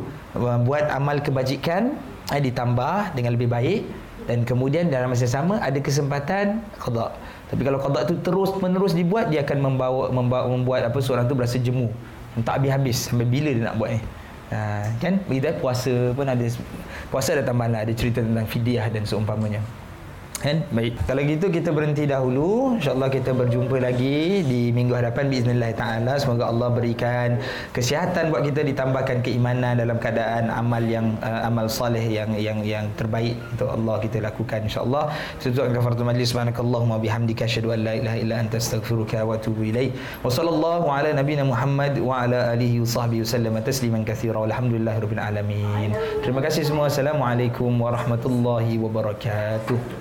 [0.63, 1.99] Buat amal kebajikan
[2.31, 3.83] eh, ditambah dengan lebih baik.
[4.25, 7.13] Dan kemudian dalam masa sama ada kesempatan qada.
[7.51, 11.37] Tapi kalau qada itu terus menerus dibuat dia akan membawa, membawa membuat apa seorang tu
[11.37, 11.91] berasa jemu.
[12.41, 14.01] Tak habis-habis sampai bila dia nak buat ni.
[14.49, 15.19] Ha, kan?
[15.27, 16.45] Begitu puasa pun ada
[17.11, 17.81] puasa ada tambahan lah.
[17.83, 19.61] ada cerita tentang fidyah dan seumpamanya.
[20.35, 20.67] Kan?
[20.75, 20.99] Baik.
[21.07, 22.75] Kalau gitu kita berhenti dahulu.
[22.77, 25.31] InsyaAllah kita berjumpa lagi di minggu hadapan.
[25.31, 26.19] Bismillah ta'ala.
[26.19, 27.39] Semoga Allah berikan
[27.71, 28.61] kesihatan buat kita.
[28.67, 33.95] Ditambahkan keimanan dalam keadaan amal yang uh, amal salih yang yang yang terbaik untuk Allah
[34.03, 35.13] kita lakukan insyaAllah.
[35.39, 36.27] Sesuatu yang kafaratul majlis.
[36.35, 37.47] Subhanakallahumma bihamdika.
[37.47, 39.95] Asyadu an la ilaha illa anta astaghfiruka wa atubu ilaih.
[40.19, 44.37] Wa sallallahu ala nabina Muhammad wa ala alihi wa sahbihi wa sallam tasliman kathira.
[44.43, 45.89] Walhamdulillahi rabbil alamin.
[46.21, 46.91] Terima kasih semua.
[46.91, 49.93] Assalamualaikum warahmatullahi wabarakatuh.